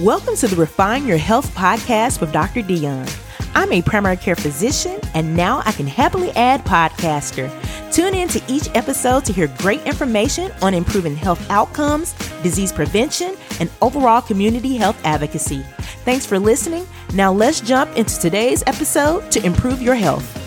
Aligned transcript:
Welcome 0.00 0.34
to 0.36 0.48
the 0.48 0.56
Refine 0.56 1.06
Your 1.06 1.18
Health 1.18 1.54
podcast 1.54 2.22
with 2.22 2.32
Dr. 2.32 2.62
Dion. 2.62 3.06
I'm 3.54 3.70
a 3.70 3.82
primary 3.82 4.16
care 4.16 4.34
physician, 4.34 4.98
and 5.12 5.36
now 5.36 5.62
I 5.66 5.72
can 5.72 5.86
happily 5.86 6.30
add 6.30 6.64
podcaster. 6.64 7.50
Tune 7.92 8.14
in 8.14 8.26
to 8.28 8.42
each 8.48 8.70
episode 8.74 9.26
to 9.26 9.34
hear 9.34 9.54
great 9.58 9.82
information 9.86 10.52
on 10.62 10.72
improving 10.72 11.14
health 11.14 11.44
outcomes, 11.50 12.14
disease 12.42 12.72
prevention, 12.72 13.36
and 13.60 13.70
overall 13.82 14.22
community 14.22 14.74
health 14.74 14.98
advocacy. 15.04 15.62
Thanks 16.06 16.24
for 16.24 16.38
listening. 16.38 16.86
Now 17.12 17.30
let's 17.30 17.60
jump 17.60 17.94
into 17.94 18.18
today's 18.18 18.62
episode 18.66 19.30
to 19.32 19.44
improve 19.44 19.82
your 19.82 19.96
health. 19.96 20.39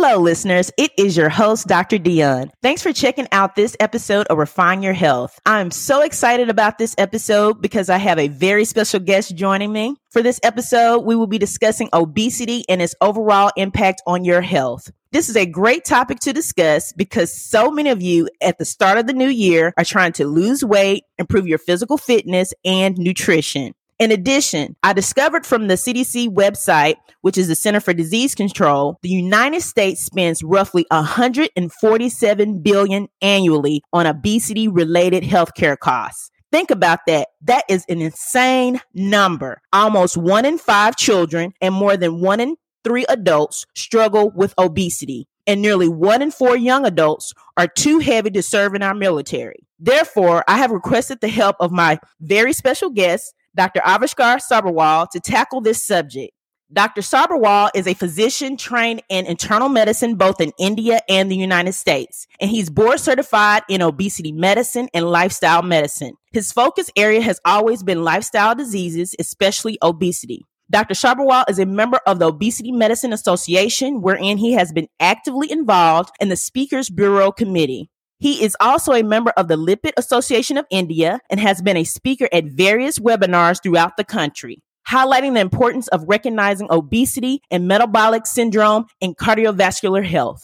Hello, 0.00 0.18
listeners. 0.22 0.70
It 0.78 0.92
is 0.96 1.16
your 1.16 1.28
host, 1.28 1.66
Dr. 1.66 1.98
Dion. 1.98 2.52
Thanks 2.62 2.84
for 2.84 2.92
checking 2.92 3.26
out 3.32 3.56
this 3.56 3.76
episode 3.80 4.28
of 4.28 4.38
Refine 4.38 4.80
Your 4.80 4.92
Health. 4.92 5.40
I'm 5.44 5.72
so 5.72 6.02
excited 6.02 6.48
about 6.48 6.78
this 6.78 6.94
episode 6.98 7.60
because 7.60 7.90
I 7.90 7.96
have 7.98 8.16
a 8.16 8.28
very 8.28 8.64
special 8.64 9.00
guest 9.00 9.34
joining 9.34 9.72
me. 9.72 9.96
For 10.10 10.22
this 10.22 10.38
episode, 10.44 11.00
we 11.00 11.16
will 11.16 11.26
be 11.26 11.36
discussing 11.36 11.88
obesity 11.92 12.64
and 12.68 12.80
its 12.80 12.94
overall 13.00 13.50
impact 13.56 14.00
on 14.06 14.24
your 14.24 14.40
health. 14.40 14.88
This 15.10 15.28
is 15.28 15.36
a 15.36 15.46
great 15.46 15.84
topic 15.84 16.20
to 16.20 16.32
discuss 16.32 16.92
because 16.92 17.34
so 17.34 17.68
many 17.68 17.90
of 17.90 18.00
you 18.00 18.28
at 18.40 18.58
the 18.58 18.64
start 18.64 18.98
of 18.98 19.08
the 19.08 19.12
new 19.12 19.28
year 19.28 19.74
are 19.76 19.84
trying 19.84 20.12
to 20.12 20.28
lose 20.28 20.64
weight, 20.64 21.02
improve 21.18 21.48
your 21.48 21.58
physical 21.58 21.98
fitness 21.98 22.54
and 22.64 22.96
nutrition. 22.98 23.74
In 23.98 24.12
addition, 24.12 24.76
I 24.84 24.92
discovered 24.92 25.44
from 25.44 25.66
the 25.66 25.74
CDC 25.74 26.28
website, 26.28 26.94
which 27.22 27.36
is 27.36 27.48
the 27.48 27.56
Center 27.56 27.80
for 27.80 27.92
Disease 27.92 28.36
Control, 28.36 28.96
the 29.02 29.08
United 29.08 29.60
States 29.62 30.04
spends 30.04 30.44
roughly 30.44 30.86
147 30.92 32.62
billion 32.62 33.08
annually 33.20 33.82
on 33.92 34.06
obesity 34.06 34.68
related 34.68 35.24
healthcare 35.24 35.76
costs. 35.76 36.30
Think 36.52 36.70
about 36.70 37.00
that. 37.08 37.28
That 37.42 37.64
is 37.68 37.84
an 37.88 38.00
insane 38.00 38.80
number. 38.94 39.60
Almost 39.72 40.16
one 40.16 40.44
in 40.44 40.58
five 40.58 40.94
children 40.96 41.52
and 41.60 41.74
more 41.74 41.96
than 41.96 42.20
one 42.20 42.38
in 42.38 42.54
three 42.84 43.04
adults 43.08 43.66
struggle 43.74 44.30
with 44.30 44.54
obesity, 44.58 45.26
and 45.44 45.60
nearly 45.60 45.88
one 45.88 46.22
in 46.22 46.30
four 46.30 46.56
young 46.56 46.86
adults 46.86 47.34
are 47.56 47.66
too 47.66 47.98
heavy 47.98 48.30
to 48.30 48.42
serve 48.44 48.76
in 48.76 48.82
our 48.84 48.94
military. 48.94 49.66
Therefore, 49.80 50.44
I 50.48 50.56
have 50.56 50.70
requested 50.70 51.20
the 51.20 51.28
help 51.28 51.56
of 51.60 51.72
my 51.72 51.98
very 52.20 52.52
special 52.52 52.90
guest, 52.90 53.34
Dr. 53.58 53.80
Avishkar 53.80 54.40
Sabharwal 54.40 55.10
to 55.10 55.18
tackle 55.18 55.60
this 55.60 55.82
subject. 55.82 56.30
Dr. 56.72 57.00
Sabharwal 57.00 57.70
is 57.74 57.88
a 57.88 57.94
physician 57.94 58.56
trained 58.56 59.02
in 59.08 59.26
internal 59.26 59.68
medicine 59.68 60.14
both 60.14 60.40
in 60.40 60.52
India 60.60 61.00
and 61.08 61.28
the 61.28 61.34
United 61.34 61.72
States, 61.72 62.28
and 62.40 62.52
he's 62.52 62.70
board 62.70 63.00
certified 63.00 63.64
in 63.68 63.82
obesity 63.82 64.30
medicine 64.30 64.88
and 64.94 65.10
lifestyle 65.10 65.62
medicine. 65.62 66.12
His 66.30 66.52
focus 66.52 66.88
area 66.94 67.20
has 67.20 67.40
always 67.44 67.82
been 67.82 68.04
lifestyle 68.04 68.54
diseases, 68.54 69.16
especially 69.18 69.76
obesity. 69.82 70.46
Dr. 70.70 70.94
Sabharwal 70.94 71.50
is 71.50 71.58
a 71.58 71.66
member 71.66 71.98
of 72.06 72.20
the 72.20 72.28
Obesity 72.28 72.70
Medicine 72.70 73.12
Association, 73.12 74.02
wherein 74.02 74.38
he 74.38 74.52
has 74.52 74.70
been 74.70 74.86
actively 75.00 75.50
involved 75.50 76.10
in 76.20 76.28
the 76.28 76.36
Speakers 76.36 76.90
Bureau 76.90 77.32
Committee. 77.32 77.90
He 78.20 78.42
is 78.42 78.56
also 78.58 78.92
a 78.92 79.04
member 79.04 79.30
of 79.36 79.46
the 79.46 79.56
Lipid 79.56 79.92
Association 79.96 80.56
of 80.56 80.66
India 80.70 81.20
and 81.30 81.38
has 81.38 81.62
been 81.62 81.76
a 81.76 81.84
speaker 81.84 82.28
at 82.32 82.46
various 82.46 82.98
webinars 82.98 83.62
throughout 83.62 83.96
the 83.96 84.02
country, 84.02 84.60
highlighting 84.88 85.34
the 85.34 85.40
importance 85.40 85.86
of 85.88 86.04
recognizing 86.08 86.66
obesity 86.68 87.42
and 87.48 87.68
metabolic 87.68 88.26
syndrome 88.26 88.86
in 89.00 89.14
cardiovascular 89.14 90.04
health. 90.04 90.42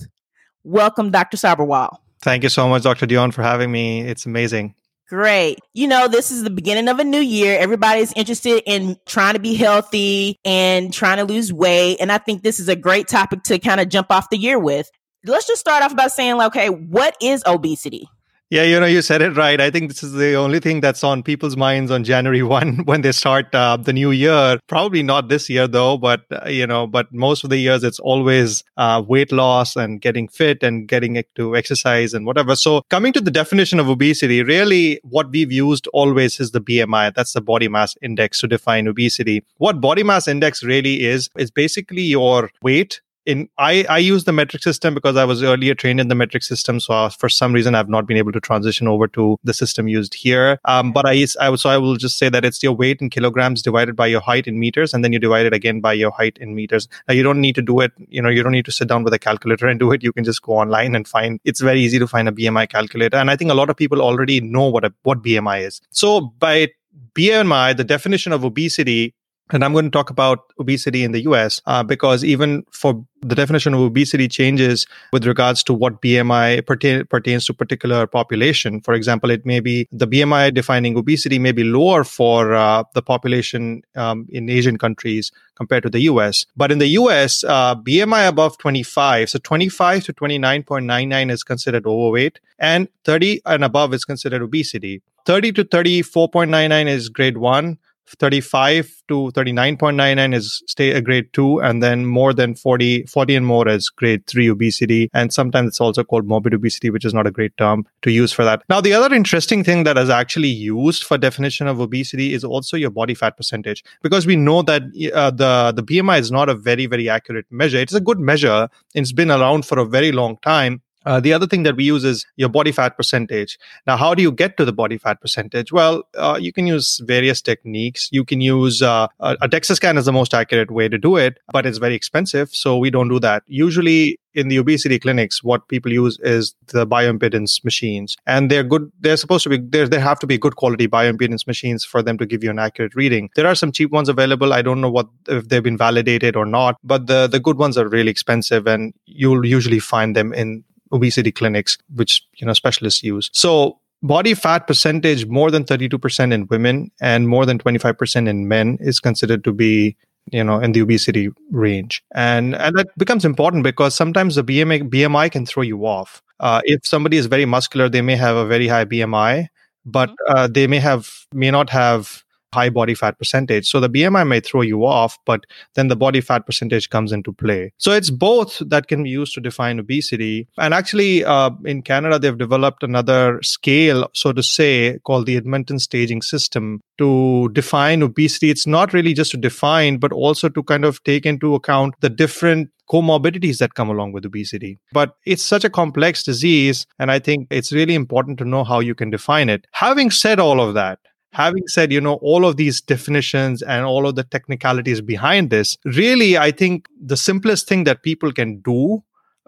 Welcome, 0.62 1.10
Dr. 1.10 1.36
Sabharwal. 1.36 1.96
Thank 2.22 2.44
you 2.44 2.48
so 2.48 2.68
much, 2.68 2.84
Dr. 2.84 3.06
Dion, 3.06 3.32
for 3.32 3.42
having 3.42 3.72
me. 3.72 4.02
It's 4.02 4.24
amazing. 4.24 4.76
Great. 5.08 5.58
You 5.74 5.88
know, 5.88 6.06
this 6.06 6.30
is 6.30 6.44
the 6.44 6.50
beginning 6.50 6.88
of 6.88 7.00
a 7.00 7.04
new 7.04 7.20
year. 7.20 7.58
Everybody's 7.58 8.12
interested 8.14 8.62
in 8.66 8.96
trying 9.04 9.34
to 9.34 9.40
be 9.40 9.54
healthy 9.54 10.38
and 10.44 10.92
trying 10.92 11.18
to 11.18 11.24
lose 11.24 11.52
weight. 11.52 11.98
And 12.00 12.10
I 12.10 12.18
think 12.18 12.42
this 12.42 12.60
is 12.60 12.68
a 12.68 12.76
great 12.76 13.08
topic 13.08 13.42
to 13.44 13.58
kind 13.58 13.80
of 13.80 13.88
jump 13.88 14.10
off 14.10 14.30
the 14.30 14.38
year 14.38 14.58
with 14.58 14.90
let's 15.24 15.46
just 15.46 15.60
start 15.60 15.82
off 15.82 15.96
by 15.96 16.08
saying, 16.08 16.40
okay, 16.40 16.68
what 16.68 17.16
is 17.20 17.42
obesity? 17.46 18.08
Yeah, 18.50 18.62
you 18.62 18.78
know, 18.78 18.86
you 18.86 19.00
said 19.00 19.22
it 19.22 19.36
right. 19.36 19.58
I 19.60 19.70
think 19.70 19.88
this 19.88 20.02
is 20.02 20.12
the 20.12 20.34
only 20.34 20.60
thing 20.60 20.80
that's 20.80 21.02
on 21.02 21.22
people's 21.22 21.56
minds 21.56 21.90
on 21.90 22.04
January 22.04 22.42
1 22.44 22.84
when 22.84 23.00
they 23.00 23.10
start 23.10 23.52
uh, 23.54 23.76
the 23.78 23.92
new 23.92 24.10
year. 24.10 24.60
Probably 24.68 25.02
not 25.02 25.28
this 25.28 25.48
year, 25.48 25.66
though, 25.66 25.96
but, 25.96 26.20
uh, 26.30 26.48
you 26.48 26.66
know, 26.66 26.86
but 26.86 27.12
most 27.12 27.42
of 27.42 27.50
the 27.50 27.56
years 27.56 27.82
it's 27.82 27.98
always 27.98 28.62
uh, 28.76 29.02
weight 29.04 29.32
loss 29.32 29.76
and 29.76 30.00
getting 30.00 30.28
fit 30.28 30.62
and 30.62 30.86
getting 30.86 31.20
to 31.34 31.56
exercise 31.56 32.12
and 32.12 32.26
whatever. 32.26 32.54
So, 32.54 32.82
coming 32.90 33.12
to 33.14 33.20
the 33.20 33.30
definition 33.30 33.80
of 33.80 33.88
obesity, 33.88 34.42
really 34.42 35.00
what 35.02 35.30
we've 35.30 35.50
used 35.50 35.88
always 35.94 36.38
is 36.38 36.50
the 36.50 36.60
BMI. 36.60 37.14
That's 37.14 37.32
the 37.32 37.40
body 37.40 37.66
mass 37.66 37.96
index 38.02 38.40
to 38.40 38.46
define 38.46 38.86
obesity. 38.86 39.42
What 39.56 39.80
body 39.80 40.02
mass 40.02 40.28
index 40.28 40.62
really 40.62 41.02
is, 41.02 41.30
is 41.36 41.50
basically 41.50 42.02
your 42.02 42.50
weight 42.62 43.00
in 43.26 43.48
I, 43.58 43.84
I 43.88 43.98
use 43.98 44.24
the 44.24 44.32
metric 44.32 44.62
system 44.62 44.94
because 44.94 45.16
I 45.16 45.24
was 45.24 45.42
earlier 45.42 45.74
trained 45.74 46.00
in 46.00 46.08
the 46.08 46.14
metric 46.14 46.42
system. 46.42 46.80
So 46.80 46.94
uh, 46.94 47.08
for 47.08 47.28
some 47.28 47.52
reason, 47.52 47.74
I've 47.74 47.88
not 47.88 48.06
been 48.06 48.16
able 48.16 48.32
to 48.32 48.40
transition 48.40 48.86
over 48.88 49.06
to 49.08 49.38
the 49.44 49.54
system 49.54 49.88
used 49.88 50.14
here. 50.14 50.58
Um, 50.64 50.92
but 50.92 51.06
I, 51.06 51.26
I 51.40 51.54
so 51.54 51.70
I 51.70 51.78
will 51.78 51.96
just 51.96 52.18
say 52.18 52.28
that 52.28 52.44
it's 52.44 52.62
your 52.62 52.72
weight 52.72 53.00
in 53.00 53.10
kilograms 53.10 53.62
divided 53.62 53.96
by 53.96 54.06
your 54.06 54.20
height 54.20 54.46
in 54.46 54.58
meters, 54.58 54.94
and 54.94 55.04
then 55.04 55.12
you 55.12 55.18
divide 55.18 55.46
it 55.46 55.54
again 55.54 55.80
by 55.80 55.92
your 55.92 56.10
height 56.10 56.38
in 56.38 56.54
meters. 56.54 56.88
Now 57.08 57.14
you 57.14 57.22
don't 57.22 57.40
need 57.40 57.54
to 57.54 57.62
do 57.62 57.80
it. 57.80 57.92
You 58.08 58.22
know, 58.22 58.28
you 58.28 58.42
don't 58.42 58.52
need 58.52 58.66
to 58.66 58.72
sit 58.72 58.88
down 58.88 59.04
with 59.04 59.14
a 59.14 59.18
calculator 59.18 59.66
and 59.66 59.80
do 59.80 59.92
it. 59.92 60.02
You 60.02 60.12
can 60.12 60.24
just 60.24 60.42
go 60.42 60.52
online 60.52 60.94
and 60.94 61.06
find. 61.06 61.40
It's 61.44 61.60
very 61.60 61.80
easy 61.80 61.98
to 61.98 62.06
find 62.06 62.28
a 62.28 62.32
BMI 62.32 62.68
calculator, 62.68 63.16
and 63.16 63.30
I 63.30 63.36
think 63.36 63.50
a 63.50 63.54
lot 63.54 63.70
of 63.70 63.76
people 63.76 64.02
already 64.02 64.40
know 64.40 64.68
what 64.68 64.84
a, 64.84 64.92
what 65.02 65.22
BMI 65.22 65.66
is. 65.66 65.80
So 65.90 66.20
by 66.20 66.68
BMI, 67.14 67.76
the 67.76 67.84
definition 67.84 68.32
of 68.32 68.44
obesity 68.44 69.14
and 69.52 69.62
I'm 69.62 69.72
going 69.72 69.84
to 69.84 69.90
talk 69.90 70.10
about 70.10 70.52
obesity 70.58 71.04
in 71.04 71.12
the 71.12 71.22
US 71.22 71.60
uh, 71.66 71.82
because 71.82 72.24
even 72.24 72.64
for 72.70 73.04
the 73.20 73.34
definition 73.34 73.74
of 73.74 73.80
obesity 73.80 74.26
changes 74.26 74.86
with 75.12 75.26
regards 75.26 75.62
to 75.64 75.74
what 75.74 76.00
BMI 76.00 76.64
pertain, 76.66 77.04
pertains 77.06 77.46
to 77.46 77.54
particular 77.54 78.06
population. 78.06 78.80
For 78.80 78.94
example, 78.94 79.30
it 79.30 79.44
may 79.44 79.60
be 79.60 79.86
the 79.92 80.06
BMI 80.06 80.52
defining 80.54 80.96
obesity 80.96 81.38
may 81.38 81.52
be 81.52 81.64
lower 81.64 82.04
for 82.04 82.54
uh, 82.54 82.84
the 82.94 83.02
population 83.02 83.82
um, 83.96 84.26
in 84.30 84.48
Asian 84.48 84.78
countries 84.78 85.30
compared 85.56 85.82
to 85.82 85.90
the 85.90 86.00
US. 86.00 86.46
But 86.56 86.72
in 86.72 86.78
the 86.78 86.88
US, 86.88 87.44
uh, 87.44 87.74
BMI 87.76 88.28
above 88.28 88.56
25, 88.58 89.30
so 89.30 89.38
25 89.38 90.04
to 90.04 90.12
29.99 90.12 91.30
is 91.30 91.44
considered 91.44 91.86
overweight, 91.86 92.40
and 92.58 92.88
30 93.04 93.42
and 93.46 93.64
above 93.64 93.92
is 93.92 94.04
considered 94.04 94.42
obesity. 94.42 95.02
30 95.26 95.52
to 95.52 95.64
34.99 95.64 96.88
is 96.88 97.08
grade 97.08 97.38
one. 97.38 97.78
35 98.18 99.02
to 99.08 99.30
39.99 99.34 100.34
is 100.34 100.62
stay 100.66 100.92
a 100.92 101.00
grade 101.00 101.32
2 101.32 101.60
and 101.60 101.82
then 101.82 102.06
more 102.06 102.32
than 102.32 102.54
40 102.54 103.04
40 103.06 103.36
and 103.36 103.46
more 103.46 103.68
is 103.68 103.88
grade 103.90 104.26
3 104.26 104.50
obesity 104.50 105.10
and 105.12 105.32
sometimes 105.32 105.68
it's 105.68 105.80
also 105.80 106.04
called 106.04 106.26
morbid 106.26 106.54
obesity 106.54 106.90
which 106.90 107.04
is 107.04 107.14
not 107.14 107.26
a 107.26 107.30
great 107.30 107.56
term 107.56 107.84
to 108.02 108.10
use 108.10 108.32
for 108.32 108.44
that. 108.44 108.62
Now 108.68 108.80
the 108.80 108.92
other 108.92 109.14
interesting 109.14 109.64
thing 109.64 109.84
that 109.84 109.98
is 109.98 110.10
actually 110.10 110.48
used 110.48 111.04
for 111.04 111.18
definition 111.18 111.66
of 111.66 111.80
obesity 111.80 112.34
is 112.34 112.44
also 112.44 112.76
your 112.76 112.90
body 112.90 113.14
fat 113.14 113.36
percentage 113.36 113.84
because 114.02 114.26
we 114.26 114.36
know 114.36 114.62
that 114.62 114.82
uh, 115.14 115.30
the 115.30 115.72
the 115.74 115.82
bmi 115.82 116.18
is 116.18 116.30
not 116.30 116.48
a 116.48 116.54
very 116.54 116.86
very 116.86 117.08
accurate 117.08 117.46
measure. 117.50 117.78
It's 117.78 117.94
a 117.94 118.00
good 118.00 118.20
measure. 118.20 118.68
It's 118.94 119.12
been 119.12 119.30
around 119.30 119.66
for 119.66 119.78
a 119.78 119.84
very 119.84 120.12
long 120.12 120.38
time 120.38 120.82
uh, 121.04 121.20
the 121.20 121.32
other 121.32 121.46
thing 121.46 121.62
that 121.64 121.76
we 121.76 121.84
use 121.84 122.04
is 122.04 122.26
your 122.36 122.48
body 122.48 122.72
fat 122.72 122.96
percentage. 122.96 123.58
Now, 123.86 123.96
how 123.96 124.14
do 124.14 124.22
you 124.22 124.32
get 124.32 124.56
to 124.56 124.64
the 124.64 124.72
body 124.72 124.98
fat 124.98 125.20
percentage? 125.20 125.72
Well, 125.72 126.04
uh, 126.16 126.38
you 126.40 126.52
can 126.52 126.66
use 126.66 127.00
various 127.04 127.40
techniques. 127.40 128.08
You 128.12 128.24
can 128.24 128.40
use 128.40 128.82
uh, 128.82 129.08
a, 129.20 129.36
a 129.42 129.48
DEXA 129.48 129.76
scan 129.76 129.98
is 129.98 130.06
the 130.06 130.12
most 130.12 130.34
accurate 130.34 130.70
way 130.70 130.88
to 130.88 130.98
do 130.98 131.16
it, 131.16 131.38
but 131.52 131.66
it's 131.66 131.78
very 131.78 131.94
expensive, 131.94 132.50
so 132.50 132.78
we 132.78 132.90
don't 132.90 133.08
do 133.08 133.20
that. 133.20 133.42
Usually, 133.46 134.18
in 134.34 134.48
the 134.48 134.56
obesity 134.56 134.98
clinics, 134.98 135.44
what 135.44 135.68
people 135.68 135.92
use 135.92 136.18
is 136.20 136.54
the 136.68 136.86
bioimpedance 136.86 137.64
machines, 137.64 138.16
and 138.26 138.50
they're 138.50 138.64
good. 138.64 138.90
They're 139.00 139.16
supposed 139.16 139.44
to 139.44 139.50
be 139.50 139.58
there. 139.58 139.88
They 139.88 140.00
have 140.00 140.18
to 140.20 140.26
be 140.26 140.38
good 140.38 140.56
quality 140.56 140.88
bioimpedance 140.88 141.46
machines 141.46 141.84
for 141.84 142.02
them 142.02 142.18
to 142.18 142.26
give 142.26 142.42
you 142.42 142.50
an 142.50 142.58
accurate 142.58 142.94
reading. 142.94 143.30
There 143.36 143.46
are 143.46 143.54
some 143.54 143.72
cheap 143.72 143.90
ones 143.90 144.08
available. 144.08 144.52
I 144.52 144.62
don't 144.62 144.80
know 144.80 144.90
what 144.90 145.08
if 145.28 145.48
they've 145.48 145.62
been 145.62 145.78
validated 145.78 146.36
or 146.36 146.46
not, 146.46 146.76
but 146.82 147.06
the 147.06 147.26
the 147.28 147.40
good 147.40 147.58
ones 147.58 147.78
are 147.78 147.88
really 147.88 148.10
expensive, 148.10 148.66
and 148.66 148.92
you'll 149.06 149.46
usually 149.46 149.78
find 149.78 150.16
them 150.16 150.32
in 150.32 150.64
obesity 150.94 151.32
clinics, 151.32 151.76
which 151.94 152.22
you 152.36 152.46
know 152.46 152.54
specialists 152.54 153.02
use. 153.02 153.28
So 153.32 153.78
body 154.02 154.34
fat 154.34 154.66
percentage 154.66 155.26
more 155.26 155.50
than 155.50 155.64
32% 155.64 156.32
in 156.32 156.46
women 156.48 156.90
and 157.00 157.28
more 157.28 157.46
than 157.46 157.58
25% 157.58 158.28
in 158.28 158.48
men 158.48 158.78
is 158.80 159.00
considered 159.00 159.42
to 159.44 159.52
be 159.52 159.96
you 160.32 160.42
know 160.42 160.58
in 160.58 160.72
the 160.72 160.80
obesity 160.80 161.28
range 161.50 162.02
and 162.14 162.54
and 162.54 162.76
that 162.76 162.86
becomes 162.96 163.26
important 163.26 163.62
because 163.62 163.94
sometimes 163.94 164.36
the 164.36 164.44
bmi 164.44 164.88
bmi 164.88 165.30
can 165.30 165.44
throw 165.44 165.62
you 165.62 165.84
off 165.84 166.22
uh, 166.40 166.62
if 166.64 166.86
somebody 166.86 167.18
is 167.18 167.26
very 167.26 167.44
muscular 167.44 167.90
they 167.90 168.00
may 168.00 168.16
have 168.16 168.34
a 168.34 168.46
very 168.46 168.66
high 168.66 168.86
bmi 168.86 169.46
but 169.84 170.08
mm-hmm. 170.08 170.36
uh, 170.36 170.48
they 170.48 170.66
may 170.66 170.78
have 170.78 171.10
may 171.32 171.50
not 171.50 171.68
have 171.68 172.23
high 172.56 172.70
body 172.70 172.94
fat 172.94 173.18
percentage. 173.18 173.68
So 173.68 173.80
the 173.80 173.90
BMI 173.96 174.26
may 174.26 174.40
throw 174.40 174.62
you 174.62 174.84
off, 174.84 175.18
but 175.26 175.44
then 175.74 175.88
the 175.88 175.96
body 176.04 176.20
fat 176.20 176.46
percentage 176.46 176.88
comes 176.90 177.12
into 177.12 177.32
play. 177.32 177.72
So 177.78 177.92
it's 177.92 178.10
both 178.10 178.62
that 178.74 178.88
can 178.88 179.02
be 179.02 179.10
used 179.10 179.34
to 179.34 179.40
define 179.40 179.78
obesity. 179.78 180.48
And 180.58 180.72
actually, 180.72 181.24
uh, 181.24 181.50
in 181.64 181.82
Canada, 181.82 182.18
they've 182.18 182.44
developed 182.46 182.82
another 182.82 183.40
scale, 183.42 184.08
so 184.14 184.32
to 184.32 184.42
say, 184.42 184.98
called 185.04 185.26
the 185.26 185.36
Edmonton 185.36 185.78
Staging 185.78 186.22
System 186.22 186.80
to 186.98 187.48
define 187.52 188.02
obesity. 188.02 188.50
It's 188.50 188.66
not 188.66 188.92
really 188.92 189.14
just 189.14 189.32
to 189.32 189.36
define, 189.36 189.98
but 189.98 190.12
also 190.12 190.48
to 190.48 190.62
kind 190.62 190.84
of 190.84 191.02
take 191.04 191.26
into 191.26 191.54
account 191.54 191.94
the 192.00 192.10
different 192.10 192.70
comorbidities 192.90 193.58
that 193.58 193.74
come 193.74 193.90
along 193.90 194.12
with 194.12 194.24
obesity. 194.24 194.78
But 194.92 195.16
it's 195.24 195.42
such 195.42 195.64
a 195.64 195.70
complex 195.70 196.22
disease, 196.22 196.86
and 196.98 197.10
I 197.10 197.18
think 197.18 197.48
it's 197.50 197.72
really 197.72 197.94
important 197.94 198.38
to 198.38 198.44
know 198.44 198.64
how 198.64 198.80
you 198.80 198.94
can 198.94 199.10
define 199.10 199.48
it. 199.48 199.66
Having 199.72 200.10
said 200.10 200.38
all 200.38 200.60
of 200.60 200.74
that, 200.74 200.98
having 201.34 201.66
said 201.66 201.92
you 201.92 202.00
know 202.00 202.14
all 202.14 202.46
of 202.46 202.56
these 202.56 202.80
definitions 202.80 203.62
and 203.62 203.84
all 203.84 204.06
of 204.06 204.14
the 204.14 204.24
technicalities 204.24 205.00
behind 205.00 205.50
this 205.50 205.76
really 205.84 206.38
i 206.38 206.50
think 206.50 206.88
the 207.00 207.16
simplest 207.16 207.68
thing 207.68 207.84
that 207.84 208.02
people 208.02 208.32
can 208.32 208.60
do 208.60 209.02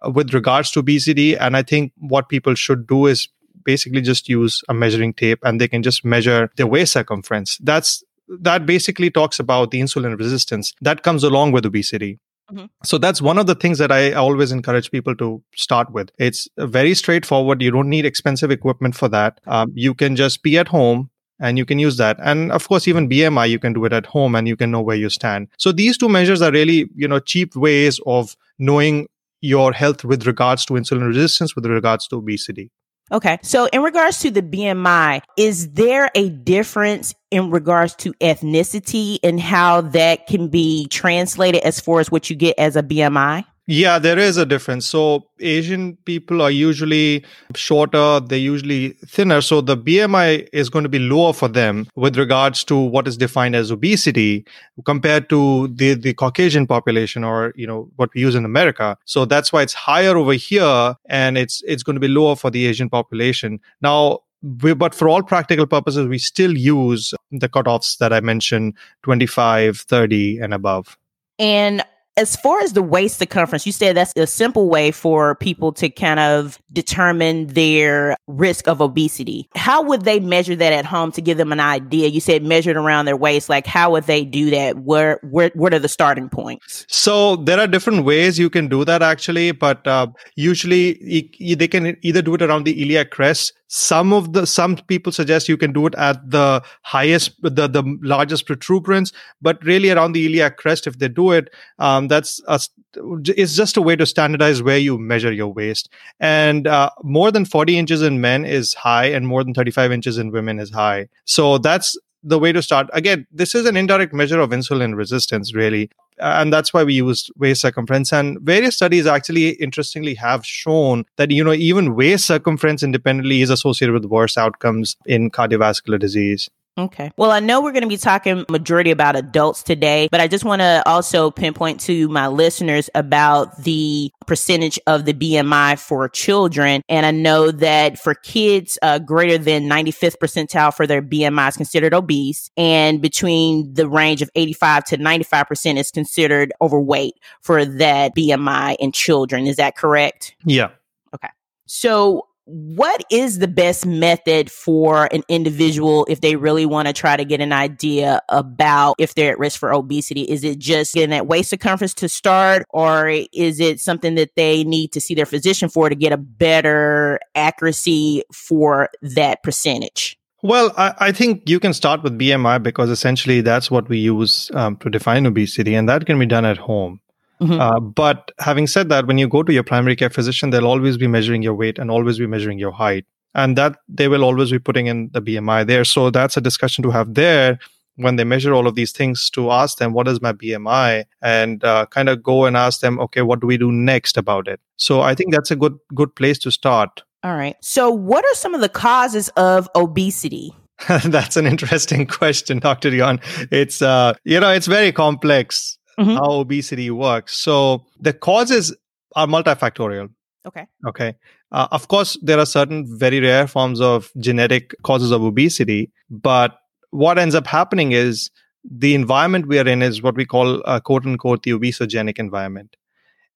uh, 0.04 0.10
with 0.10 0.34
regards 0.34 0.70
to 0.70 0.80
obesity 0.80 1.36
and 1.36 1.56
i 1.56 1.62
think 1.62 1.92
what 1.98 2.28
people 2.28 2.54
should 2.54 2.86
do 2.86 3.06
is 3.06 3.28
basically 3.64 4.00
just 4.00 4.28
use 4.28 4.62
a 4.68 4.74
measuring 4.74 5.14
tape 5.14 5.38
and 5.42 5.60
they 5.60 5.68
can 5.68 5.82
just 5.82 6.04
measure 6.04 6.50
their 6.56 6.66
waist 6.66 6.92
circumference 6.92 7.58
that's 7.62 8.02
that 8.28 8.66
basically 8.66 9.10
talks 9.10 9.38
about 9.38 9.70
the 9.70 9.80
insulin 9.80 10.18
resistance 10.18 10.74
that 10.80 11.02
comes 11.02 11.22
along 11.22 11.52
with 11.52 11.64
obesity 11.64 12.18
Mm-hmm. 12.52 12.66
So 12.84 12.96
that's 12.98 13.20
one 13.20 13.38
of 13.38 13.46
the 13.46 13.56
things 13.56 13.78
that 13.78 13.90
I 13.90 14.12
always 14.12 14.52
encourage 14.52 14.90
people 14.90 15.16
to 15.16 15.42
start 15.56 15.90
with. 15.90 16.10
It's 16.18 16.48
very 16.56 16.94
straightforward. 16.94 17.60
You 17.60 17.72
don't 17.72 17.88
need 17.88 18.06
expensive 18.06 18.52
equipment 18.52 18.94
for 18.94 19.08
that. 19.08 19.40
Um, 19.46 19.72
you 19.74 19.94
can 19.94 20.14
just 20.14 20.44
be 20.44 20.56
at 20.56 20.68
home 20.68 21.10
and 21.40 21.58
you 21.58 21.64
can 21.64 21.78
use 21.78 21.96
that 21.96 22.16
and 22.22 22.50
of 22.52 22.66
course 22.68 22.88
even 22.88 23.08
bmi 23.08 23.48
you 23.48 23.58
can 23.58 23.72
do 23.72 23.84
it 23.84 23.92
at 23.92 24.06
home 24.06 24.34
and 24.34 24.48
you 24.48 24.56
can 24.56 24.70
know 24.70 24.80
where 24.80 24.96
you 24.96 25.10
stand 25.10 25.48
so 25.58 25.72
these 25.72 25.98
two 25.98 26.08
measures 26.08 26.42
are 26.42 26.52
really 26.52 26.88
you 26.94 27.08
know 27.08 27.18
cheap 27.18 27.54
ways 27.56 28.00
of 28.06 28.36
knowing 28.58 29.06
your 29.40 29.72
health 29.72 30.04
with 30.04 30.26
regards 30.26 30.64
to 30.64 30.74
insulin 30.74 31.06
resistance 31.06 31.54
with 31.54 31.66
regards 31.66 32.06
to 32.08 32.16
obesity 32.16 32.70
Okay. 33.12 33.38
So, 33.42 33.66
in 33.66 33.82
regards 33.82 34.18
to 34.20 34.30
the 34.30 34.42
BMI, 34.42 35.20
is 35.38 35.68
there 35.70 36.10
a 36.16 36.28
difference 36.28 37.14
in 37.30 37.50
regards 37.50 37.94
to 37.96 38.12
ethnicity 38.14 39.18
and 39.22 39.40
how 39.40 39.82
that 39.82 40.26
can 40.26 40.48
be 40.48 40.88
translated 40.88 41.62
as 41.62 41.78
far 41.78 42.00
as 42.00 42.10
what 42.10 42.28
you 42.30 42.34
get 42.34 42.58
as 42.58 42.74
a 42.74 42.82
BMI? 42.82 43.44
Yeah, 43.68 43.98
there 43.98 44.18
is 44.18 44.36
a 44.36 44.46
difference. 44.46 44.86
So 44.86 45.26
Asian 45.40 45.96
people 46.04 46.40
are 46.40 46.52
usually 46.52 47.24
shorter, 47.56 48.20
they're 48.20 48.38
usually 48.38 48.90
thinner. 49.06 49.40
So 49.40 49.60
the 49.60 49.76
BMI 49.76 50.48
is 50.52 50.68
going 50.68 50.84
to 50.84 50.88
be 50.88 51.00
lower 51.00 51.32
for 51.32 51.48
them 51.48 51.88
with 51.96 52.16
regards 52.16 52.62
to 52.64 52.76
what 52.76 53.08
is 53.08 53.16
defined 53.16 53.56
as 53.56 53.72
obesity 53.72 54.46
compared 54.84 55.28
to 55.30 55.66
the, 55.68 55.94
the 55.94 56.14
Caucasian 56.14 56.68
population 56.68 57.24
or, 57.24 57.52
you 57.56 57.66
know, 57.66 57.90
what 57.96 58.14
we 58.14 58.20
use 58.20 58.36
in 58.36 58.44
America. 58.44 58.96
So 59.04 59.24
that's 59.24 59.52
why 59.52 59.62
it's 59.62 59.74
higher 59.74 60.16
over 60.16 60.34
here 60.34 60.94
and 61.06 61.36
it's 61.36 61.60
it's 61.66 61.82
going 61.82 61.96
to 61.96 62.00
be 62.00 62.08
lower 62.08 62.36
for 62.36 62.50
the 62.50 62.66
Asian 62.66 62.88
population. 62.88 63.58
Now 63.82 64.20
we, 64.62 64.74
but 64.74 64.94
for 64.94 65.08
all 65.08 65.24
practical 65.24 65.66
purposes, 65.66 66.06
we 66.06 66.18
still 66.18 66.56
use 66.56 67.14
the 67.32 67.48
cutoffs 67.48 67.98
that 67.98 68.12
I 68.12 68.20
mentioned 68.20 68.74
25, 69.02 69.78
30, 69.78 70.38
and 70.38 70.54
above. 70.54 70.96
And 71.38 71.84
as 72.16 72.34
far 72.34 72.60
as 72.60 72.72
the 72.72 72.82
waist 72.82 73.18
circumference, 73.18 73.66
you 73.66 73.72
said 73.72 73.96
that's 73.96 74.12
a 74.16 74.26
simple 74.26 74.68
way 74.68 74.90
for 74.90 75.34
people 75.34 75.72
to 75.72 75.90
kind 75.90 76.18
of 76.18 76.58
determine 76.72 77.48
their 77.48 78.16
risk 78.26 78.66
of 78.66 78.80
obesity. 78.80 79.48
How 79.54 79.82
would 79.82 80.02
they 80.02 80.18
measure 80.20 80.56
that 80.56 80.72
at 80.72 80.86
home 80.86 81.12
to 81.12 81.20
give 81.20 81.36
them 81.36 81.52
an 81.52 81.60
idea? 81.60 82.08
You 82.08 82.20
said 82.20 82.42
measured 82.42 82.76
around 82.76 83.04
their 83.04 83.16
waist. 83.16 83.48
Like, 83.50 83.66
how 83.66 83.92
would 83.92 84.04
they 84.04 84.24
do 84.24 84.50
that? 84.50 84.78
Where, 84.78 85.20
where, 85.22 85.50
what 85.54 85.74
are 85.74 85.78
the 85.78 85.88
starting 85.88 86.30
points? 86.30 86.86
So 86.88 87.36
there 87.36 87.60
are 87.60 87.66
different 87.66 88.04
ways 88.04 88.38
you 88.38 88.48
can 88.48 88.68
do 88.68 88.84
that 88.86 89.02
actually, 89.02 89.52
but 89.52 89.86
uh, 89.86 90.06
usually 90.36 91.30
they 91.54 91.68
can 91.68 91.96
either 92.02 92.22
do 92.22 92.34
it 92.34 92.42
around 92.42 92.64
the 92.64 92.82
iliac 92.82 93.10
crest 93.10 93.52
some 93.68 94.12
of 94.12 94.32
the 94.32 94.46
some 94.46 94.76
people 94.86 95.10
suggest 95.10 95.48
you 95.48 95.56
can 95.56 95.72
do 95.72 95.86
it 95.86 95.94
at 95.96 96.30
the 96.30 96.62
highest 96.82 97.32
the 97.42 97.66
the 97.66 97.98
largest 98.02 98.46
protuberance 98.46 99.12
but 99.42 99.62
really 99.64 99.90
around 99.90 100.12
the 100.12 100.24
iliac 100.26 100.56
crest 100.56 100.86
if 100.86 100.98
they 100.98 101.08
do 101.08 101.32
it 101.32 101.50
um, 101.78 102.05
that's 102.08 102.40
a, 102.46 102.60
it's 102.94 103.54
just 103.54 103.76
a 103.76 103.82
way 103.82 103.96
to 103.96 104.06
standardize 104.06 104.62
where 104.62 104.78
you 104.78 104.98
measure 104.98 105.32
your 105.32 105.52
waist 105.52 105.88
and 106.20 106.66
uh, 106.66 106.90
more 107.02 107.30
than 107.30 107.44
40 107.44 107.78
inches 107.78 108.02
in 108.02 108.20
men 108.20 108.44
is 108.44 108.74
high 108.74 109.06
and 109.06 109.26
more 109.26 109.44
than 109.44 109.54
35 109.54 109.92
inches 109.92 110.18
in 110.18 110.30
women 110.30 110.58
is 110.58 110.70
high 110.70 111.08
so 111.24 111.58
that's 111.58 111.96
the 112.26 112.38
way 112.40 112.52
to 112.52 112.60
start. 112.60 112.90
Again, 112.92 113.24
this 113.30 113.54
is 113.54 113.66
an 113.66 113.76
indirect 113.76 114.12
measure 114.12 114.40
of 114.40 114.50
insulin 114.50 114.96
resistance, 114.96 115.54
really. 115.54 115.90
And 116.18 116.52
that's 116.52 116.74
why 116.74 116.82
we 116.82 116.94
use 116.94 117.30
waist 117.36 117.60
circumference. 117.60 118.12
And 118.12 118.40
various 118.40 118.74
studies 118.74 119.06
actually, 119.06 119.50
interestingly, 119.50 120.14
have 120.14 120.44
shown 120.44 121.04
that, 121.16 121.30
you 121.30 121.44
know, 121.44 121.52
even 121.52 121.94
waist 121.94 122.26
circumference 122.26 122.82
independently 122.82 123.42
is 123.42 123.50
associated 123.50 123.92
with 123.92 124.06
worse 124.06 124.36
outcomes 124.36 124.96
in 125.06 125.30
cardiovascular 125.30 126.00
disease. 126.00 126.50
Okay. 126.78 127.10
Well, 127.16 127.30
I 127.30 127.40
know 127.40 127.62
we're 127.62 127.72
going 127.72 127.84
to 127.84 127.88
be 127.88 127.96
talking 127.96 128.44
majority 128.50 128.90
about 128.90 129.16
adults 129.16 129.62
today, 129.62 130.08
but 130.10 130.20
I 130.20 130.28
just 130.28 130.44
want 130.44 130.60
to 130.60 130.82
also 130.84 131.30
pinpoint 131.30 131.80
to 131.82 132.06
my 132.08 132.26
listeners 132.26 132.90
about 132.94 133.62
the 133.62 134.12
percentage 134.26 134.78
of 134.86 135.06
the 135.06 135.14
BMI 135.14 135.78
for 135.78 136.06
children. 136.10 136.82
And 136.88 137.06
I 137.06 137.12
know 137.12 137.50
that 137.50 137.98
for 137.98 138.14
kids, 138.14 138.78
uh, 138.82 138.98
greater 138.98 139.38
than 139.38 139.64
95th 139.64 140.16
percentile 140.22 140.74
for 140.74 140.86
their 140.86 141.00
BMI 141.00 141.48
is 141.48 141.56
considered 141.56 141.94
obese. 141.94 142.50
And 142.58 143.00
between 143.00 143.72
the 143.72 143.88
range 143.88 144.20
of 144.20 144.30
85 144.34 144.84
to 144.84 144.98
95% 144.98 145.78
is 145.78 145.90
considered 145.90 146.52
overweight 146.60 147.14
for 147.40 147.64
that 147.64 148.14
BMI 148.14 148.76
in 148.78 148.92
children. 148.92 149.46
Is 149.46 149.56
that 149.56 149.76
correct? 149.76 150.34
Yeah. 150.44 150.70
Okay. 151.14 151.28
So 151.64 152.26
what 152.46 153.04
is 153.10 153.40
the 153.40 153.48
best 153.48 153.84
method 153.84 154.50
for 154.50 155.12
an 155.12 155.24
individual 155.28 156.06
if 156.08 156.20
they 156.20 156.36
really 156.36 156.64
want 156.64 156.86
to 156.86 156.94
try 156.94 157.16
to 157.16 157.24
get 157.24 157.40
an 157.40 157.52
idea 157.52 158.22
about 158.28 158.94
if 158.98 159.14
they're 159.14 159.32
at 159.32 159.38
risk 159.38 159.58
for 159.58 159.72
obesity? 159.72 160.22
Is 160.22 160.44
it 160.44 160.58
just 160.58 160.94
getting 160.94 161.10
that 161.10 161.26
waist 161.26 161.50
circumference 161.50 161.92
to 161.94 162.08
start, 162.08 162.64
or 162.70 163.08
is 163.08 163.58
it 163.58 163.80
something 163.80 164.14
that 164.14 164.30
they 164.36 164.62
need 164.62 164.92
to 164.92 165.00
see 165.00 165.14
their 165.14 165.26
physician 165.26 165.68
for 165.68 165.88
to 165.88 165.96
get 165.96 166.12
a 166.12 166.16
better 166.16 167.18
accuracy 167.34 168.22
for 168.32 168.90
that 169.02 169.42
percentage? 169.42 170.16
Well, 170.42 170.72
I, 170.76 170.94
I, 170.98 171.12
think 171.12 171.48
you 171.48 171.58
can 171.58 171.72
start 171.72 172.04
with 172.04 172.16
BMI 172.16 172.62
because 172.62 172.90
essentially 172.90 173.40
that's 173.40 173.68
what 173.68 173.88
we 173.88 173.98
use 173.98 174.50
um, 174.54 174.76
to 174.76 174.90
define 174.90 175.26
obesity, 175.26 175.74
and 175.74 175.88
that 175.88 176.06
can 176.06 176.18
be 176.18 176.26
done 176.26 176.44
at 176.44 176.58
home. 176.58 177.00
Mm-hmm. 177.40 177.60
Uh, 177.60 177.80
but 177.80 178.30
having 178.38 178.66
said 178.66 178.88
that, 178.88 179.06
when 179.06 179.18
you 179.18 179.28
go 179.28 179.42
to 179.42 179.52
your 179.52 179.62
primary 179.62 179.96
care 179.96 180.10
physician, 180.10 180.50
they'll 180.50 180.66
always 180.66 180.96
be 180.96 181.06
measuring 181.06 181.42
your 181.42 181.54
weight 181.54 181.78
and 181.78 181.90
always 181.90 182.18
be 182.18 182.26
measuring 182.26 182.58
your 182.58 182.72
height. 182.72 183.04
And 183.34 183.56
that 183.58 183.78
they 183.88 184.08
will 184.08 184.24
always 184.24 184.50
be 184.50 184.58
putting 184.58 184.86
in 184.86 185.10
the 185.12 185.20
BMI 185.20 185.66
there. 185.66 185.84
So 185.84 186.10
that's 186.10 186.36
a 186.36 186.40
discussion 186.40 186.82
to 186.84 186.90
have 186.90 187.14
there 187.14 187.58
when 187.96 188.16
they 188.16 188.24
measure 188.24 188.54
all 188.54 188.66
of 188.66 188.74
these 188.74 188.92
things 188.92 189.28
to 189.30 189.50
ask 189.50 189.78
them, 189.78 189.92
what 189.92 190.08
is 190.08 190.20
my 190.20 190.32
BMI? 190.32 191.04
And 191.22 191.64
uh, 191.64 191.86
kind 191.86 192.08
of 192.08 192.22
go 192.22 192.44
and 192.44 192.56
ask 192.56 192.80
them, 192.80 192.98
okay, 193.00 193.22
what 193.22 193.40
do 193.40 193.46
we 193.46 193.56
do 193.56 193.72
next 193.72 194.16
about 194.16 194.48
it? 194.48 194.60
So 194.76 195.00
I 195.00 195.14
think 195.14 195.32
that's 195.32 195.50
a 195.50 195.56
good, 195.56 195.78
good 195.94 196.14
place 196.14 196.38
to 196.40 196.50
start. 196.50 197.02
All 197.22 197.34
right. 197.34 197.56
So 197.60 197.90
what 197.90 198.24
are 198.24 198.34
some 198.34 198.54
of 198.54 198.60
the 198.60 198.68
causes 198.68 199.28
of 199.30 199.68
obesity? 199.74 200.54
That's 201.04 201.36
an 201.38 201.46
interesting 201.46 202.06
question, 202.18 202.58
Dr. 202.58 202.90
Dion. 202.90 203.18
It's 203.50 203.80
uh, 203.80 204.12
you 204.24 204.38
know, 204.38 204.50
it's 204.50 204.66
very 204.66 204.92
complex 204.92 205.75
mm-hmm. 205.98 206.16
how 206.16 206.30
obesity 206.30 206.90
works. 206.90 207.36
So 207.36 207.86
the 207.98 208.12
causes 208.12 208.74
are 209.14 209.26
multifactorial. 209.26 210.10
Okay. 210.46 210.66
Okay. 210.86 211.14
Uh, 211.52 211.68
of 211.72 211.88
course, 211.88 212.18
there 212.22 212.38
are 212.38 212.46
certain 212.46 212.86
very 212.98 213.20
rare 213.20 213.46
forms 213.46 213.80
of 213.80 214.10
genetic 214.18 214.74
causes 214.82 215.10
of 215.10 215.22
obesity, 215.22 215.90
but 216.10 216.58
what 216.90 217.18
ends 217.18 217.34
up 217.34 217.46
happening 217.46 217.92
is 217.92 218.30
the 218.68 218.94
environment 218.94 219.46
we 219.46 219.58
are 219.58 219.66
in 219.66 219.82
is 219.82 220.02
what 220.02 220.16
we 220.16 220.24
call 220.24 220.62
uh, 220.64 220.80
quote 220.80 221.06
unquote 221.06 221.42
the 221.42 221.52
obesogenic 221.52 222.18
environment. 222.18 222.76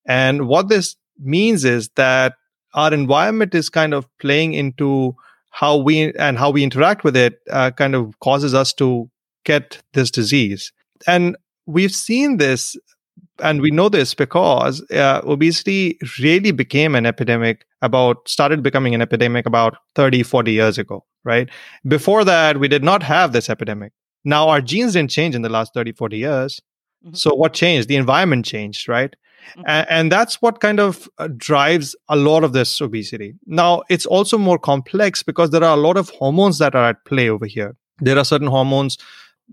And 0.05 0.47
what 0.47 0.67
this 0.67 0.95
means 1.19 1.63
is 1.65 1.89
that 1.95 2.33
our 2.73 2.93
environment 2.93 3.53
is 3.53 3.69
kind 3.69 3.93
of 3.93 4.07
playing 4.19 4.53
into 4.53 5.15
how 5.51 5.77
we 5.77 6.13
and 6.13 6.37
how 6.37 6.49
we 6.49 6.63
interact 6.63 7.03
with 7.03 7.15
it 7.15 7.39
uh, 7.49 7.71
kind 7.71 7.95
of 7.95 8.17
causes 8.19 8.53
us 8.53 8.73
to 8.73 9.09
get 9.43 9.81
this 9.93 10.09
disease. 10.11 10.71
And 11.07 11.35
we've 11.71 11.91
seen 11.93 12.37
this 12.37 12.75
and 13.39 13.61
we 13.61 13.71
know 13.71 13.89
this 13.89 14.13
because 14.13 14.81
uh, 14.91 15.21
obesity 15.23 15.97
really 16.19 16.51
became 16.51 16.95
an 16.95 17.05
epidemic 17.05 17.65
about 17.81 18.27
started 18.27 18.61
becoming 18.61 18.93
an 18.93 19.01
epidemic 19.01 19.45
about 19.45 19.77
30 19.95 20.23
40 20.23 20.51
years 20.51 20.77
ago 20.77 21.03
right? 21.23 21.49
Before 21.87 22.23
that 22.23 22.59
we 22.59 22.67
did 22.67 22.83
not 22.83 23.03
have 23.03 23.33
this 23.33 23.49
epidemic. 23.49 23.93
Now 24.23 24.49
our 24.49 24.61
genes 24.61 24.93
didn't 24.93 25.11
change 25.11 25.35
in 25.35 25.41
the 25.41 25.49
last 25.49 25.73
30 25.73 25.93
40 25.93 26.17
years. 26.17 26.61
Mm-hmm. 27.03 27.15
so 27.15 27.33
what 27.33 27.53
changed? 27.53 27.87
The 27.87 27.95
environment 27.95 28.45
changed 28.45 28.87
right? 28.87 29.15
Mm-hmm. 29.57 29.63
and, 29.65 29.87
and, 29.89 30.11
that's 30.11 30.39
what 30.39 30.59
kind 30.59 30.79
of 30.79 31.09
uh, 31.17 31.27
drives 31.35 31.95
a 32.09 32.15
lot 32.15 32.43
of 32.43 32.53
this 32.53 32.79
obesity. 32.79 33.33
Now 33.47 33.81
it's 33.89 34.05
also 34.05 34.37
more 34.37 34.59
complex 34.59 35.23
because 35.23 35.49
there 35.49 35.63
are 35.63 35.75
a 35.75 35.81
lot 35.81 35.97
of 35.97 36.09
hormones 36.09 36.59
that 36.59 36.75
are 36.75 36.89
at 36.89 37.03
play 37.05 37.27
over 37.27 37.47
here. 37.47 37.75
There 38.01 38.19
are 38.19 38.23
certain 38.23 38.47
hormones 38.47 38.99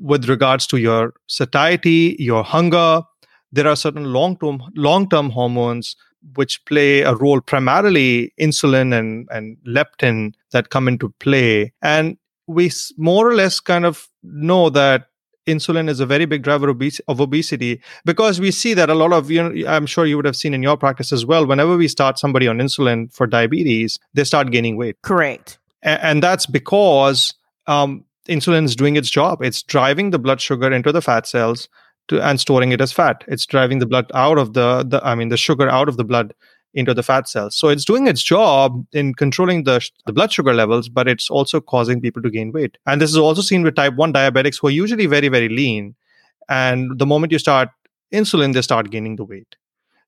with 0.00 0.28
regards 0.28 0.66
to 0.68 0.76
your 0.78 1.14
satiety, 1.26 2.16
your 2.18 2.44
hunger. 2.44 3.02
There 3.50 3.66
are 3.66 3.76
certain 3.76 4.12
long-term 4.12 4.62
long-term 4.74 5.30
hormones 5.30 5.96
which 6.34 6.64
play 6.66 7.02
a 7.02 7.14
role 7.14 7.40
primarily 7.40 8.32
insulin 8.40 8.96
and, 8.96 9.28
and 9.30 9.56
leptin 9.66 10.34
that 10.52 10.70
come 10.70 10.88
into 10.88 11.10
play. 11.20 11.72
And 11.80 12.18
we 12.46 12.70
more 12.96 13.28
or 13.28 13.34
less 13.34 13.60
kind 13.60 13.84
of 13.84 14.08
know 14.22 14.70
that 14.70 15.06
insulin 15.46 15.88
is 15.88 16.00
a 16.00 16.06
very 16.06 16.26
big 16.26 16.42
driver 16.42 16.68
of 16.68 17.20
obesity 17.20 17.80
because 18.04 18.38
we 18.38 18.50
see 18.50 18.74
that 18.74 18.90
a 18.90 18.94
lot 18.94 19.14
of 19.14 19.30
you 19.30 19.42
know 19.42 19.66
i'm 19.66 19.86
sure 19.86 20.04
you 20.04 20.14
would 20.14 20.26
have 20.26 20.36
seen 20.36 20.52
in 20.52 20.62
your 20.62 20.76
practice 20.76 21.10
as 21.10 21.24
well 21.24 21.46
whenever 21.46 21.74
we 21.74 21.88
start 21.88 22.18
somebody 22.18 22.46
on 22.46 22.58
insulin 22.58 23.10
for 23.14 23.26
diabetes 23.26 23.98
they 24.12 24.24
start 24.24 24.50
gaining 24.50 24.76
weight 24.76 24.96
correct 25.02 25.58
and, 25.82 26.02
and 26.02 26.22
that's 26.22 26.44
because 26.44 27.32
um, 27.66 28.04
insulin 28.28 28.64
is 28.64 28.76
doing 28.76 28.96
its 28.96 29.10
job 29.10 29.42
it's 29.42 29.62
driving 29.62 30.10
the 30.10 30.18
blood 30.18 30.40
sugar 30.40 30.70
into 30.72 30.92
the 30.92 31.02
fat 31.02 31.26
cells 31.26 31.68
to, 32.08 32.20
and 32.26 32.40
storing 32.40 32.72
it 32.72 32.80
as 32.80 32.92
fat 32.92 33.24
it's 33.26 33.46
driving 33.46 33.78
the 33.78 33.86
blood 33.86 34.10
out 34.14 34.38
of 34.38 34.54
the, 34.54 34.84
the 34.86 35.04
i 35.04 35.14
mean 35.14 35.28
the 35.28 35.36
sugar 35.36 35.68
out 35.68 35.88
of 35.88 35.96
the 35.96 36.04
blood 36.04 36.32
into 36.74 36.94
the 36.94 37.02
fat 37.02 37.28
cells. 37.28 37.56
So 37.56 37.68
it's 37.68 37.84
doing 37.84 38.06
its 38.06 38.22
job 38.22 38.84
in 38.92 39.14
controlling 39.14 39.64
the, 39.64 39.86
the 40.06 40.12
blood 40.12 40.32
sugar 40.32 40.52
levels, 40.52 40.88
but 40.88 41.08
it's 41.08 41.30
also 41.30 41.60
causing 41.60 42.00
people 42.00 42.22
to 42.22 42.30
gain 42.30 42.52
weight. 42.52 42.76
And 42.86 43.00
this 43.00 43.10
is 43.10 43.16
also 43.16 43.42
seen 43.42 43.62
with 43.62 43.74
type 43.74 43.94
1 43.94 44.12
diabetics 44.12 44.60
who 44.60 44.68
are 44.68 44.72
usually 44.72 45.06
very, 45.06 45.28
very 45.28 45.48
lean. 45.48 45.94
And 46.48 46.98
the 46.98 47.06
moment 47.06 47.32
you 47.32 47.38
start 47.38 47.70
insulin, 48.12 48.54
they 48.54 48.62
start 48.62 48.90
gaining 48.90 49.16
the 49.16 49.24
weight. 49.24 49.56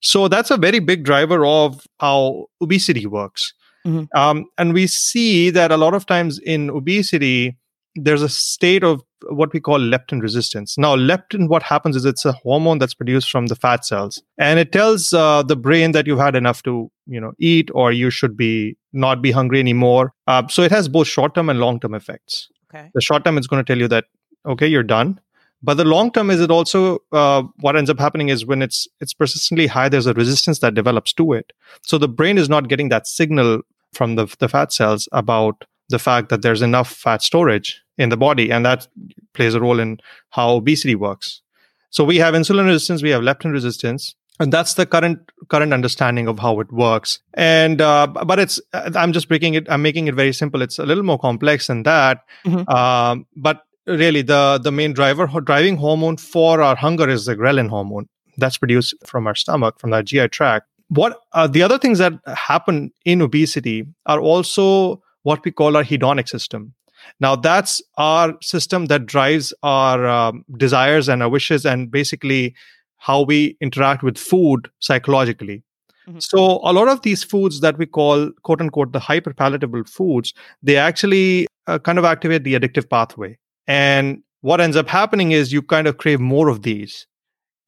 So 0.01 0.29
that's 0.29 0.51
a 0.51 0.57
very 0.57 0.79
big 0.79 1.05
driver 1.05 1.45
of 1.45 1.87
how 1.99 2.47
obesity 2.63 3.07
works. 3.07 3.53
Mm-hmm. 3.87 4.17
Um, 4.19 4.47
and 4.59 4.73
we 4.73 4.87
see 4.87 5.51
that 5.51 5.71
a 5.71 5.77
lot 5.77 5.95
of 5.95 6.07
times 6.07 6.39
in 6.39 6.71
obesity, 6.71 7.57
there's 7.97 8.23
a 8.23 8.29
state 8.29 8.85
of 8.85 9.03
what 9.29 9.53
we 9.53 9.61
call 9.61 9.79
leptin 9.79 10.23
resistance. 10.23 10.79
Now, 10.79 10.97
leptin, 10.97 11.49
what 11.49 11.63
happens 11.63 11.97
is 11.97 12.05
it's 12.05 12.25
a 12.25 12.33
hormone 12.33 12.79
that's 12.79 12.95
produced 12.95 13.31
from 13.31 13.47
the 13.47 13.57
fat 13.57 13.85
cells, 13.85 14.23
and 14.39 14.59
it 14.59 14.73
tells 14.73 15.13
uh, 15.13 15.43
the 15.43 15.57
brain 15.57 15.93
that 15.93 16.07
you've 16.07 16.19
had 16.19 16.37
enough 16.37 16.63
to, 16.65 16.91
you 17.07 17.21
know, 17.21 17.33
eat, 17.39 17.71
or 17.75 17.93
you 17.93 18.11
should 18.11 18.37
be 18.37 18.77
not 18.93 19.23
be 19.23 19.31
hungry 19.31 19.61
anymore. 19.61 20.13
Uh, 20.27 20.47
so 20.49 20.63
it 20.63 20.71
has 20.71 20.89
both 20.89 21.07
short-term 21.07 21.49
and 21.49 21.61
long-term 21.61 21.95
effects. 21.95 22.49
Okay. 22.73 22.91
The 22.95 23.01
short 23.01 23.25
term 23.25 23.37
is 23.37 23.47
going 23.47 23.65
to 23.65 23.71
tell 23.71 23.81
you 23.81 23.89
that 23.89 24.05
okay, 24.47 24.67
you're 24.67 24.83
done. 24.83 25.21
But 25.63 25.75
the 25.75 25.85
long 25.85 26.11
term 26.11 26.31
is 26.31 26.41
it 26.41 26.51
also 26.51 27.01
uh, 27.13 27.43
what 27.59 27.77
ends 27.77 27.91
up 27.91 27.99
happening 27.99 28.31
is 28.31 28.47
when 28.47 28.63
it's 28.63 28.89
it's 29.01 29.13
persistently 29.13 29.67
high, 29.67 29.89
there's 29.89 30.07
a 30.07 30.15
resistance 30.15 30.61
that 30.61 30.75
develops 30.75 31.13
to 31.15 31.33
it. 31.35 31.53
So 31.83 31.99
the 31.99 32.09
brain 32.09 32.39
is 32.39 32.49
not 32.49 32.69
getting 32.69 32.89
that 32.89 33.07
signal 33.07 33.63
from 33.93 34.15
the 34.17 34.35
the 34.39 34.49
fat 34.49 34.73
cells 34.73 35.09
about 35.13 35.67
the 35.91 35.99
fact 35.99 36.29
that 36.31 36.43
there's 36.43 36.63
enough 36.63 36.91
fat 36.91 37.23
storage 37.23 37.81
in 37.99 38.09
the 38.09 38.17
body, 38.17 38.51
and 38.51 38.65
that 38.65 38.89
plays 39.35 39.55
a 39.55 39.61
role 39.61 39.79
in 39.79 39.99
how 40.31 40.51
obesity 40.51 40.95
works. 40.95 41.43
So 41.91 42.05
we 42.05 42.17
have 42.19 42.35
insulin 42.35 42.67
resistance, 42.67 43.03
we 43.03 43.11
have 43.11 43.23
leptin 43.23 43.53
resistance, 43.53 44.15
and 44.39 44.53
that's 44.53 44.75
the 44.75 44.87
current 44.87 45.31
current 45.49 45.75
understanding 45.75 46.27
of 46.27 46.39
how 46.39 46.61
it 46.61 46.73
works. 46.73 47.19
And 47.35 47.81
uh, 47.81 48.07
but 48.07 48.39
it's 48.39 48.61
I'm 48.73 49.13
just 49.13 49.29
breaking 49.29 49.55
it. 49.55 49.67
I'm 49.69 49.83
making 49.83 50.07
it 50.07 50.15
very 50.15 50.33
simple. 50.33 50.63
It's 50.63 50.79
a 50.79 50.87
little 50.87 51.05
more 51.05 51.19
complex 51.19 51.67
than 51.67 51.83
that. 51.83 52.23
Mm-hmm. 52.47 52.69
Um, 52.75 53.27
but 53.37 53.65
really, 53.87 54.23
the 54.23 54.59
the 54.63 54.73
main 54.73 54.95
driver 54.95 55.27
driving 55.41 55.77
hormone 55.77 56.17
for 56.17 56.63
our 56.63 56.77
hunger 56.77 57.09
is 57.09 57.27
the 57.27 57.37
ghrelin 57.37 57.69
hormone 57.69 58.09
that's 58.39 58.57
produced 58.57 58.95
from 59.05 59.27
our 59.27 59.35
stomach, 59.35 59.79
from 59.79 59.93
our 59.93 60.03
GI 60.03 60.29
tract. 60.29 60.67
What 60.89 61.21
uh, 61.33 61.47
the 61.47 61.63
other 61.63 61.79
things 61.79 61.99
that 61.99 62.15
happen 62.27 62.93
in 63.05 63.21
obesity 63.21 63.87
are 64.07 64.21
also 64.21 65.03
what 65.23 65.45
we 65.45 65.51
call 65.51 65.77
our 65.77 65.85
hedonic 65.85 66.29
system. 66.29 66.75
Now, 67.19 67.37
that's 67.37 67.81
our 67.97 68.35
system 68.43 68.87
that 68.87 69.07
drives 69.07 69.55
our 69.63 70.07
um, 70.07 70.45
desires 70.57 71.09
and 71.09 71.23
our 71.23 71.29
wishes 71.29 71.65
and 71.65 71.91
basically 71.91 72.55
how 72.99 73.23
we 73.23 73.57
interact 73.61 74.03
with 74.03 74.19
food 74.19 74.71
psychologically. 74.81 75.63
Mm-hmm. 76.09 76.19
So, 76.19 76.61
a 76.63 76.73
lot 76.73 76.89
of 76.89 77.03
these 77.03 77.25
foods 77.25 77.61
that 77.61 77.79
we 77.79 77.87
call 77.87 78.31
quote 78.43 78.61
unquote 78.61 78.93
the 78.93 78.99
hyperpalatable 79.01 79.89
foods, 79.89 80.35
they 80.63 80.77
actually 80.77 81.47
uh, 81.67 81.79
kind 81.79 81.99
of 81.99 82.05
activate 82.05 82.45
the 82.45 82.55
addictive 82.55 82.89
pathway. 82.89 83.39
And 83.67 84.23
what 84.43 84.61
ends 84.61 84.77
up 84.77 84.89
happening 84.89 85.33
is 85.33 85.53
you 85.53 85.63
kind 85.63 85.87
of 85.87 85.99
crave 85.99 86.21
more 86.21 86.49
of 86.49 86.63
these. 86.63 87.07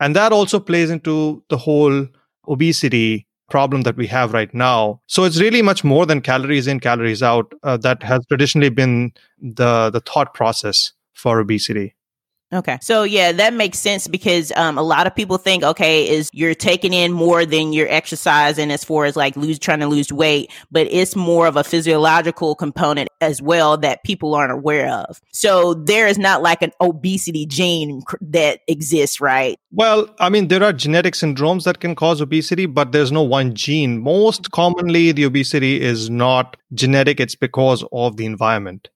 And 0.01 0.17
that 0.17 0.33
also 0.33 0.59
plays 0.59 0.91
into 0.91 1.45
the 1.49 1.57
whole 1.57 2.07
obesity 2.49 3.27
problem 3.51 3.83
that 3.83 3.97
we 3.97 4.07
have 4.07 4.33
right 4.33 4.53
now. 4.55 5.01
So 5.07 5.25
it's 5.25 5.41
really 5.41 5.63
much 5.63 5.85
more 5.85 6.07
than 6.07 6.21
calories 6.21 6.67
in, 6.67 6.81
calories 6.81 7.23
out. 7.23 7.53
Uh, 7.63 7.77
that 7.79 8.03
has 8.03 8.25
traditionally 8.27 8.71
been 8.71 9.13
the 9.41 9.91
the 9.91 10.01
thought 10.01 10.35
process 10.35 10.93
for 11.13 11.41
obesity. 11.41 11.95
Okay. 12.53 12.79
So 12.83 13.03
yeah, 13.03 13.33
that 13.33 13.55
makes 13.55 13.79
sense 13.79 14.07
because 14.07 14.53
um, 14.57 14.77
a 14.77 14.83
lot 14.83 15.07
of 15.07 15.15
people 15.15 15.39
think, 15.39 15.63
okay, 15.63 16.09
is 16.09 16.29
you're 16.35 16.55
taking 16.55 16.93
in 16.93 17.11
more 17.11 17.47
than 17.47 17.73
you're 17.73 17.89
exercising 17.89 18.71
as 18.71 18.85
far 18.85 19.07
as 19.07 19.17
like 19.17 19.35
lose 19.37 19.59
trying 19.59 19.81
to 19.81 19.87
lose 19.87 20.13
weight, 20.13 20.51
but 20.71 20.87
it's 20.91 21.17
more 21.17 21.47
of 21.47 21.57
a 21.57 21.65
physiological 21.65 22.55
component 22.55 23.09
as 23.23 23.41
well 23.41 23.79
that 23.79 24.05
people 24.05 24.35
aren't 24.35 24.53
aware 24.53 24.89
of. 24.89 25.21
So 25.33 25.73
there 25.75 26.07
is 26.07 26.19
not 26.19 26.43
like 26.43 26.61
an 26.61 26.73
obesity 26.81 27.47
gene 27.47 28.03
that 28.21 28.61
exists, 28.69 29.21
right? 29.21 29.59
Well, 29.71 30.15
I 30.21 30.29
mean, 30.29 30.49
there 30.49 30.63
are 30.63 30.75
genetic 30.75 31.15
syndromes 31.15 31.65
that 31.65 31.81
can 31.81 31.95
cause 31.95 32.21
obesity, 32.21 32.67
but 32.67 32.93
there's 32.93 33.13
no 33.13 33.23
one 33.23 33.55
gene. 33.55 33.99
Most 33.99 34.51
commonly, 34.51 35.13
the 35.13 35.25
obesity 35.25 35.81
is 35.81 36.11
not 36.11 36.59
genetic; 36.75 37.19
it's 37.19 37.35
because 37.35 37.83
of 37.93 38.19
the 38.19 38.27
environment. 38.27 38.91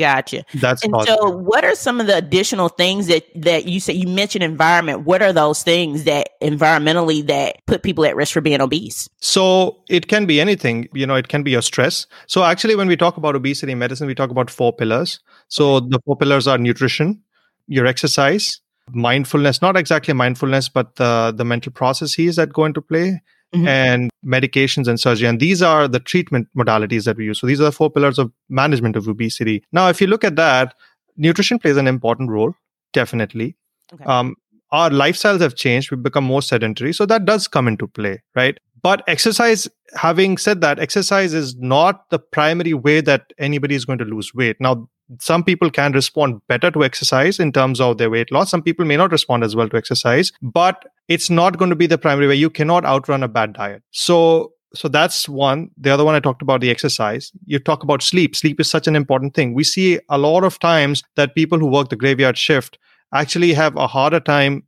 Gotcha. 0.00 0.46
That's 0.54 0.82
and 0.82 0.94
so. 1.04 1.28
What 1.28 1.62
are 1.62 1.74
some 1.74 2.00
of 2.00 2.06
the 2.06 2.16
additional 2.16 2.70
things 2.70 3.06
that 3.08 3.26
that 3.34 3.66
you 3.66 3.80
say 3.80 3.92
you 3.92 4.08
mentioned 4.08 4.42
environment? 4.42 5.02
What 5.04 5.20
are 5.20 5.30
those 5.30 5.62
things 5.62 6.04
that 6.04 6.30
environmentally 6.40 7.26
that 7.26 7.56
put 7.66 7.82
people 7.82 8.06
at 8.06 8.16
risk 8.16 8.32
for 8.32 8.40
being 8.40 8.62
obese? 8.62 9.10
So 9.20 9.76
it 9.90 10.08
can 10.08 10.24
be 10.24 10.40
anything. 10.40 10.88
You 10.94 11.06
know, 11.06 11.16
it 11.16 11.28
can 11.28 11.42
be 11.42 11.50
your 11.50 11.60
stress. 11.60 12.06
So 12.28 12.44
actually, 12.44 12.76
when 12.76 12.88
we 12.88 12.96
talk 12.96 13.18
about 13.18 13.36
obesity 13.36 13.74
medicine, 13.74 14.06
we 14.06 14.14
talk 14.14 14.30
about 14.30 14.48
four 14.48 14.72
pillars. 14.72 15.20
So 15.48 15.80
the 15.80 16.00
four 16.06 16.16
pillars 16.16 16.48
are 16.48 16.56
nutrition, 16.56 17.22
your 17.66 17.84
exercise, 17.84 18.58
mindfulness. 18.92 19.60
Not 19.60 19.76
exactly 19.76 20.14
mindfulness, 20.14 20.70
but 20.70 20.96
the 20.96 21.34
the 21.36 21.44
mental 21.44 21.72
processes 21.72 22.36
that 22.36 22.54
go 22.54 22.64
into 22.64 22.80
play 22.80 23.20
mm-hmm. 23.54 23.66
and 23.66 24.10
medications 24.24 24.88
and 24.88 24.98
surgery. 24.98 25.28
And 25.28 25.40
these 25.40 25.62
are 25.62 25.88
the 25.88 26.00
treatment 26.00 26.48
modalities 26.56 27.04
that 27.04 27.16
we 27.16 27.24
use. 27.24 27.40
So 27.40 27.46
these 27.46 27.60
are 27.60 27.64
the 27.64 27.72
four 27.72 27.90
pillars 27.90 28.18
of 28.18 28.32
management 28.48 28.96
of 28.96 29.08
obesity. 29.08 29.64
Now, 29.72 29.88
if 29.88 30.00
you 30.00 30.06
look 30.06 30.24
at 30.24 30.36
that, 30.36 30.74
nutrition 31.16 31.58
plays 31.58 31.76
an 31.76 31.86
important 31.86 32.30
role, 32.30 32.54
definitely. 32.92 33.56
Okay. 33.92 34.04
Um, 34.04 34.36
our 34.72 34.90
lifestyles 34.90 35.40
have 35.40 35.56
changed. 35.56 35.90
We've 35.90 36.02
become 36.02 36.24
more 36.24 36.42
sedentary. 36.42 36.92
So 36.92 37.06
that 37.06 37.24
does 37.24 37.48
come 37.48 37.66
into 37.66 37.88
play, 37.88 38.22
right? 38.36 38.58
But 38.82 39.02
exercise, 39.08 39.68
having 39.94 40.38
said 40.38 40.60
that, 40.62 40.78
exercise 40.78 41.34
is 41.34 41.56
not 41.56 42.08
the 42.10 42.18
primary 42.18 42.72
way 42.72 43.00
that 43.02 43.32
anybody 43.38 43.74
is 43.74 43.84
going 43.84 43.98
to 43.98 44.04
lose 44.04 44.34
weight. 44.34 44.56
Now, 44.60 44.88
some 45.18 45.42
people 45.42 45.70
can 45.70 45.92
respond 45.92 46.40
better 46.46 46.70
to 46.70 46.84
exercise 46.84 47.40
in 47.40 47.52
terms 47.52 47.80
of 47.80 47.98
their 47.98 48.10
weight 48.10 48.30
loss. 48.30 48.50
Some 48.50 48.62
people 48.62 48.86
may 48.86 48.96
not 48.96 49.10
respond 49.10 49.42
as 49.42 49.56
well 49.56 49.68
to 49.68 49.76
exercise, 49.76 50.32
but 50.40 50.84
it's 51.10 51.28
not 51.28 51.58
going 51.58 51.70
to 51.70 51.76
be 51.76 51.88
the 51.88 51.98
primary 51.98 52.28
way. 52.28 52.36
You 52.36 52.48
cannot 52.48 52.84
outrun 52.84 53.24
a 53.24 53.28
bad 53.28 53.52
diet. 53.52 53.82
So, 53.90 54.52
so 54.74 54.86
that's 54.86 55.28
one. 55.28 55.68
The 55.76 55.90
other 55.90 56.04
one 56.04 56.14
I 56.14 56.20
talked 56.20 56.40
about 56.40 56.60
the 56.60 56.70
exercise. 56.70 57.32
You 57.46 57.58
talk 57.58 57.82
about 57.82 58.00
sleep. 58.00 58.36
Sleep 58.36 58.60
is 58.60 58.70
such 58.70 58.86
an 58.86 58.94
important 58.94 59.34
thing. 59.34 59.52
We 59.52 59.64
see 59.64 59.98
a 60.08 60.16
lot 60.16 60.44
of 60.44 60.60
times 60.60 61.02
that 61.16 61.34
people 61.34 61.58
who 61.58 61.66
work 61.66 61.88
the 61.88 61.96
graveyard 61.96 62.38
shift 62.38 62.78
actually 63.12 63.52
have 63.54 63.76
a 63.76 63.88
harder 63.88 64.20
time 64.20 64.62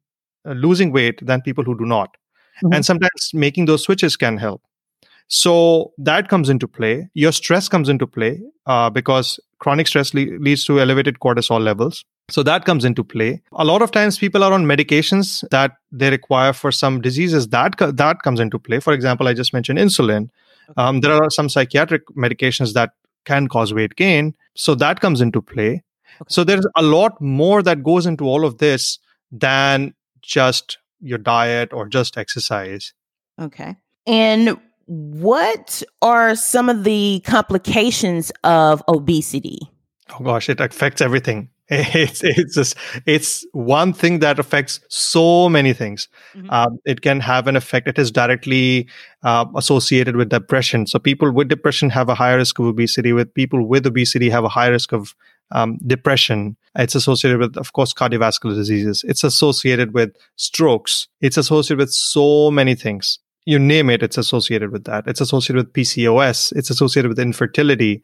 uh, 0.45 0.55
losing 0.55 0.91
weight 0.91 1.25
than 1.25 1.41
people 1.43 1.63
who 1.63 1.79
do 1.79 1.87
not. 1.87 2.17
Mm-hmm. 2.57 2.75
And 2.75 2.85
sometimes 2.85 3.31
making 3.33 3.67
those 3.67 3.85
switches 3.85 4.17
can 4.17 4.37
help. 4.37 4.63
So 5.29 5.93
that 5.97 6.29
comes 6.29 6.49
into 6.49 6.67
play. 6.67 7.09
Your 7.15 7.31
stress 7.31 7.69
comes 7.69 7.89
into 7.89 8.09
play 8.09 8.41
uh, 8.67 8.91
because 8.91 9.39
chronic 9.61 9.87
stress 9.87 10.13
le- 10.13 10.39
leads 10.41 10.65
to 10.65 10.81
elevated 10.81 11.21
cortisol 11.21 11.61
levels. 11.61 12.05
So 12.29 12.43
that 12.45 12.65
comes 12.65 12.85
into 12.85 13.05
play. 13.05 13.43
A 13.53 13.65
lot 13.65 13.83
of 13.83 13.91
times 13.91 14.19
people 14.19 14.43
are 14.45 14.53
on 14.53 14.65
medications 14.65 15.47
that 15.51 15.73
they 15.91 16.11
require 16.11 16.53
for 16.53 16.73
some 16.73 17.01
diseases 17.01 17.49
that 17.49 17.77
co- 17.77 17.91
that 17.91 18.23
comes 18.23 18.41
into 18.41 18.59
play. 18.59 18.81
For 18.81 18.93
example, 18.93 19.29
I 19.29 19.35
just 19.35 19.53
mentioned 19.53 19.79
insulin. 19.79 20.31
Um, 20.77 21.01
there 21.01 21.13
are 21.13 21.31
some 21.31 21.49
psychiatric 21.49 22.07
medications 22.17 22.73
that 22.75 22.91
can 23.25 23.49
cause 23.49 23.75
weight 23.75 23.97
gain. 23.97 24.35
So 24.55 24.75
that 24.77 25.01
comes 25.01 25.21
into 25.21 25.43
play. 25.43 25.83
Okay. 26.21 26.29
So 26.29 26.45
there's 26.45 26.67
a 26.77 26.83
lot 26.83 27.21
more 27.21 27.63
that 27.63 27.83
goes 27.83 28.07
into 28.07 28.25
all 28.25 28.45
of 28.45 28.59
this 28.59 28.99
than 29.31 29.95
just 30.23 30.79
your 31.01 31.19
diet 31.19 31.73
or 31.73 31.89
just 31.89 32.17
exercise. 32.17 32.93
Okay. 33.41 33.77
And 34.07 34.57
what 34.87 35.83
are 36.01 36.35
some 36.35 36.69
of 36.69 36.85
the 36.85 37.23
complications 37.25 38.31
of 38.45 38.83
obesity? 38.89 39.59
Oh 40.19 40.25
gosh, 40.25 40.49
it 40.49 40.61
affects 40.61 41.01
everything. 41.01 41.49
It's 41.95 42.23
it's 42.23 42.55
just 42.55 42.77
it's 43.07 43.47
one 43.53 43.95
thing 43.95 44.19
that 44.19 44.39
affects 44.39 44.81
so 44.89 45.49
many 45.49 45.73
things. 45.73 46.07
Mm-hmm. 46.35 46.51
Um, 46.51 46.79
it 46.85 47.01
can 47.01 47.21
have 47.21 47.47
an 47.47 47.57
effect. 47.57 47.89
It 47.89 47.99
is 47.99 48.11
directly 48.11 48.89
uh, 49.23 49.47
associated 49.57 50.17
with 50.17 50.29
depression. 50.29 50.87
So 50.87 50.99
people 50.99 51.33
with 51.33 51.49
depression 51.49 51.89
have 51.91 52.11
a 52.11 52.15
higher 52.15 52.37
risk 52.37 52.59
of 52.59 52.67
obesity. 52.67 53.15
With 53.15 53.33
people 53.33 53.67
with 53.67 53.87
obesity 53.87 54.29
have 54.29 54.45
a 54.45 54.51
higher 54.51 54.73
risk 54.73 54.93
of 54.93 55.15
um, 55.53 55.79
depression. 55.87 56.57
It's 56.77 56.95
associated 56.95 57.39
with, 57.39 57.57
of 57.57 57.73
course, 57.73 57.95
cardiovascular 57.95 58.55
diseases. 58.55 59.05
It's 59.07 59.25
associated 59.25 59.95
with 59.95 60.15
strokes. 60.37 61.09
It's 61.21 61.37
associated 61.37 61.79
with 61.79 61.93
so 61.93 62.51
many 62.51 62.75
things. 62.75 63.19
You 63.45 63.59
name 63.59 63.91
it, 63.91 64.03
it's 64.03 64.19
associated 64.19 64.73
with 64.73 64.85
that. 64.85 65.07
It's 65.07 65.21
associated 65.21 65.67
with 65.67 65.73
PCOS. 65.73 66.53
It's 66.55 66.71
associated 66.71 67.09
with 67.09 67.19
infertility. 67.19 68.03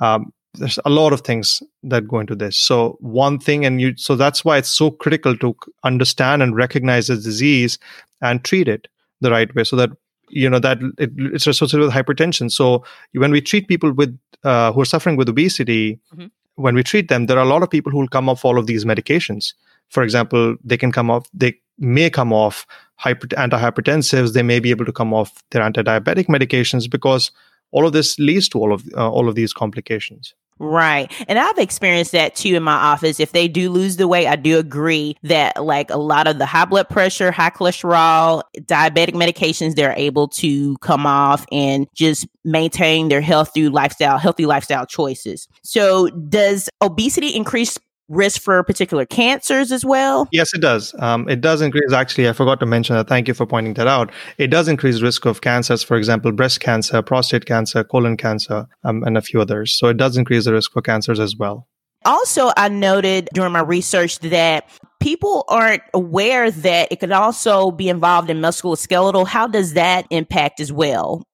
Um, 0.00 0.32
there's 0.58 0.78
a 0.84 0.90
lot 0.90 1.12
of 1.12 1.20
things 1.22 1.62
that 1.82 2.08
go 2.08 2.20
into 2.20 2.34
this. 2.34 2.56
So 2.56 2.96
one 3.00 3.38
thing, 3.38 3.64
and 3.64 3.80
you, 3.80 3.96
so 3.96 4.16
that's 4.16 4.44
why 4.44 4.58
it's 4.58 4.68
so 4.68 4.90
critical 4.90 5.36
to 5.38 5.56
understand 5.84 6.42
and 6.42 6.56
recognize 6.56 7.06
the 7.06 7.16
disease 7.16 7.78
and 8.20 8.44
treat 8.44 8.68
it 8.68 8.88
the 9.20 9.30
right 9.30 9.54
way, 9.54 9.64
so 9.64 9.76
that 9.76 9.90
you 10.28 10.50
know 10.50 10.58
that 10.58 10.78
it, 10.98 11.10
it's 11.16 11.46
associated 11.46 11.86
with 11.86 11.94
hypertension. 11.94 12.50
So 12.50 12.84
when 13.12 13.30
we 13.30 13.40
treat 13.40 13.68
people 13.68 13.92
with 13.92 14.18
uh, 14.44 14.72
who 14.72 14.80
are 14.80 14.86
suffering 14.86 15.16
with 15.16 15.28
obesity, 15.28 16.00
mm-hmm 16.14 16.26
when 16.56 16.74
we 16.74 16.82
treat 16.82 17.08
them, 17.08 17.26
there 17.26 17.38
are 17.38 17.44
a 17.44 17.48
lot 17.48 17.62
of 17.62 17.70
people 17.70 17.92
who 17.92 17.98
will 17.98 18.08
come 18.08 18.28
off 18.28 18.44
all 18.44 18.58
of 18.58 18.66
these 18.66 18.84
medications. 18.84 19.52
For 19.90 20.02
example, 20.02 20.56
they 20.64 20.76
can 20.76 20.90
come 20.90 21.10
off, 21.10 21.28
they 21.32 21.54
may 21.78 22.10
come 22.10 22.32
off 22.32 22.66
hyper, 22.96 23.28
antihypertensives. 23.28 24.32
They 24.32 24.42
may 24.42 24.58
be 24.58 24.70
able 24.70 24.86
to 24.86 24.92
come 24.92 25.14
off 25.14 25.42
their 25.50 25.62
anti-diabetic 25.62 26.26
medications 26.26 26.90
because 26.90 27.30
all 27.70 27.86
of 27.86 27.92
this 27.92 28.18
leads 28.18 28.48
to 28.50 28.58
all 28.58 28.72
of 28.72 28.84
uh, 28.96 29.10
all 29.10 29.28
of 29.28 29.34
these 29.34 29.52
complications. 29.52 30.34
Right. 30.58 31.12
And 31.28 31.38
I've 31.38 31.58
experienced 31.58 32.12
that 32.12 32.34
too 32.34 32.54
in 32.54 32.62
my 32.62 32.72
office. 32.72 33.20
If 33.20 33.32
they 33.32 33.46
do 33.46 33.68
lose 33.68 33.96
the 33.96 34.08
weight, 34.08 34.26
I 34.26 34.36
do 34.36 34.58
agree 34.58 35.16
that 35.22 35.62
like 35.62 35.90
a 35.90 35.98
lot 35.98 36.26
of 36.26 36.38
the 36.38 36.46
high 36.46 36.64
blood 36.64 36.88
pressure, 36.88 37.30
high 37.30 37.50
cholesterol, 37.50 38.42
diabetic 38.60 39.12
medications, 39.12 39.74
they're 39.74 39.94
able 39.96 40.28
to 40.28 40.78
come 40.78 41.04
off 41.04 41.44
and 41.52 41.86
just 41.94 42.26
maintain 42.42 43.08
their 43.08 43.20
health 43.20 43.52
through 43.52 43.68
lifestyle, 43.68 44.16
healthy 44.16 44.46
lifestyle 44.46 44.86
choices. 44.86 45.46
So 45.62 46.08
does 46.08 46.70
obesity 46.80 47.34
increase 47.34 47.76
risk 48.08 48.40
for 48.40 48.62
particular 48.62 49.04
cancers 49.04 49.72
as 49.72 49.84
well? 49.84 50.28
Yes, 50.32 50.54
it 50.54 50.60
does. 50.60 50.94
Um, 50.98 51.28
it 51.28 51.40
does 51.40 51.60
increase. 51.62 51.92
Actually, 51.92 52.28
I 52.28 52.32
forgot 52.32 52.60
to 52.60 52.66
mention 52.66 52.96
that. 52.96 53.08
Thank 53.08 53.28
you 53.28 53.34
for 53.34 53.46
pointing 53.46 53.74
that 53.74 53.86
out. 53.86 54.10
It 54.38 54.48
does 54.48 54.68
increase 54.68 55.00
risk 55.00 55.24
of 55.26 55.40
cancers, 55.40 55.82
for 55.82 55.96
example, 55.96 56.32
breast 56.32 56.60
cancer, 56.60 57.02
prostate 57.02 57.46
cancer, 57.46 57.84
colon 57.84 58.16
cancer, 58.16 58.66
um, 58.84 59.02
and 59.04 59.16
a 59.16 59.22
few 59.22 59.40
others. 59.40 59.72
So 59.72 59.88
it 59.88 59.96
does 59.96 60.16
increase 60.16 60.44
the 60.44 60.52
risk 60.52 60.72
for 60.72 60.82
cancers 60.82 61.20
as 61.20 61.36
well. 61.36 61.66
Also, 62.04 62.52
I 62.56 62.68
noted 62.68 63.28
during 63.34 63.52
my 63.52 63.62
research 63.62 64.20
that 64.20 64.68
people 65.00 65.44
aren't 65.48 65.82
aware 65.92 66.50
that 66.50 66.88
it 66.92 67.00
could 67.00 67.10
also 67.10 67.72
be 67.72 67.88
involved 67.88 68.30
in 68.30 68.38
musculoskeletal. 68.40 69.26
How 69.26 69.48
does 69.48 69.72
that 69.74 70.06
impact 70.10 70.60
as 70.60 70.72
well? 70.72 71.24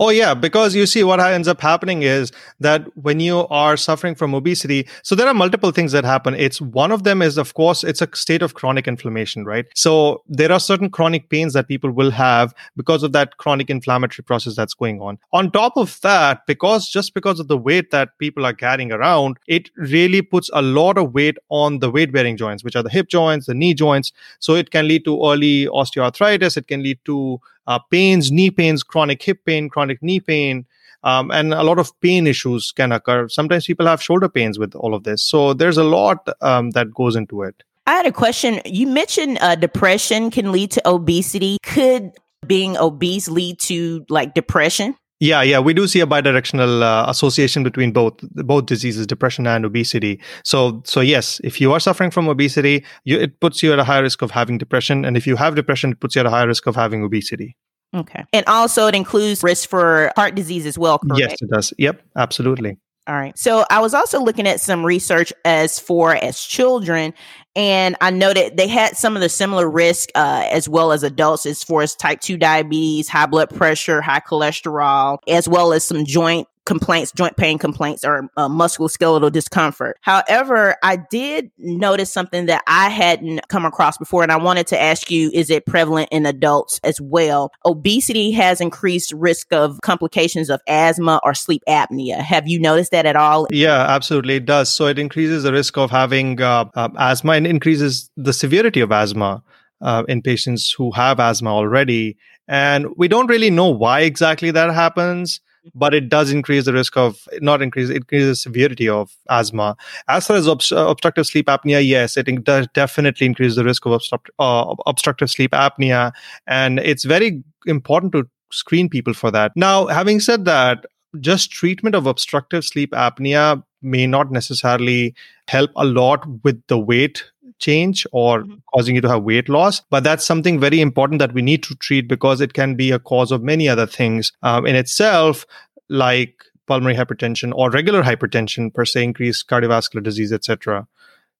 Oh, 0.00 0.10
yeah, 0.10 0.34
because 0.34 0.74
you 0.74 0.86
see, 0.86 1.04
what 1.04 1.20
ends 1.20 1.48
up 1.48 1.60
happening 1.60 2.02
is 2.02 2.32
that 2.60 2.84
when 2.96 3.20
you 3.20 3.46
are 3.48 3.76
suffering 3.76 4.14
from 4.14 4.34
obesity, 4.34 4.88
so 5.02 5.14
there 5.14 5.26
are 5.26 5.34
multiple 5.34 5.70
things 5.70 5.92
that 5.92 6.04
happen. 6.04 6.34
It's 6.34 6.60
one 6.60 6.92
of 6.92 7.04
them 7.04 7.22
is, 7.22 7.38
of 7.38 7.54
course, 7.54 7.84
it's 7.84 8.00
a 8.00 8.08
state 8.14 8.42
of 8.42 8.54
chronic 8.54 8.88
inflammation, 8.88 9.44
right? 9.44 9.66
So 9.74 10.22
there 10.28 10.52
are 10.52 10.60
certain 10.60 10.90
chronic 10.90 11.28
pains 11.28 11.52
that 11.52 11.68
people 11.68 11.90
will 11.90 12.10
have 12.10 12.54
because 12.76 13.02
of 13.02 13.12
that 13.12 13.36
chronic 13.36 13.70
inflammatory 13.70 14.24
process 14.24 14.56
that's 14.56 14.74
going 14.74 15.00
on. 15.00 15.18
On 15.32 15.50
top 15.50 15.76
of 15.76 16.00
that, 16.02 16.46
because 16.46 16.88
just 16.88 17.14
because 17.14 17.40
of 17.40 17.48
the 17.48 17.58
weight 17.58 17.90
that 17.90 18.10
people 18.18 18.46
are 18.46 18.54
carrying 18.54 18.92
around, 18.92 19.38
it 19.46 19.70
really 19.76 20.22
puts 20.22 20.50
a 20.52 20.62
lot 20.62 20.98
of 20.98 21.14
weight 21.14 21.36
on 21.50 21.78
the 21.80 21.90
weight 21.90 22.12
bearing 22.12 22.36
joints, 22.36 22.64
which 22.64 22.76
are 22.76 22.82
the 22.82 22.90
hip 22.90 23.08
joints, 23.08 23.46
the 23.46 23.54
knee 23.54 23.74
joints. 23.74 24.12
So 24.38 24.54
it 24.54 24.70
can 24.70 24.88
lead 24.88 25.04
to 25.04 25.14
early 25.24 25.66
osteoarthritis. 25.66 26.56
It 26.56 26.68
can 26.68 26.82
lead 26.82 26.98
to 27.04 27.40
uh, 27.66 27.78
pains, 27.90 28.30
knee 28.30 28.50
pains, 28.50 28.82
chronic 28.82 29.22
hip 29.22 29.44
pain, 29.44 29.68
chronic 29.68 30.02
knee 30.02 30.20
pain, 30.20 30.66
um, 31.02 31.30
and 31.30 31.52
a 31.52 31.62
lot 31.62 31.78
of 31.78 31.98
pain 32.00 32.26
issues 32.26 32.72
can 32.72 32.92
occur. 32.92 33.28
Sometimes 33.28 33.66
people 33.66 33.86
have 33.86 34.02
shoulder 34.02 34.28
pains 34.28 34.58
with 34.58 34.74
all 34.74 34.94
of 34.94 35.04
this. 35.04 35.22
So 35.22 35.52
there's 35.54 35.76
a 35.76 35.84
lot 35.84 36.28
um, 36.40 36.70
that 36.70 36.92
goes 36.92 37.14
into 37.14 37.42
it. 37.42 37.62
I 37.86 37.92
had 37.92 38.06
a 38.06 38.12
question. 38.12 38.60
You 38.64 38.86
mentioned 38.86 39.38
uh, 39.42 39.56
depression 39.56 40.30
can 40.30 40.50
lead 40.52 40.70
to 40.72 40.88
obesity. 40.88 41.58
Could 41.62 42.12
being 42.46 42.76
obese 42.76 43.28
lead 43.28 43.58
to 43.60 44.04
like 44.08 44.34
depression? 44.34 44.96
Yeah, 45.20 45.42
yeah, 45.42 45.60
we 45.60 45.74
do 45.74 45.86
see 45.86 46.00
a 46.00 46.06
bidirectional 46.06 46.82
uh, 46.82 47.08
association 47.08 47.62
between 47.62 47.92
both 47.92 48.14
both 48.20 48.66
diseases, 48.66 49.06
depression 49.06 49.46
and 49.46 49.64
obesity. 49.64 50.20
So, 50.44 50.82
so 50.84 51.00
yes, 51.00 51.40
if 51.44 51.60
you 51.60 51.72
are 51.72 51.80
suffering 51.80 52.10
from 52.10 52.28
obesity, 52.28 52.84
you, 53.04 53.18
it 53.18 53.40
puts 53.40 53.62
you 53.62 53.72
at 53.72 53.78
a 53.78 53.84
higher 53.84 54.02
risk 54.02 54.22
of 54.22 54.32
having 54.32 54.58
depression, 54.58 55.04
and 55.04 55.16
if 55.16 55.26
you 55.26 55.36
have 55.36 55.54
depression, 55.54 55.92
it 55.92 56.00
puts 56.00 56.16
you 56.16 56.20
at 56.20 56.26
a 56.26 56.30
higher 56.30 56.48
risk 56.48 56.66
of 56.66 56.74
having 56.74 57.04
obesity. 57.04 57.56
Okay, 57.94 58.24
and 58.32 58.44
also 58.46 58.86
it 58.86 58.94
includes 58.94 59.42
risk 59.42 59.68
for 59.68 60.12
heart 60.16 60.34
disease 60.34 60.66
as 60.66 60.76
well. 60.76 60.98
Correct? 60.98 61.20
Yes, 61.20 61.36
it 61.40 61.50
does. 61.50 61.72
Yep, 61.78 62.02
absolutely. 62.16 62.78
All 63.06 63.14
right. 63.14 63.38
So 63.38 63.66
I 63.70 63.80
was 63.80 63.92
also 63.92 64.18
looking 64.18 64.46
at 64.46 64.60
some 64.60 64.84
research 64.84 65.30
as 65.44 65.78
for 65.78 66.14
as 66.16 66.40
children, 66.40 67.12
and 67.56 67.96
I 68.00 68.10
know 68.10 68.32
that 68.32 68.56
they 68.56 68.68
had 68.68 68.96
some 68.96 69.16
of 69.16 69.22
the 69.22 69.28
similar 69.28 69.68
risk 69.70 70.10
uh, 70.14 70.46
as 70.50 70.68
well 70.68 70.92
as 70.92 71.02
adults 71.02 71.46
as 71.46 71.62
far 71.62 71.82
as 71.82 71.94
type 71.94 72.20
2 72.20 72.36
diabetes, 72.36 73.08
high 73.08 73.26
blood 73.26 73.54
pressure, 73.54 74.00
high 74.00 74.20
cholesterol, 74.20 75.18
as 75.28 75.48
well 75.48 75.72
as 75.72 75.84
some 75.84 76.04
joint 76.04 76.48
complaints, 76.66 77.12
joint 77.12 77.36
pain 77.36 77.58
complaints, 77.58 78.04
or 78.04 78.28
uh, 78.36 78.48
musculoskeletal 78.48 79.30
discomfort. 79.32 79.98
However, 80.00 80.76
I 80.82 80.96
did 80.96 81.50
notice 81.58 82.12
something 82.12 82.46
that 82.46 82.62
I 82.66 82.88
hadn't 82.88 83.48
come 83.48 83.64
across 83.64 83.98
before, 83.98 84.22
and 84.22 84.32
I 84.32 84.36
wanted 84.36 84.66
to 84.68 84.80
ask 84.80 85.10
you 85.10 85.30
is 85.34 85.50
it 85.50 85.66
prevalent 85.66 86.08
in 86.10 86.26
adults 86.26 86.80
as 86.82 87.00
well? 87.00 87.52
Obesity 87.64 88.30
has 88.32 88.60
increased 88.60 89.12
risk 89.12 89.52
of 89.52 89.80
complications 89.82 90.50
of 90.50 90.60
asthma 90.66 91.20
or 91.22 91.34
sleep 91.34 91.62
apnea. 91.68 92.16
Have 92.18 92.48
you 92.48 92.58
noticed 92.58 92.90
that 92.92 93.06
at 93.06 93.16
all? 93.16 93.46
Yeah, 93.50 93.86
absolutely. 93.88 94.36
It 94.36 94.46
does. 94.46 94.68
So 94.70 94.86
it 94.86 94.98
increases 94.98 95.42
the 95.42 95.52
risk 95.52 95.76
of 95.76 95.90
having 95.90 96.40
uh, 96.40 96.66
uh, 96.74 96.88
asthma 96.96 97.34
and 97.44 97.54
increases 97.54 98.10
the 98.16 98.32
severity 98.32 98.80
of 98.80 98.92
asthma. 98.92 99.42
Uh, 99.80 100.02
in 100.08 100.22
patients 100.22 100.72
who 100.72 100.90
have 100.92 101.20
asthma 101.20 101.50
already. 101.50 102.16
And 102.48 102.86
we 102.96 103.06
don't 103.06 103.26
really 103.26 103.50
know 103.50 103.68
why 103.68 104.00
exactly 104.00 104.50
that 104.52 104.72
happens 104.72 105.40
but 105.74 105.94
it 105.94 106.08
does 106.08 106.30
increase 106.30 106.64
the 106.64 106.72
risk 106.72 106.96
of 106.96 107.26
not 107.40 107.62
increase 107.62 107.88
it 107.88 107.96
increases 107.96 108.28
the 108.28 108.36
severity 108.36 108.88
of 108.88 109.10
asthma 109.30 109.76
as 110.08 110.26
far 110.26 110.36
as 110.36 110.46
obst- 110.46 110.90
obstructive 110.90 111.26
sleep 111.26 111.46
apnea 111.46 111.86
yes 111.86 112.16
it 112.16 112.44
does 112.44 112.66
definitely 112.74 113.26
increase 113.26 113.56
the 113.56 113.64
risk 113.64 113.86
of 113.86 113.92
obstruct- 113.92 114.30
uh, 114.38 114.74
obstructive 114.86 115.30
sleep 115.30 115.52
apnea 115.52 116.12
and 116.46 116.78
it's 116.80 117.04
very 117.04 117.42
important 117.66 118.12
to 118.12 118.28
screen 118.52 118.88
people 118.88 119.14
for 119.14 119.30
that 119.30 119.52
now 119.56 119.86
having 119.86 120.20
said 120.20 120.44
that 120.44 120.84
just 121.20 121.50
treatment 121.50 121.94
of 121.94 122.06
obstructive 122.06 122.64
sleep 122.64 122.90
apnea 122.90 123.62
may 123.80 124.06
not 124.06 124.30
necessarily 124.32 125.14
help 125.48 125.70
a 125.76 125.84
lot 125.84 126.26
with 126.42 126.60
the 126.68 126.78
weight 126.78 127.24
change 127.58 128.06
or 128.12 128.40
mm-hmm. 128.40 128.54
causing 128.72 128.94
you 128.94 129.00
to 129.00 129.08
have 129.08 129.22
weight 129.22 129.48
loss. 129.48 129.80
But 129.90 130.04
that's 130.04 130.24
something 130.24 130.60
very 130.60 130.80
important 130.80 131.18
that 131.18 131.32
we 131.32 131.42
need 131.42 131.62
to 131.64 131.74
treat 131.76 132.08
because 132.08 132.40
it 132.40 132.54
can 132.54 132.74
be 132.74 132.90
a 132.90 132.98
cause 132.98 133.32
of 133.32 133.42
many 133.42 133.68
other 133.68 133.86
things 133.86 134.32
um, 134.42 134.66
in 134.66 134.76
itself, 134.76 135.46
like 135.88 136.34
pulmonary 136.66 136.94
hypertension 136.94 137.52
or 137.54 137.70
regular 137.70 138.02
hypertension 138.02 138.72
per 138.72 138.84
se, 138.84 139.04
increased 139.04 139.48
cardiovascular 139.48 140.02
disease, 140.02 140.32
etc. 140.32 140.86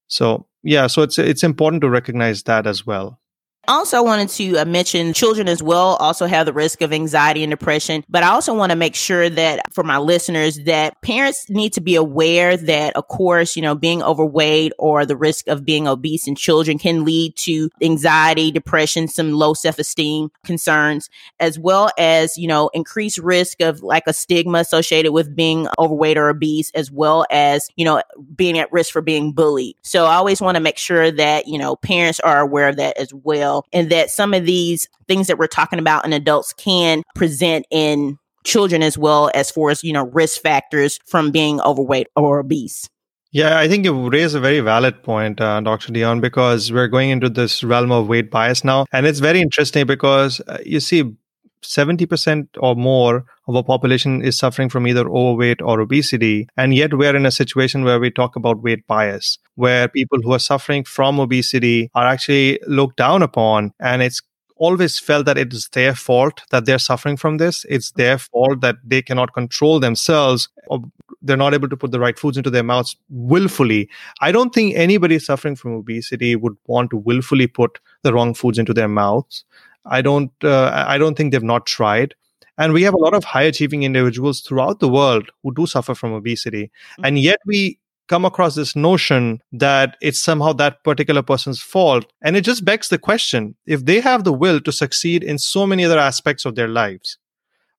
So 0.09 0.47
yeah, 0.63 0.87
so 0.87 1.03
it's 1.03 1.19
it's 1.19 1.45
important 1.45 1.81
to 1.83 1.91
recognize 1.91 2.43
that 2.45 2.67
as 2.67 2.87
well. 2.87 3.21
Also, 3.67 4.03
wanted 4.03 4.29
to 4.31 4.59
uh, 4.59 4.65
mention 4.65 5.13
children 5.13 5.49
as 5.49 5.63
well 5.63 5.97
also 5.97 6.27
have 6.27 6.47
the 6.47 6.53
risk 6.53 6.83
of 6.83 6.93
anxiety 6.93 7.43
and 7.43 7.51
depression. 7.51 8.05
But 8.09 8.23
I 8.23 8.29
also 8.29 8.55
want 8.55 8.71
to 8.71 8.77
make 8.77 8.95
sure 8.95 9.31
that 9.31 9.73
for 9.73 9.85
my 9.85 9.99
listeners 9.99 10.59
that 10.65 11.01
parents 11.01 11.49
need 11.49 11.73
to 11.75 11.81
be 11.81 11.95
aware 11.95 12.57
that, 12.57 12.97
of 12.97 13.09
course, 13.09 13.57
you 13.57 13.63
know, 13.63 13.75
being 13.75 14.03
overweight 14.03 14.73
or 14.79 15.07
the 15.07 15.17
risk 15.17 15.49
of 15.49 15.65
being 15.65 15.89
obese 15.89 16.27
in 16.27 16.35
children 16.35 16.79
can 16.79 17.05
lead 17.05 17.37
to 17.37 17.71
anxiety, 17.81 18.51
depression, 18.51 19.09
some 19.09 19.33
low 19.33 19.55
self 19.55 19.79
esteem 19.79 20.31
concerns, 20.45 21.09
as 21.41 21.59
well 21.59 21.91
as, 21.99 22.37
you 22.37 22.49
know, 22.49 22.71
increased 22.75 23.19
risk 23.19 23.61
of 23.61 23.83
like 23.83 24.05
a 24.07 24.13
stigma 24.13 24.59
associated 24.59 25.13
with 25.13 25.35
being 25.35 25.69
overweight 25.79 26.19
or 26.19 26.29
obese, 26.29 26.71
as 26.75 26.91
well 26.91 27.25
as, 27.31 27.69
you 27.77 27.85
know, 27.85 28.03
being 28.35 28.59
at 28.59 28.73
risk 28.73 28.93
for 28.93 29.03
being 29.03 29.33
bullied. 29.33 29.77
So 29.83 30.05
I 30.05 30.17
always 30.17 30.41
want 30.41 30.57
to 30.57 30.61
make 30.61 30.79
sure 30.79 31.11
that, 31.11 31.47
you 31.47 31.59
know, 31.59 31.77
parents 31.77 32.21
are 32.21 32.41
aware 32.41 32.69
of 32.69 32.77
that 32.77 32.97
as 32.99 33.13
well 33.13 33.54
well, 33.55 33.67
and 33.73 33.91
that 33.91 34.11
some 34.11 34.35
of 34.35 34.47
these 34.47 34.89
things 35.07 35.27
that 35.27 35.39
we're 35.39 35.47
talking 35.47 35.79
about 35.79 36.05
in 36.05 36.13
adults 36.13 36.53
can 36.53 37.03
present 37.15 37.67
in 37.71 38.19
children 38.45 38.83
as 38.83 38.99
well 38.99 39.31
as 39.35 39.51
far 39.51 39.71
as, 39.71 39.83
you 39.83 39.93
know, 39.93 40.07
risk 40.07 40.41
factors 40.41 40.99
from 41.07 41.31
being 41.31 41.61
overweight 41.63 42.09
or 42.17 42.41
obese. 42.41 42.89
Yeah, 43.33 43.59
I 43.59 43.67
think 43.67 43.85
you 43.85 44.11
raise 44.11 44.35
a 44.35 44.41
very 44.41 44.61
valid 44.61 45.03
point, 45.03 45.41
uh, 45.41 45.61
Dr. 45.61 45.93
Dion, 45.93 46.21
because 46.21 46.71
we're 46.71 46.87
going 46.87 47.11
into 47.11 47.29
this 47.29 47.65
realm 47.65 47.91
of 47.91 48.07
weight 48.07 48.31
bias 48.31 48.63
now. 48.63 48.87
And 48.93 49.07
it's 49.07 49.19
very 49.19 49.41
interesting 49.41 49.87
because 49.87 50.41
uh, 50.47 50.59
you 50.65 50.79
see, 50.79 51.17
70% 51.65 52.49
or 52.59 52.75
more 52.75 53.25
of 53.49 53.57
our 53.57 53.65
population 53.65 54.23
is 54.23 54.39
suffering 54.39 54.69
from 54.69 54.87
either 54.87 55.09
overweight 55.09 55.61
or 55.61 55.81
obesity. 55.81 56.49
And 56.57 56.75
yet 56.75 56.95
we're 56.95 57.17
in 57.17 57.27
a 57.27 57.31
situation 57.31 57.85
where 57.85 58.01
we 58.01 58.11
talk 58.11 58.37
about 58.37 58.63
weight 58.63 58.87
bias, 58.87 59.39
where 59.57 59.89
people 59.89 60.19
who 60.23 60.33
are 60.33 60.39
suffering 60.39 60.85
from 60.85 61.21
obesity 61.21 61.91
are 61.95 62.07
actually 62.07 62.61
looked 62.67 62.97
down 62.97 63.23
upon. 63.23 63.73
And 63.81 64.03
it's 64.03 64.23
always 64.57 64.99
felt 64.99 65.27
that 65.27 65.39
it 65.39 65.53
is 65.53 65.69
their 65.73 65.95
fault 65.95 66.43
that 66.51 66.65
they're 66.65 66.79
suffering 66.79 67.17
from 67.17 67.39
this. 67.39 67.65
It's 67.69 67.91
their 67.93 68.19
fault 68.19 68.61
that 68.61 68.77
they 68.85 69.03
cannot 69.03 69.35
control 69.35 69.81
themselves 69.81 70.49
or 70.69 70.81
they're 71.23 71.37
not 71.37 71.55
able 71.55 71.69
to 71.69 71.77
put 71.77 71.91
the 71.91 72.01
right 72.01 72.19
foods 72.19 72.37
into 72.37 72.51
their 72.51 72.63
mouths 72.63 72.97
willfully. 73.09 73.89
I 74.21 74.31
don't 74.33 74.55
think 74.55 74.75
anybody 74.77 75.19
suffering 75.19 75.57
from 75.57 75.73
obesity 75.73 76.37
would 76.37 76.57
want 76.67 76.91
to 76.91 76.97
willfully 76.97 77.47
put 77.47 77.79
the 78.03 78.13
wrong 78.13 78.35
foods 78.35 78.59
into 78.59 78.75
their 78.75 78.89
mouths. 78.89 79.45
I 79.87 80.03
don't. 80.03 80.33
Uh, 80.43 80.85
I 80.87 80.99
don't 80.99 81.17
think 81.17 81.33
they've 81.33 81.43
not 81.43 81.67
tried. 81.67 82.15
And 82.57 82.73
we 82.73 82.83
have 82.83 82.95
a 82.95 82.99
lot 82.99 83.15
of 83.15 83.25
high 83.25 83.43
achieving 83.43 83.83
individuals 83.83 84.41
throughout 84.41 84.81
the 84.81 84.89
world 84.89 85.31
who 85.43 85.53
do 85.53 85.67
suffer 85.67 85.95
from 85.95 86.13
obesity. 86.13 86.65
Mm-hmm. 86.65 87.05
And 87.05 87.19
yet 87.19 87.39
we 87.47 87.79
come 88.07 88.25
across 88.25 88.55
this 88.55 88.77
notion 88.77 89.41
that 89.51 89.97
it's 90.01 90.21
somehow 90.21 90.53
that 90.53 90.85
particular 90.85 91.23
person's 91.23 91.61
fault. 91.61 92.13
And 92.23 92.37
it 92.37 92.43
just 92.43 92.65
begs 92.65 92.89
the 92.89 92.99
question 92.99 93.57
if 93.67 93.85
they 93.87 94.01
have 94.01 94.25
the 94.25 94.33
will 94.33 94.61
to 94.61 94.73
succeed 94.73 95.25
in 95.25 95.39
so 95.39 95.67
many 95.67 95.85
other 95.85 95.99
aspects 95.99 96.45
of 96.45 96.55
their 96.55 96.69
lives, 96.69 97.19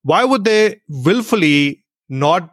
why 0.02 0.24
would 0.24 0.44
they 0.44 0.80
willfully 0.88 1.84
not 2.08 2.52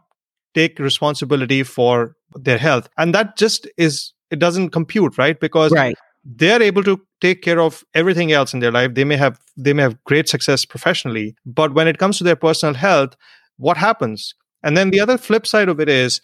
take 0.53 0.79
responsibility 0.79 1.63
for 1.63 2.15
their 2.35 2.59
health? 2.59 2.87
And 2.97 3.13
that 3.15 3.37
just 3.37 3.67
is, 3.77 4.13
it 4.29 4.39
doesn't 4.39 4.69
compute, 4.69 5.17
right? 5.17 5.39
Because 5.39 5.71
right 5.71 5.97
they're 6.25 6.61
able 6.61 6.83
to 6.83 6.99
take 7.21 7.41
care 7.41 7.59
of 7.59 7.83
everything 7.93 8.31
else 8.31 8.53
in 8.53 8.59
their 8.59 8.71
life. 8.71 8.93
They 8.93 9.03
may 9.03 9.17
have 9.17 9.39
they 9.57 9.73
may 9.73 9.83
have 9.83 10.01
great 10.03 10.29
success 10.29 10.65
professionally 10.65 11.35
but 11.45 11.73
when 11.73 11.87
it 11.87 11.97
comes 11.97 12.17
to 12.17 12.23
their 12.23 12.35
personal 12.35 12.75
health 12.75 13.15
what 13.57 13.77
happens? 13.77 14.35
And 14.63 14.75
then 14.77 14.89
the 14.89 14.99
other 14.99 15.17
flip 15.17 15.45
side 15.45 15.69
of 15.69 15.79
it 15.79 15.89
is 15.89 16.21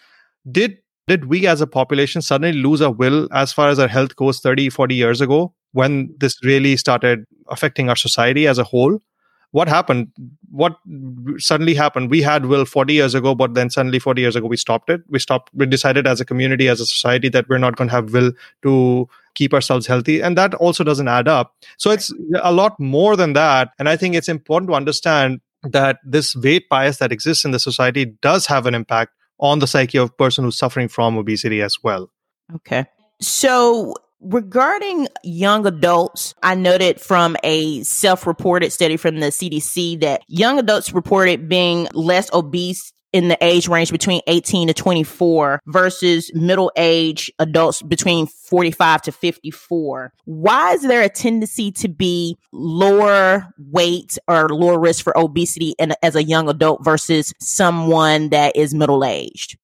did 0.49 0.77
did 1.07 1.25
we 1.25 1.47
as 1.47 1.59
a 1.59 1.67
population 1.67 2.21
suddenly 2.21 2.53
lose 2.53 2.81
our 2.81 2.91
will 2.91 3.27
as 3.33 3.51
far 3.51 3.69
as 3.69 3.79
our 3.79 3.87
health 3.87 4.15
goes 4.15 4.39
30 4.39 4.69
40 4.69 4.95
years 4.95 5.21
ago 5.21 5.53
when 5.71 6.13
this 6.17 6.43
really 6.43 6.77
started 6.77 7.25
affecting 7.49 7.89
our 7.89 7.95
society 7.95 8.47
as 8.47 8.57
a 8.57 8.63
whole? 8.63 8.99
What 9.51 9.67
happened? 9.67 10.11
What 10.51 10.77
suddenly 11.37 11.73
happened? 11.73 12.11
We 12.11 12.21
had 12.21 12.45
will 12.45 12.65
40 12.65 12.93
years 12.93 13.15
ago 13.15 13.33
but 13.33 13.55
then 13.55 13.69
suddenly 13.69 13.99
40 13.99 14.21
years 14.21 14.35
ago 14.35 14.47
we 14.47 14.57
stopped 14.57 14.89
it. 14.89 15.01
We 15.09 15.19
stopped 15.19 15.49
we 15.53 15.65
decided 15.65 16.07
as 16.07 16.21
a 16.21 16.25
community 16.25 16.67
as 16.67 16.79
a 16.79 16.85
society 16.85 17.29
that 17.29 17.49
we're 17.49 17.57
not 17.57 17.75
going 17.75 17.89
to 17.89 17.95
have 17.95 18.13
will 18.13 18.31
to 18.61 19.09
keep 19.35 19.53
ourselves 19.53 19.87
healthy 19.87 20.21
and 20.21 20.37
that 20.37 20.53
also 20.55 20.83
doesn't 20.83 21.07
add 21.07 21.27
up. 21.27 21.55
So 21.77 21.91
it's 21.91 22.13
a 22.41 22.51
lot 22.51 22.79
more 22.79 23.15
than 23.15 23.33
that 23.33 23.71
and 23.79 23.89
i 23.89 23.95
think 23.95 24.15
it's 24.15 24.29
important 24.29 24.69
to 24.69 24.75
understand 24.75 25.41
that 25.63 25.97
this 26.05 26.35
weight 26.35 26.69
bias 26.69 26.97
that 26.97 27.11
exists 27.11 27.45
in 27.45 27.51
the 27.51 27.59
society 27.59 28.05
does 28.05 28.45
have 28.45 28.65
an 28.65 28.75
impact 28.75 29.11
on 29.39 29.59
the 29.59 29.67
psyche 29.67 29.97
of 29.97 30.09
a 30.09 30.13
person 30.13 30.43
who's 30.43 30.57
suffering 30.57 30.87
from 30.87 31.17
obesity 31.17 31.61
as 31.61 31.77
well. 31.83 32.09
Okay. 32.55 32.85
So 33.21 33.93
Regarding 34.21 35.07
young 35.23 35.65
adults, 35.65 36.35
I 36.43 36.53
noted 36.53 36.99
from 36.99 37.37
a 37.41 37.81
self 37.83 38.27
reported 38.27 38.71
study 38.71 38.97
from 38.97 39.21
the 39.21 39.27
CDC 39.27 40.01
that 40.01 40.23
young 40.27 40.59
adults 40.59 40.91
reported 40.91 41.47
being 41.47 41.87
less 41.93 42.29
obese 42.33 42.91
in 43.13 43.27
the 43.27 43.37
age 43.41 43.67
range 43.67 43.91
between 43.91 44.21
18 44.27 44.67
to 44.67 44.73
24 44.73 45.61
versus 45.67 46.31
middle 46.33 46.71
age 46.75 47.31
adults 47.39 47.81
between 47.81 48.27
45 48.27 49.01
to 49.03 49.11
54. 49.11 50.13
Why 50.25 50.73
is 50.73 50.81
there 50.83 51.01
a 51.01 51.09
tendency 51.09 51.71
to 51.73 51.87
be 51.87 52.37
lower 52.51 53.47
weight 53.57 54.17
or 54.27 54.49
lower 54.49 54.79
risk 54.79 55.03
for 55.03 55.17
obesity 55.17 55.75
in, 55.79 55.93
as 56.03 56.15
a 56.15 56.23
young 56.23 56.49
adult 56.49 56.83
versus 56.83 57.33
someone 57.39 58.29
that 58.29 58.55
is 58.55 58.73
middle 58.73 59.03
aged? 59.03 59.57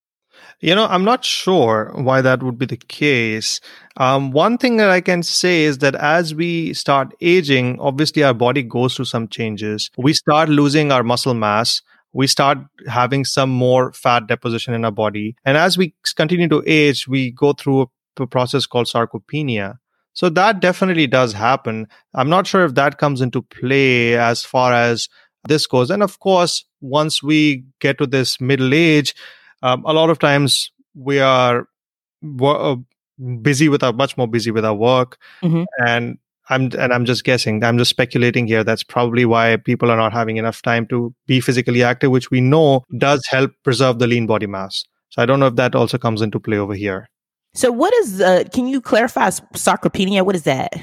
You 0.62 0.73
know, 0.73 0.88
I'm 0.88 1.03
not 1.03 1.25
sure 1.25 1.91
why 1.95 2.21
that 2.21 2.41
would 2.41 2.58
be 2.58 2.65
the 2.65 2.77
case. 2.77 3.60
Um, 3.97 4.31
one 4.31 4.58
thing 4.58 4.77
that 4.77 4.89
I 4.89 5.01
can 5.01 5.21
say 5.21 5.63
is 5.63 5.79
that 5.79 5.95
as 5.95 6.34
we 6.34 6.73
start 6.73 7.13
aging, 7.21 7.79
obviously 7.79 8.23
our 8.23 8.34
body 8.34 8.63
goes 8.63 8.95
through 8.95 9.05
some 9.05 9.27
changes. 9.27 9.91
We 9.97 10.13
start 10.13 10.49
losing 10.49 10.91
our 10.91 11.03
muscle 11.03 11.34
mass. 11.34 11.81
We 12.15 12.28
start 12.28 12.58
having 12.88 13.25
some 13.25 13.49
more 13.49 13.91
fat 13.91 14.25
deposition 14.25 14.73
in 14.73 14.86
our 14.86 14.91
body. 14.91 15.36
And 15.43 15.58
as 15.58 15.78
we 15.78 15.93
continue 16.15 16.47
to 16.47 16.63
age, 16.65 17.10
we 17.10 17.32
go 17.32 17.51
through 17.51 17.91
a 18.17 18.25
process 18.25 18.65
called 18.65 18.88
sarcopenia. 18.88 19.80
So 20.13 20.30
that 20.30 20.62
definitely 20.62 21.08
does 21.08 21.34
happen. 21.34 21.88
I'm 22.13 22.30
not 22.30 22.47
sure 22.47 22.63
if 22.63 22.75
that 22.75 22.97
comes 22.99 23.19
into 23.19 23.41
play 23.41 24.17
as 24.17 24.45
far 24.45 24.71
as 24.71 25.10
this 25.47 25.67
goes. 25.67 25.91
And 25.91 26.01
of 26.01 26.19
course, 26.19 26.63
once 26.80 27.21
we 27.21 27.65
get 27.82 27.97
to 27.97 28.08
this 28.08 28.39
middle 28.39 28.73
age, 28.73 29.13
um, 29.62 29.84
a 29.86 29.91
lot 29.91 30.10
of 30.10 30.17
times 30.17 30.71
we 30.93 31.19
are 31.19 31.67
uh, 32.41 32.75
busy 33.41 33.67
with 33.67 33.84
our 33.84 33.91
much 33.91 34.15
more 34.15 34.28
busy 34.28 34.51
with 34.51 34.63
our 34.63 34.73
work 34.73 35.17
mm-hmm. 35.43 35.63
and 35.86 36.17
i'm 36.49 36.71
and 36.77 36.93
i'm 36.93 37.05
just 37.05 37.23
guessing. 37.23 37.63
I'm 37.63 37.77
just 37.77 37.89
speculating 37.89 38.47
here. 38.47 38.63
That's 38.63 38.84
probably 38.84 39.25
why 39.25 39.58
people 39.58 39.91
are 39.91 39.97
not 39.97 40.13
having 40.13 40.38
enough 40.38 40.62
time 40.62 40.88
to 40.88 41.13
be 41.27 41.39
physically 41.39 41.84
active 41.84 42.12
which 42.12 42.31
we 42.31 42.41
know 42.41 42.84
does 42.97 43.25
help 43.27 43.51
preserve 43.63 43.99
the 43.99 44.08
lean 44.08 44.25
body 44.25 44.47
mass. 44.47 44.84
So 45.10 45.21
i 45.21 45.25
don't 45.25 45.39
know 45.39 45.47
if 45.47 45.55
that 45.55 45.75
also 45.75 45.97
comes 45.97 46.21
into 46.21 46.39
play 46.39 46.58
over 46.58 46.73
here. 46.73 47.10
So 47.53 47.71
what 47.71 47.93
is 47.95 48.21
uh, 48.21 48.43
can 48.53 48.67
you 48.67 48.81
clarify 48.81 49.29
sarcopenia? 49.29 50.25
What 50.25 50.36
is 50.36 50.43
that? 50.43 50.73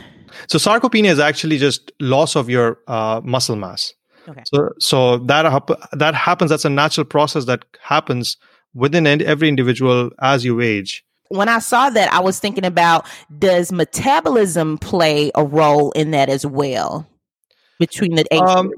So 0.49 0.59
sarcopenia 0.59 1.11
is 1.11 1.19
actually 1.19 1.59
just 1.59 1.93
loss 2.01 2.37
of 2.37 2.49
your 2.49 2.79
uh, 2.89 3.21
muscle 3.23 3.57
mass. 3.57 3.93
Okay. 4.29 4.43
so 4.47 4.71
so 4.79 5.19
that 5.19 5.45
that 5.93 6.15
happens 6.15 6.51
that's 6.51 6.65
a 6.65 6.71
natural 6.71 7.05
process 7.05 7.45
that 7.47 7.65
happens 7.83 8.37
within 8.73 9.07
every 9.07 9.49
individual 9.49 10.11
as 10.21 10.45
you 10.45 10.61
age. 10.61 11.05
When 11.33 11.49
I 11.49 11.59
saw 11.59 11.91
that, 11.91 12.13
I 12.13 12.21
was 12.21 12.39
thinking 12.39 12.65
about 12.65 13.07
does 13.39 13.73
metabolism 13.73 14.79
play 14.79 15.31
a 15.35 15.45
role 15.45 15.93
in 15.93 16.11
that 16.13 16.29
as 16.29 16.45
well 16.45 17.07
between 17.79 18.15
the 18.15 18.25
age 18.31 18.41
um. 18.41 18.71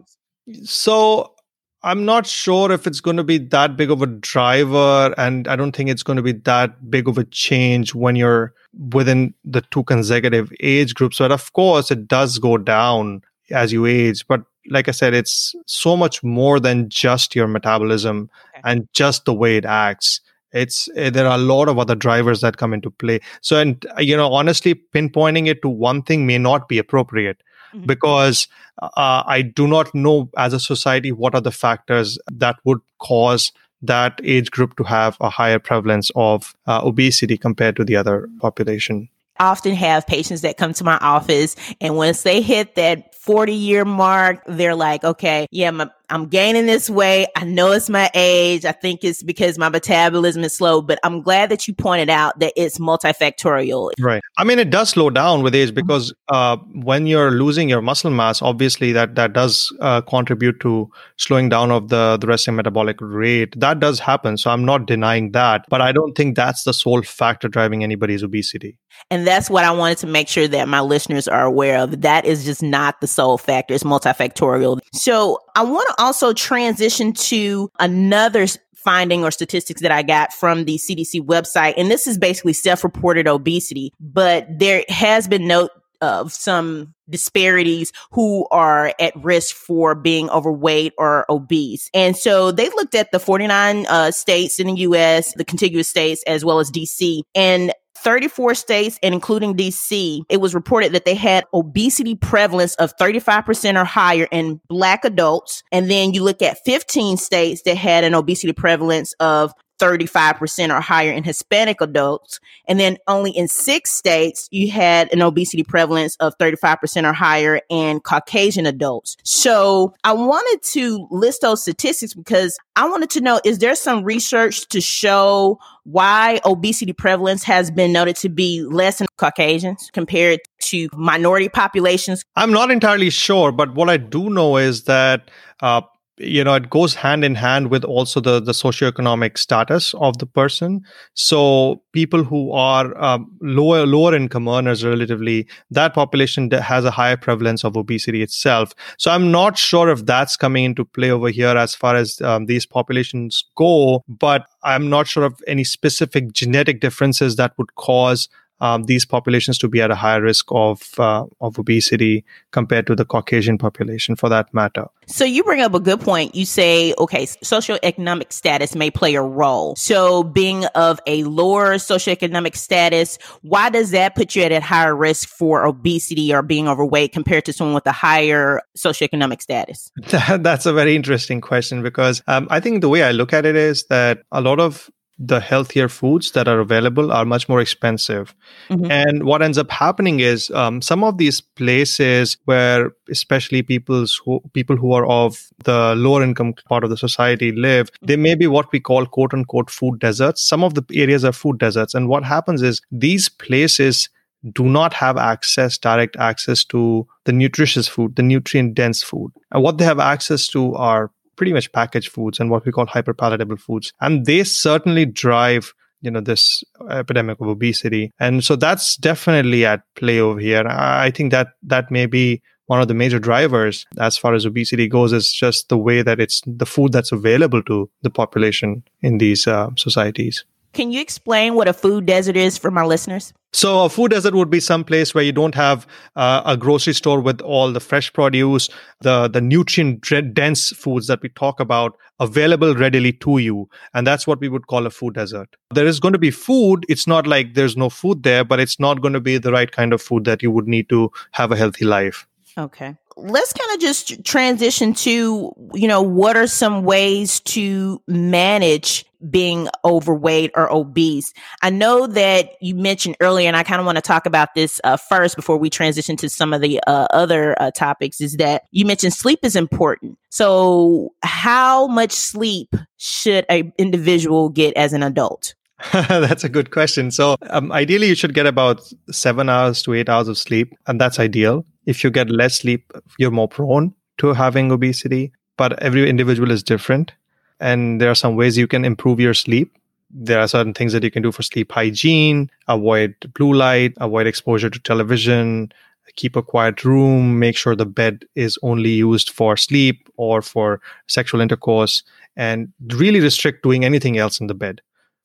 So 0.64 1.34
I'm 1.82 2.04
not 2.04 2.26
sure 2.26 2.72
if 2.72 2.86
it's 2.86 3.00
going 3.00 3.18
to 3.18 3.24
be 3.24 3.38
that 3.38 3.76
big 3.76 3.90
of 3.90 4.00
a 4.00 4.06
driver, 4.06 5.14
and 5.18 5.46
I 5.48 5.56
don't 5.56 5.76
think 5.76 5.90
it's 5.90 6.02
going 6.02 6.16
to 6.16 6.22
be 6.22 6.32
that 6.32 6.90
big 6.90 7.08
of 7.08 7.18
a 7.18 7.24
change 7.24 7.94
when 7.94 8.16
you're 8.16 8.54
within 8.92 9.34
the 9.44 9.60
two 9.70 9.84
consecutive 9.84 10.50
age 10.60 10.94
groups. 10.94 11.18
But 11.18 11.32
of 11.32 11.52
course, 11.52 11.90
it 11.90 12.08
does 12.08 12.38
go 12.38 12.56
down 12.56 13.22
as 13.50 13.72
you 13.72 13.84
age. 13.84 14.26
But 14.26 14.44
like 14.70 14.88
I 14.88 14.92
said, 14.92 15.12
it's 15.12 15.54
so 15.66 15.96
much 15.96 16.22
more 16.22 16.58
than 16.58 16.88
just 16.88 17.36
your 17.36 17.46
metabolism 17.46 18.30
okay. 18.54 18.62
and 18.64 18.88
just 18.94 19.26
the 19.26 19.34
way 19.34 19.56
it 19.58 19.66
acts. 19.66 20.20
It's 20.54 20.88
eh, 20.94 21.10
there 21.10 21.26
are 21.26 21.34
a 21.34 21.42
lot 21.42 21.68
of 21.68 21.78
other 21.78 21.94
drivers 21.94 22.40
that 22.40 22.56
come 22.56 22.72
into 22.72 22.90
play. 22.90 23.20
So, 23.42 23.58
and 23.58 23.84
you 23.98 24.16
know, 24.16 24.32
honestly, 24.32 24.74
pinpointing 24.74 25.48
it 25.48 25.60
to 25.62 25.68
one 25.68 26.02
thing 26.02 26.26
may 26.26 26.38
not 26.38 26.68
be 26.68 26.78
appropriate 26.78 27.42
mm-hmm. 27.74 27.86
because 27.86 28.48
uh, 28.80 29.22
I 29.26 29.42
do 29.42 29.66
not 29.66 29.94
know 29.94 30.30
as 30.38 30.52
a 30.52 30.60
society 30.60 31.12
what 31.12 31.34
are 31.34 31.40
the 31.40 31.52
factors 31.52 32.18
that 32.32 32.56
would 32.64 32.80
cause 32.98 33.52
that 33.82 34.18
age 34.24 34.50
group 34.50 34.76
to 34.76 34.84
have 34.84 35.18
a 35.20 35.28
higher 35.28 35.58
prevalence 35.58 36.10
of 36.14 36.54
uh, 36.66 36.80
obesity 36.82 37.36
compared 37.36 37.76
to 37.76 37.84
the 37.84 37.96
other 37.96 38.30
population 38.40 39.08
often 39.40 39.74
have 39.74 40.06
patients 40.06 40.42
that 40.42 40.56
come 40.56 40.72
to 40.72 40.84
my 40.84 40.96
office 40.98 41.56
and 41.80 41.96
once 41.96 42.22
they 42.22 42.40
hit 42.40 42.76
that 42.76 43.14
40 43.24 43.54
year 43.54 43.86
mark, 43.86 44.42
they're 44.46 44.74
like, 44.74 45.02
okay, 45.02 45.46
yeah, 45.50 45.70
my, 45.70 45.88
I'm 46.10 46.26
gaining 46.26 46.66
this 46.66 46.90
weight. 46.90 47.28
I 47.36 47.44
know 47.44 47.72
it's 47.72 47.88
my 47.88 48.10
age. 48.14 48.64
I 48.64 48.72
think 48.72 49.04
it's 49.04 49.22
because 49.22 49.58
my 49.58 49.68
metabolism 49.68 50.44
is 50.44 50.54
slow, 50.54 50.82
but 50.82 50.98
I'm 51.02 51.22
glad 51.22 51.50
that 51.50 51.66
you 51.66 51.74
pointed 51.74 52.10
out 52.10 52.38
that 52.40 52.52
it's 52.56 52.78
multifactorial. 52.78 53.92
Right. 53.98 54.22
I 54.38 54.44
mean, 54.44 54.58
it 54.58 54.70
does 54.70 54.90
slow 54.90 55.10
down 55.10 55.42
with 55.42 55.54
age 55.54 55.74
because 55.74 56.12
uh, 56.28 56.56
when 56.74 57.06
you're 57.06 57.30
losing 57.30 57.68
your 57.68 57.82
muscle 57.82 58.10
mass, 58.10 58.42
obviously 58.42 58.92
that 58.92 59.14
that 59.14 59.32
does 59.32 59.74
uh, 59.80 60.00
contribute 60.02 60.60
to 60.60 60.90
slowing 61.16 61.48
down 61.48 61.70
of 61.70 61.88
the 61.88 62.18
the 62.20 62.26
resting 62.26 62.56
metabolic 62.56 62.96
rate. 63.00 63.58
That 63.58 63.80
does 63.80 63.98
happen. 63.98 64.36
So 64.36 64.50
I'm 64.50 64.64
not 64.64 64.86
denying 64.86 65.32
that, 65.32 65.64
but 65.68 65.80
I 65.80 65.92
don't 65.92 66.14
think 66.14 66.36
that's 66.36 66.64
the 66.64 66.72
sole 66.72 67.02
factor 67.02 67.48
driving 67.48 67.82
anybody's 67.82 68.22
obesity. 68.22 68.78
And 69.10 69.26
that's 69.26 69.50
what 69.50 69.64
I 69.64 69.70
wanted 69.70 69.98
to 69.98 70.06
make 70.06 70.28
sure 70.28 70.48
that 70.48 70.68
my 70.68 70.80
listeners 70.80 71.28
are 71.28 71.44
aware 71.44 71.78
of. 71.78 72.00
That 72.02 72.24
is 72.24 72.44
just 72.44 72.62
not 72.62 73.00
the 73.00 73.06
sole 73.06 73.38
factor. 73.38 73.74
It's 73.74 73.84
multifactorial. 73.84 74.80
So 74.92 75.38
I 75.56 75.62
want 75.62 75.88
to 75.88 75.93
also 75.98 76.32
transition 76.32 77.12
to 77.12 77.70
another 77.78 78.46
finding 78.74 79.24
or 79.24 79.30
statistics 79.30 79.80
that 79.80 79.90
I 79.90 80.02
got 80.02 80.32
from 80.32 80.64
the 80.64 80.76
CDC 80.76 81.22
website. 81.22 81.74
And 81.76 81.90
this 81.90 82.06
is 82.06 82.18
basically 82.18 82.52
self-reported 82.52 83.26
obesity, 83.26 83.92
but 83.98 84.46
there 84.50 84.84
has 84.88 85.26
been 85.26 85.48
note 85.48 85.70
of 86.02 86.32
some 86.32 86.94
disparities 87.08 87.92
who 88.12 88.46
are 88.50 88.92
at 89.00 89.14
risk 89.16 89.56
for 89.56 89.94
being 89.94 90.28
overweight 90.30 90.92
or 90.98 91.24
obese. 91.30 91.88
And 91.94 92.16
so 92.16 92.50
they 92.50 92.68
looked 92.70 92.94
at 92.94 93.10
the 93.10 93.18
49 93.18 93.86
uh, 93.86 94.10
states 94.10 94.60
in 94.60 94.66
the 94.66 94.80
US, 94.80 95.32
the 95.34 95.44
contiguous 95.44 95.88
states, 95.88 96.22
as 96.26 96.44
well 96.44 96.60
as 96.60 96.70
DC. 96.70 97.22
And 97.34 97.72
34 98.04 98.54
states 98.54 98.98
and 99.02 99.14
including 99.14 99.56
DC, 99.56 100.22
it 100.28 100.40
was 100.40 100.54
reported 100.54 100.92
that 100.92 101.04
they 101.04 101.14
had 101.14 101.44
obesity 101.52 102.14
prevalence 102.14 102.74
of 102.76 102.96
35% 102.96 103.80
or 103.80 103.84
higher 103.84 104.28
in 104.30 104.60
black 104.68 105.04
adults. 105.04 105.62
And 105.72 105.90
then 105.90 106.12
you 106.12 106.22
look 106.22 106.42
at 106.42 106.58
15 106.64 107.16
states 107.16 107.62
that 107.62 107.76
had 107.76 108.04
an 108.04 108.14
obesity 108.14 108.52
prevalence 108.52 109.14
of 109.20 109.52
35% 109.80 110.76
or 110.76 110.80
higher 110.80 111.10
in 111.10 111.24
Hispanic 111.24 111.80
adults. 111.80 112.40
And 112.66 112.78
then 112.78 112.98
only 113.06 113.30
in 113.30 113.48
six 113.48 113.90
states, 113.90 114.48
you 114.50 114.70
had 114.70 115.12
an 115.12 115.22
obesity 115.22 115.64
prevalence 115.64 116.16
of 116.16 116.36
35% 116.38 117.08
or 117.08 117.12
higher 117.12 117.60
in 117.68 118.00
Caucasian 118.00 118.66
adults. 118.66 119.16
So 119.24 119.94
I 120.04 120.12
wanted 120.12 120.62
to 120.72 121.06
list 121.10 121.42
those 121.42 121.62
statistics 121.62 122.14
because 122.14 122.58
I 122.76 122.88
wanted 122.88 123.10
to 123.10 123.20
know 123.20 123.40
is 123.44 123.58
there 123.58 123.74
some 123.74 124.04
research 124.04 124.68
to 124.68 124.80
show 124.80 125.58
why 125.84 126.40
obesity 126.44 126.92
prevalence 126.92 127.44
has 127.44 127.70
been 127.70 127.92
noted 127.92 128.16
to 128.16 128.28
be 128.28 128.62
less 128.62 129.00
in 129.00 129.06
Caucasians 129.18 129.90
compared 129.92 130.40
to 130.60 130.88
minority 130.94 131.48
populations? 131.48 132.24
I'm 132.36 132.52
not 132.52 132.70
entirely 132.70 133.10
sure, 133.10 133.52
but 133.52 133.74
what 133.74 133.90
I 133.90 133.98
do 133.98 134.30
know 134.30 134.56
is 134.56 134.84
that 134.84 135.30
uh, 135.60 135.82
you 136.18 136.44
know 136.44 136.54
it 136.54 136.70
goes 136.70 136.94
hand 136.94 137.24
in 137.24 137.34
hand 137.34 137.70
with 137.70 137.84
also 137.84 138.20
the 138.20 138.40
the 138.40 138.52
socioeconomic 138.52 139.38
status 139.38 139.94
of 139.94 140.18
the 140.18 140.26
person. 140.26 140.80
So 141.14 141.82
people 141.92 142.24
who 142.24 142.52
are 142.52 142.96
um, 143.02 143.30
lower 143.40 143.86
lower 143.86 144.14
income 144.14 144.48
earners 144.48 144.84
relatively 144.84 145.48
that 145.70 145.94
population 145.94 146.50
has 146.50 146.84
a 146.84 146.90
higher 146.90 147.16
prevalence 147.16 147.64
of 147.64 147.76
obesity 147.76 148.22
itself. 148.22 148.74
So 148.98 149.10
i'm 149.10 149.30
not 149.30 149.58
sure 149.58 149.88
if 149.88 150.04
that's 150.06 150.36
coming 150.36 150.64
into 150.64 150.84
play 150.84 151.10
over 151.10 151.28
here 151.28 151.56
as 151.56 151.74
far 151.74 151.96
as 151.96 152.20
um, 152.20 152.46
these 152.46 152.66
populations 152.66 153.44
go 153.56 154.02
but 154.08 154.46
i'm 154.62 154.88
not 154.88 155.06
sure 155.06 155.24
of 155.24 155.40
any 155.46 155.64
specific 155.64 156.32
genetic 156.32 156.80
differences 156.80 157.36
that 157.36 157.52
would 157.58 157.74
cause 157.74 158.28
um, 158.64 158.84
these 158.84 159.04
populations 159.04 159.58
to 159.58 159.68
be 159.68 159.82
at 159.82 159.90
a 159.90 159.94
higher 159.94 160.22
risk 160.22 160.46
of 160.48 160.98
uh, 160.98 161.26
of 161.42 161.58
obesity 161.58 162.24
compared 162.50 162.86
to 162.86 162.96
the 162.96 163.04
Caucasian 163.04 163.58
population, 163.58 164.16
for 164.16 164.30
that 164.30 164.52
matter. 164.54 164.86
So 165.06 165.26
you 165.26 165.44
bring 165.44 165.60
up 165.60 165.74
a 165.74 165.80
good 165.80 166.00
point. 166.00 166.34
You 166.34 166.46
say, 166.46 166.94
okay, 166.98 167.26
socioeconomic 167.26 168.32
status 168.32 168.74
may 168.74 168.90
play 168.90 169.16
a 169.16 169.22
role. 169.22 169.76
So 169.76 170.22
being 170.22 170.64
of 170.74 170.98
a 171.06 171.24
lower 171.24 171.74
socioeconomic 171.74 172.56
status, 172.56 173.18
why 173.42 173.68
does 173.68 173.90
that 173.90 174.14
put 174.14 174.34
you 174.34 174.42
at 174.44 174.52
a 174.52 174.62
higher 174.62 174.96
risk 174.96 175.28
for 175.28 175.66
obesity 175.66 176.32
or 176.32 176.40
being 176.40 176.66
overweight 176.66 177.12
compared 177.12 177.44
to 177.44 177.52
someone 177.52 177.74
with 177.74 177.86
a 177.86 177.92
higher 177.92 178.62
socioeconomic 178.78 179.42
status? 179.42 179.92
That's 180.38 180.64
a 180.64 180.72
very 180.72 180.96
interesting 180.96 181.42
question 181.42 181.82
because 181.82 182.22
um, 182.28 182.48
I 182.50 182.60
think 182.60 182.80
the 182.80 182.88
way 182.88 183.02
I 183.02 183.10
look 183.10 183.34
at 183.34 183.44
it 183.44 183.56
is 183.56 183.84
that 183.90 184.22
a 184.32 184.40
lot 184.40 184.58
of 184.58 184.90
the 185.18 185.38
healthier 185.38 185.88
foods 185.88 186.32
that 186.32 186.48
are 186.48 186.58
available 186.58 187.12
are 187.12 187.24
much 187.24 187.48
more 187.48 187.60
expensive. 187.60 188.34
Mm-hmm. 188.68 188.90
And 188.90 189.24
what 189.24 189.42
ends 189.42 189.58
up 189.58 189.70
happening 189.70 190.20
is 190.20 190.50
um, 190.50 190.82
some 190.82 191.04
of 191.04 191.18
these 191.18 191.40
places 191.40 192.36
where 192.46 192.90
especially 193.08 193.62
people's 193.62 194.20
who, 194.24 194.40
people 194.54 194.76
who 194.76 194.92
are 194.92 195.06
of 195.06 195.48
the 195.62 195.94
lower 195.94 196.22
income 196.22 196.54
part 196.68 196.82
of 196.82 196.90
the 196.90 196.96
society 196.96 197.52
live, 197.52 197.90
they 198.02 198.16
may 198.16 198.34
be 198.34 198.48
what 198.48 198.72
we 198.72 198.80
call 198.80 199.06
quote 199.06 199.32
unquote 199.32 199.70
food 199.70 200.00
deserts. 200.00 200.42
Some 200.42 200.64
of 200.64 200.74
the 200.74 200.84
areas 200.92 201.24
are 201.24 201.32
food 201.32 201.58
deserts. 201.58 201.94
And 201.94 202.08
what 202.08 202.24
happens 202.24 202.62
is 202.62 202.80
these 202.90 203.28
places 203.28 204.08
do 204.52 204.64
not 204.64 204.92
have 204.92 205.16
access, 205.16 205.78
direct 205.78 206.16
access 206.16 206.64
to 206.64 207.06
the 207.24 207.32
nutritious 207.32 207.88
food, 207.88 208.16
the 208.16 208.22
nutrient 208.22 208.74
dense 208.74 209.02
food. 209.02 209.30
And 209.52 209.62
what 209.62 209.78
they 209.78 209.84
have 209.84 210.00
access 210.00 210.48
to 210.48 210.74
are 210.74 211.10
pretty 211.36 211.52
much 211.52 211.72
packaged 211.72 212.10
foods 212.10 212.40
and 212.40 212.50
what 212.50 212.64
we 212.64 212.72
call 212.72 212.86
hyperpalatable 212.86 213.60
foods. 213.60 213.92
And 214.00 214.26
they 214.26 214.44
certainly 214.44 215.06
drive 215.06 215.72
you 216.04 216.10
know 216.10 216.20
this 216.20 216.62
epidemic 216.90 217.40
of 217.40 217.48
obesity. 217.48 218.12
And 218.20 218.44
so 218.44 218.56
that's 218.56 218.96
definitely 218.96 219.64
at 219.64 219.82
play 219.96 220.20
over 220.20 220.38
here. 220.38 220.64
I 220.68 221.10
think 221.10 221.32
that 221.32 221.48
that 221.62 221.90
may 221.90 222.06
be 222.06 222.42
one 222.66 222.80
of 222.80 222.88
the 222.88 222.94
major 222.94 223.18
drivers 223.18 223.86
as 223.98 224.16
far 224.16 224.34
as 224.34 224.46
obesity 224.46 224.88
goes 224.88 225.12
is 225.12 225.32
just 225.32 225.68
the 225.68 225.78
way 225.78 226.02
that 226.02 226.20
it's 226.20 226.42
the 226.46 226.66
food 226.66 226.92
that's 226.92 227.12
available 227.12 227.62
to 227.64 227.90
the 228.02 228.10
population 228.10 228.82
in 229.02 229.18
these 229.18 229.46
uh, 229.46 229.70
societies 229.76 230.44
can 230.74 230.92
you 230.92 231.00
explain 231.00 231.54
what 231.54 231.68
a 231.68 231.72
food 231.72 232.06
desert 232.06 232.36
is 232.36 232.58
for 232.58 232.70
my 232.70 232.84
listeners? 232.84 233.32
So, 233.52 233.84
a 233.84 233.88
food 233.88 234.10
desert 234.10 234.34
would 234.34 234.50
be 234.50 234.58
some 234.58 234.82
place 234.82 235.14
where 235.14 235.22
you 235.22 235.32
don't 235.32 235.54
have 235.54 235.86
uh, 236.16 236.42
a 236.44 236.56
grocery 236.56 236.92
store 236.92 237.20
with 237.20 237.40
all 237.40 237.72
the 237.72 237.80
fresh 237.80 238.12
produce, 238.12 238.68
the 239.00 239.28
the 239.28 239.40
nutrient 239.40 240.34
dense 240.34 240.70
foods 240.70 241.06
that 241.06 241.22
we 241.22 241.28
talk 241.28 241.60
about 241.60 241.96
available 242.18 242.74
readily 242.74 243.12
to 243.12 243.38
you, 243.38 243.68
and 243.94 244.06
that's 244.06 244.26
what 244.26 244.40
we 244.40 244.48
would 244.48 244.66
call 244.66 244.86
a 244.86 244.90
food 244.90 245.14
desert. 245.14 245.56
There 245.72 245.86
is 245.86 246.00
going 246.00 246.12
to 246.14 246.18
be 246.18 246.32
food. 246.32 246.84
It's 246.88 247.06
not 247.06 247.26
like 247.26 247.54
there's 247.54 247.76
no 247.76 247.88
food 247.88 248.24
there, 248.24 248.44
but 248.44 248.58
it's 248.58 248.80
not 248.80 249.00
going 249.00 249.14
to 249.14 249.20
be 249.20 249.38
the 249.38 249.52
right 249.52 249.70
kind 249.70 249.92
of 249.92 250.02
food 250.02 250.24
that 250.24 250.42
you 250.42 250.50
would 250.50 250.66
need 250.66 250.88
to 250.88 251.12
have 251.30 251.52
a 251.52 251.56
healthy 251.56 251.84
life. 251.84 252.26
Okay 252.58 252.96
let's 253.16 253.52
kind 253.52 253.72
of 253.74 253.80
just 253.80 254.24
transition 254.24 254.94
to, 254.94 255.52
you 255.72 255.88
know, 255.88 256.02
what 256.02 256.36
are 256.36 256.46
some 256.46 256.84
ways 256.84 257.40
to 257.40 258.02
manage 258.08 259.04
being 259.30 259.68
overweight 259.84 260.50
or 260.54 260.72
obese? 260.72 261.32
I 261.62 261.70
know 261.70 262.06
that 262.06 262.52
you 262.60 262.74
mentioned 262.74 263.16
earlier, 263.20 263.48
and 263.48 263.56
I 263.56 263.62
kind 263.62 263.80
of 263.80 263.86
want 263.86 263.96
to 263.96 264.02
talk 264.02 264.26
about 264.26 264.54
this 264.54 264.80
uh, 264.84 264.96
first 264.96 265.36
before 265.36 265.56
we 265.56 265.70
transition 265.70 266.16
to 266.18 266.28
some 266.28 266.52
of 266.52 266.60
the 266.60 266.80
uh, 266.86 267.06
other 267.10 267.60
uh, 267.60 267.70
topics, 267.70 268.20
is 268.20 268.36
that 268.36 268.62
you 268.70 268.84
mentioned 268.84 269.12
sleep 269.14 269.40
is 269.42 269.56
important. 269.56 270.18
So, 270.30 271.12
how 271.22 271.86
much 271.86 272.12
sleep 272.12 272.74
should 272.96 273.44
an 273.48 273.72
individual 273.78 274.48
get 274.48 274.76
as 274.76 274.92
an 274.92 275.02
adult? 275.02 275.54
that's 275.92 276.44
a 276.44 276.48
good 276.48 276.70
question. 276.70 277.10
So, 277.10 277.36
um, 277.50 277.72
ideally, 277.72 278.08
you 278.08 278.14
should 278.14 278.34
get 278.34 278.46
about 278.46 278.80
seven 279.10 279.48
hours 279.48 279.82
to 279.82 279.94
eight 279.94 280.08
hours 280.08 280.28
of 280.28 280.38
sleep, 280.38 280.72
and 280.86 281.00
that's 281.00 281.18
ideal. 281.18 281.64
If 281.86 282.04
you 282.04 282.10
get 282.10 282.30
less 282.30 282.56
sleep, 282.56 282.92
you're 283.18 283.30
more 283.30 283.48
prone 283.48 283.94
to 284.18 284.32
having 284.32 284.70
obesity, 284.70 285.32
but 285.56 285.82
every 285.82 286.08
individual 286.08 286.50
is 286.50 286.62
different. 286.62 287.12
And 287.60 288.00
there 288.00 288.10
are 288.10 288.14
some 288.14 288.36
ways 288.36 288.58
you 288.58 288.66
can 288.66 288.84
improve 288.84 289.20
your 289.20 289.34
sleep. 289.34 289.76
There 290.10 290.40
are 290.40 290.48
certain 290.48 290.74
things 290.74 290.92
that 290.92 291.02
you 291.02 291.10
can 291.10 291.22
do 291.22 291.32
for 291.32 291.42
sleep 291.42 291.72
hygiene, 291.72 292.50
avoid 292.68 293.14
blue 293.34 293.52
light, 293.52 293.94
avoid 293.98 294.26
exposure 294.26 294.70
to 294.70 294.78
television, 294.80 295.72
keep 296.16 296.36
a 296.36 296.42
quiet 296.42 296.84
room, 296.84 297.38
make 297.38 297.56
sure 297.56 297.74
the 297.74 297.86
bed 297.86 298.24
is 298.34 298.58
only 298.62 298.90
used 298.90 299.30
for 299.30 299.56
sleep 299.56 300.08
or 300.16 300.42
for 300.42 300.80
sexual 301.08 301.40
intercourse, 301.40 302.02
and 302.36 302.72
really 302.92 303.20
restrict 303.20 303.62
doing 303.62 303.84
anything 303.84 304.18
else 304.18 304.40
in 304.40 304.46
the 304.46 304.54
bed. 304.54 304.80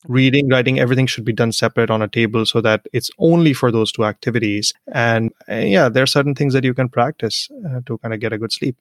Reading 0.07 0.47
writing 0.49 0.79
everything 0.79 1.07
should 1.07 1.25
be 1.25 1.33
done 1.33 1.51
separate 1.51 1.89
on 1.89 2.01
a 2.01 2.07
table 2.07 2.45
so 2.45 2.61
that 2.61 2.85
it's 2.93 3.11
only 3.19 3.53
for 3.53 3.69
those 3.69 3.91
two 3.91 4.05
activities. 4.05 4.73
And 4.93 5.31
uh, 5.49 5.55
yeah 5.55 5.89
there 5.89 6.03
are 6.03 6.07
certain 6.07 6.35
things 6.35 6.53
that 6.53 6.63
you 6.63 6.73
can 6.73 6.87
practice 6.87 7.49
uh, 7.67 7.81
to 7.85 7.97
kind 7.97 8.13
of 8.13 8.21
get 8.21 8.31
a 8.31 8.37
good 8.37 8.53
sleep 8.53 8.77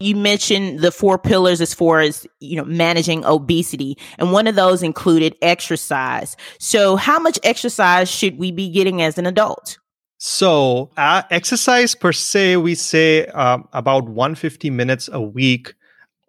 you 0.00 0.14
mentioned 0.14 0.78
the 0.78 0.92
four 0.92 1.18
pillars 1.18 1.60
as 1.60 1.74
far 1.74 2.00
as 2.00 2.26
you 2.38 2.56
know 2.56 2.64
managing 2.64 3.24
obesity 3.24 3.98
and 4.18 4.32
one 4.32 4.46
of 4.46 4.54
those 4.54 4.82
included 4.82 5.34
exercise. 5.42 6.36
So 6.60 6.96
how 6.96 7.18
much 7.18 7.38
exercise 7.42 8.08
should 8.08 8.38
we 8.38 8.52
be 8.52 8.68
getting 8.70 9.02
as 9.02 9.18
an 9.18 9.26
adult? 9.26 9.78
So 10.18 10.90
uh, 10.96 11.22
exercise 11.30 11.94
per 11.94 12.12
se 12.12 12.58
we 12.58 12.74
say 12.74 13.26
um, 13.28 13.68
about 13.72 14.08
150 14.08 14.70
minutes 14.70 15.08
a 15.12 15.20
week 15.20 15.74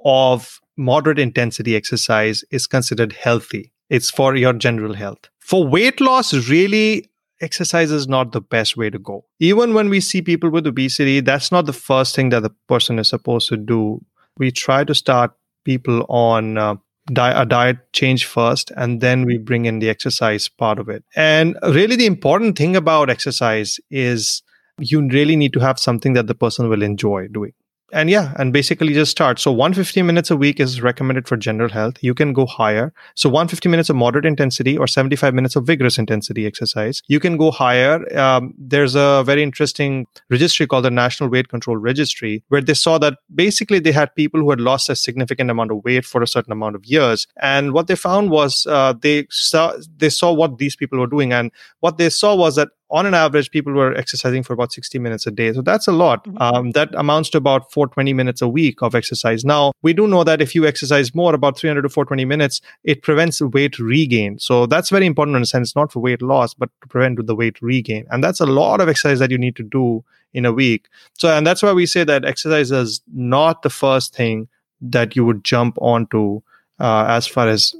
of 0.04 0.60
moderate 0.76 1.20
intensity 1.20 1.76
exercise 1.76 2.44
is 2.52 2.66
considered 2.66 3.14
healthy. 3.14 3.72
It's 3.90 4.10
for 4.10 4.36
your 4.36 4.54
general 4.54 4.94
health. 4.94 5.30
For 5.40 5.66
weight 5.68 6.00
loss, 6.00 6.34
really, 6.48 7.09
exercise 7.42 7.92
is 7.92 8.08
not 8.08 8.32
the 8.32 8.42
best 8.42 8.78
way 8.78 8.90
to 8.90 9.00
go. 9.00 9.26
Even 9.40 9.74
when 9.74 9.90
we 9.90 10.00
see 10.00 10.22
people 10.22 10.50
with 10.50 10.68
obesity, 10.68 11.20
that's 11.20 11.52
not 11.52 11.66
the 11.66 11.74
first 11.74 12.16
thing 12.16 12.30
that 12.30 12.44
the 12.44 12.52
person 12.68 13.00
is 13.00 13.10
supposed 13.10 13.48
to 13.50 13.58
do. 13.58 14.02
We 14.38 14.52
try 14.52 14.84
to 14.84 14.96
start 14.96 15.32
people 15.66 16.06
on 16.10 16.58
uh, 16.58 16.76
di- 17.12 17.42
a 17.42 17.46
diet 17.46 17.78
change 17.94 18.26
first, 18.26 18.72
and 18.76 19.02
then 19.02 19.26
we 19.26 19.38
bring 19.38 19.66
in 19.66 19.80
the 19.80 19.90
exercise 19.90 20.48
part 20.48 20.80
of 20.80 20.90
it. 20.90 21.04
And 21.16 21.58
really, 21.64 21.96
the 21.96 22.06
important 22.06 22.58
thing 22.58 22.76
about 22.76 23.10
exercise 23.10 23.80
is 23.90 24.42
you 24.80 25.06
really 25.08 25.36
need 25.36 25.54
to 25.54 25.60
have 25.60 25.80
something 25.80 26.14
that 26.14 26.28
the 26.28 26.36
person 26.36 26.70
will 26.70 26.82
enjoy 26.82 27.28
doing 27.28 27.54
and 27.92 28.10
yeah 28.10 28.34
and 28.38 28.54
basically 28.54 28.94
just 28.94 29.12
start. 29.12 29.40
So 29.40 29.52
150 29.52 30.02
minutes 30.02 30.32
a 30.32 30.38
week 30.38 30.60
is 30.60 30.82
recommended 30.82 31.28
for 31.28 31.38
general 31.38 31.70
health. 31.70 31.96
You 32.02 32.14
can 32.14 32.34
go 32.34 32.46
higher. 32.46 32.94
So 33.16 33.30
150 33.30 33.70
minutes 33.70 33.90
of 33.90 33.96
moderate 33.96 34.26
intensity 34.26 34.78
or 34.78 34.88
75 34.88 35.34
minutes 35.34 35.56
of 35.56 35.66
vigorous 35.66 35.98
intensity 35.98 36.46
exercise. 36.46 37.02
You 37.08 37.20
can 37.20 37.38
go 37.38 37.52
higher. 37.52 38.06
Um, 38.18 38.54
there's 38.58 38.96
a 38.96 39.24
very 39.26 39.44
interesting 39.44 40.08
registry 40.30 40.68
called 40.68 40.86
the 40.86 40.92
national 40.92 41.30
weight 41.30 41.50
control 41.50 41.78
registry 41.78 42.44
where 42.50 42.62
they 42.62 42.74
saw 42.74 42.98
that 43.00 43.18
basically 43.34 43.80
they 43.80 43.92
had 43.92 44.14
people 44.16 44.40
who 44.40 44.50
had 44.50 44.62
lost 44.62 44.90
a 44.90 44.96
significant 44.96 45.50
amount 45.50 45.72
of 45.72 45.84
weight 45.84 46.06
for 46.06 46.22
a 46.22 46.28
certain 46.28 46.52
amount 46.52 46.76
of 46.76 46.86
years. 46.86 47.28
And 47.42 47.74
what 47.74 47.88
they 47.88 47.96
found 47.96 48.30
was 48.30 48.66
uh, 48.68 48.94
they 48.94 49.28
saw 49.30 49.74
they 49.98 50.10
saw 50.10 50.32
what 50.32 50.58
these 50.58 50.76
people 50.76 51.00
were 51.00 51.08
doing. 51.08 51.34
And 51.34 51.52
what 51.80 51.98
they 51.98 52.10
saw 52.10 52.36
was 52.36 52.56
that 52.56 52.70
on 52.92 53.06
an 53.06 53.14
average, 53.14 53.52
people 53.52 53.74
were 53.74 53.94
exercising 53.96 54.44
for 54.44 54.54
about 54.54 54.74
60 54.74 54.98
minutes 55.00 55.28
a 55.28 55.32
day. 55.32 55.54
So 55.54 55.62
that's 55.62 55.88
a 55.88 55.92
lot. 55.92 56.24
Mm-hmm. 56.24 56.38
Um, 56.42 56.72
that 56.72 56.90
amounts 56.96 57.30
to 57.32 57.38
about 57.38 57.72
420 57.72 58.14
minutes 58.14 58.42
a 58.42 58.48
week 58.48 58.82
of 58.82 58.96
exercise. 58.96 59.46
Now, 59.46 59.74
we 59.82 59.94
do 59.94 60.08
know 60.08 60.24
that 60.24 60.42
if 60.42 60.56
you 60.56 60.66
exercise 60.66 61.14
more, 61.14 61.36
about 61.36 61.58
300 61.58 61.84
to 61.84 61.90
420 61.90 62.26
minutes, 62.26 62.62
it 62.84 63.02
prevents 63.04 63.42
weight 63.42 63.78
regain. 63.80 64.40
So 64.40 64.66
that's 64.66 64.90
very 64.90 65.06
important 65.06 65.38
in 65.38 65.44
a 65.44 65.46
sense, 65.46 65.76
not 65.76 65.92
for 65.92 66.00
weight 66.00 66.22
loss, 66.22 66.54
but 66.54 66.70
to 66.82 66.88
prevent 66.88 67.26
the 67.26 67.36
weight 67.36 67.62
regain. 67.62 68.06
And 68.10 68.24
that's 68.24 68.40
a 68.40 68.46
lot 68.46 68.82
of 68.82 68.90
exercise 68.90 69.20
that 69.20 69.32
you 69.32 69.38
need 69.38 69.56
to 69.58 69.64
do 69.64 70.04
in 70.34 70.46
a 70.46 70.54
week. 70.54 70.88
So, 71.18 71.36
and 71.36 71.46
that's 71.46 71.64
why 71.64 71.74
we 71.74 71.86
say 71.86 72.04
that 72.04 72.26
exercise 72.26 72.72
is 72.72 73.02
not 73.14 73.62
the 73.62 73.70
first 73.70 74.16
thing 74.16 74.48
that 74.82 75.16
you 75.16 75.26
would 75.26 75.44
jump 75.44 75.78
onto 75.82 76.42
uh, 76.80 77.06
as 77.08 77.28
far 77.28 77.48
as 77.48 77.74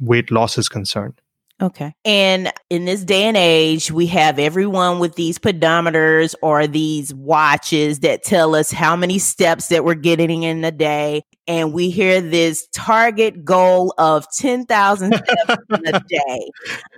weight 0.00 0.30
loss 0.30 0.58
is 0.58 0.68
concerned. 0.68 1.20
Okay. 1.62 1.94
And 2.04 2.52
in 2.68 2.84
this 2.84 3.02
day 3.02 3.22
and 3.22 3.36
age, 3.36 3.90
we 3.90 4.06
have 4.08 4.38
everyone 4.38 4.98
with 4.98 5.14
these 5.14 5.38
pedometers 5.38 6.34
or 6.42 6.66
these 6.66 7.14
watches 7.14 8.00
that 8.00 8.22
tell 8.22 8.54
us 8.54 8.70
how 8.70 8.94
many 8.94 9.18
steps 9.18 9.68
that 9.68 9.82
we're 9.82 9.94
getting 9.94 10.42
in 10.42 10.62
a 10.64 10.70
day. 10.70 11.22
And 11.46 11.72
we 11.72 11.88
hear 11.88 12.20
this 12.20 12.68
target 12.74 13.42
goal 13.42 13.94
of 13.96 14.26
10,000 14.36 15.14
steps 15.14 15.62
in 15.70 15.94
a 15.94 16.00
day. 16.06 16.50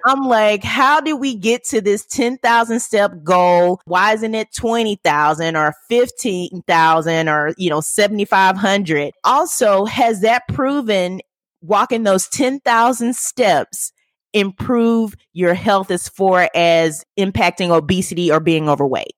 I'm 0.07 0.25
like, 0.27 0.65
how 0.65 1.01
did 1.01 1.21
we 1.21 1.37
get 1.37 1.63
to 1.67 1.81
this 1.81 2.05
10,000 2.07 2.81
step 2.81 3.13
goal? 3.23 3.81
Why 3.85 4.15
isn't 4.15 4.35
it 4.35 4.53
20,000 4.57 5.55
or 5.55 5.73
15,000 5.89 7.29
or, 7.29 7.55
you 7.59 7.71
know, 7.71 7.81
7,500? 7.81 9.13
Also, 9.23 9.85
has 9.85 10.21
that 10.23 10.49
proven 10.49 11.21
walking 11.61 12.03
those 12.03 12.27
10,000 12.29 13.15
steps 13.15 13.93
improve 14.33 15.15
your 15.33 15.55
health 15.55 15.91
as 15.91 16.09
far 16.09 16.51
as 16.55 17.05
impacting 17.19 17.71
obesity 17.71 18.31
or 18.31 18.41
being 18.41 18.69
overweight? 18.69 19.15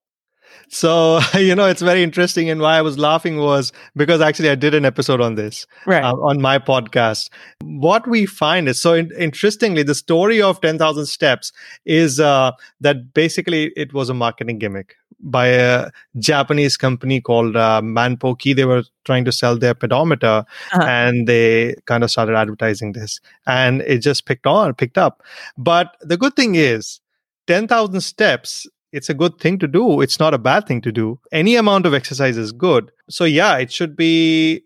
So, 0.69 1.21
you 1.35 1.55
know, 1.55 1.67
it's 1.67 1.83
very 1.83 2.03
interesting. 2.03 2.49
And 2.49 2.61
why 2.61 2.77
I 2.77 2.83
was 2.83 2.99
laughing 2.99 3.39
was 3.39 3.73
because 3.97 4.21
actually 4.21 4.51
I 4.51 4.55
did 4.55 4.75
an 4.75 4.85
episode 4.85 5.21
on 5.21 5.35
this 5.35 5.67
right. 5.87 6.03
uh, 6.03 6.15
on 6.15 6.41
my 6.41 6.59
podcast. 6.59 7.29
What 7.63 8.07
we 8.07 8.27
find 8.27 8.69
is 8.69 8.81
so 8.81 8.95
in- 8.95 9.11
interestingly, 9.19 9.83
the 9.83 9.95
story 9.95 10.41
of 10.41 10.61
10,000 10.61 11.07
steps 11.07 11.53
is 11.85 12.21
uh, 12.21 12.53
that 12.81 13.13
basically 13.13 13.73
it 13.77 13.93
was 13.93 14.09
a 14.09 14.15
marketing 14.15 14.59
gimmick 14.59 14.95
by 15.23 15.49
a 15.49 15.91
Japanese 16.19 16.77
company 16.77 17.21
called 17.21 17.57
uh, 17.57 17.81
Manpo-kei. 17.83 18.53
They 18.53 18.65
were 18.65 18.85
trying 19.05 19.25
to 19.25 19.33
sell 19.33 19.59
their 19.59 19.75
pedometer 19.75 20.45
uh-huh. 20.73 20.83
and 20.83 21.27
they 21.27 21.75
kind 21.87 22.05
of 22.05 22.11
started 22.11 22.37
advertising 22.37 22.93
this 22.93 23.21
and 23.47 23.83
it 23.83 23.99
just 23.99 24.27
picked 24.27 24.47
on, 24.47 24.75
picked 24.75 24.99
up. 24.99 25.23
But 25.57 25.97
the 26.01 26.17
good 26.17 26.37
thing 26.37 26.55
is, 26.55 27.01
10,000 27.47 28.01
steps 28.01 28.67
it's 28.93 29.09
a 29.09 29.15
good 29.15 29.39
thing 29.39 29.59
to 29.61 29.69
do. 29.69 30.01
It's 30.01 30.19
not 30.19 30.35
a 30.35 30.39
bad 30.39 30.67
thing 30.67 30.81
to 30.83 30.93
do. 30.93 31.21
Any 31.33 31.57
amount 31.57 31.87
of 31.87 31.95
exercise 31.95 32.37
is 32.37 32.53
good. 32.53 32.91
So, 33.09 33.25
yeah, 33.25 33.57
it 33.59 33.73
should 33.73 33.97
be 33.97 34.65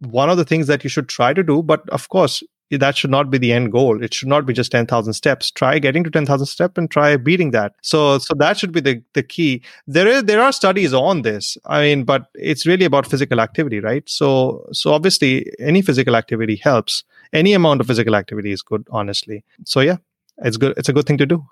one 0.00 0.30
of 0.30 0.36
the 0.36 0.44
things 0.44 0.66
that 0.66 0.84
you 0.84 0.90
should 0.90 1.08
try 1.08 1.32
to 1.34 1.42
do. 1.42 1.62
But 1.62 1.88
of 1.90 2.08
course, 2.08 2.42
that 2.70 2.96
should 2.96 3.10
not 3.10 3.30
be 3.30 3.38
the 3.38 3.52
end 3.52 3.72
goal. 3.72 4.02
It 4.02 4.12
should 4.12 4.28
not 4.28 4.46
be 4.46 4.52
just 4.52 4.72
10,000 4.72 5.12
steps. 5.12 5.50
Try 5.50 5.78
getting 5.78 6.04
to 6.04 6.10
10,000 6.10 6.46
steps 6.46 6.74
and 6.76 6.90
try 6.90 7.16
beating 7.16 7.52
that. 7.52 7.74
So, 7.82 8.18
so 8.18 8.34
that 8.34 8.58
should 8.58 8.72
be 8.72 8.80
the, 8.80 9.02
the 9.12 9.22
key. 9.22 9.62
There 9.86 10.06
is, 10.06 10.24
there 10.24 10.42
are 10.42 10.52
studies 10.52 10.92
on 10.92 11.22
this. 11.22 11.56
I 11.66 11.82
mean, 11.82 12.04
but 12.04 12.28
it's 12.34 12.66
really 12.66 12.84
about 12.84 13.06
physical 13.06 13.40
activity, 13.40 13.80
right? 13.80 14.08
So, 14.08 14.66
so 14.72 14.92
obviously 14.92 15.52
any 15.60 15.82
physical 15.82 16.16
activity 16.16 16.56
helps. 16.56 17.04
Any 17.32 17.52
amount 17.52 17.80
of 17.80 17.86
physical 17.86 18.14
activity 18.14 18.52
is 18.52 18.62
good, 18.62 18.86
honestly. 18.90 19.44
So 19.64 19.80
yeah, 19.80 19.96
it's 20.38 20.56
good. 20.56 20.74
It's 20.76 20.88
a 20.88 20.92
good 20.92 21.06
thing 21.06 21.18
to 21.18 21.26
do. 21.26 21.46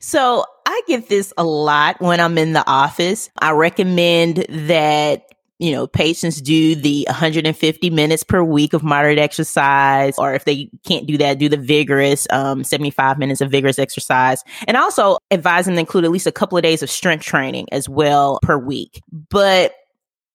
So 0.00 0.44
I 0.66 0.82
get 0.86 1.08
this 1.08 1.32
a 1.36 1.44
lot 1.44 2.00
when 2.00 2.20
I'm 2.20 2.36
in 2.38 2.52
the 2.52 2.68
office. 2.68 3.30
I 3.38 3.52
recommend 3.52 4.46
that 4.48 5.32
you 5.62 5.70
know, 5.70 5.86
patients 5.86 6.40
do 6.40 6.74
the 6.74 7.04
150 7.08 7.90
minutes 7.90 8.24
per 8.24 8.42
week 8.42 8.72
of 8.72 8.82
moderate 8.82 9.20
exercise, 9.20 10.18
or 10.18 10.34
if 10.34 10.44
they 10.44 10.68
can't 10.84 11.06
do 11.06 11.16
that, 11.18 11.38
do 11.38 11.48
the 11.48 11.56
vigorous 11.56 12.26
um, 12.30 12.64
75 12.64 13.16
minutes 13.16 13.40
of 13.40 13.48
vigorous 13.48 13.78
exercise. 13.78 14.42
And 14.66 14.76
also 14.76 15.18
advise 15.30 15.66
them 15.66 15.74
to 15.74 15.80
include 15.80 16.04
at 16.04 16.10
least 16.10 16.26
a 16.26 16.32
couple 16.32 16.58
of 16.58 16.64
days 16.64 16.82
of 16.82 16.90
strength 16.90 17.24
training 17.24 17.68
as 17.70 17.88
well 17.88 18.40
per 18.42 18.58
week. 18.58 19.00
But 19.30 19.72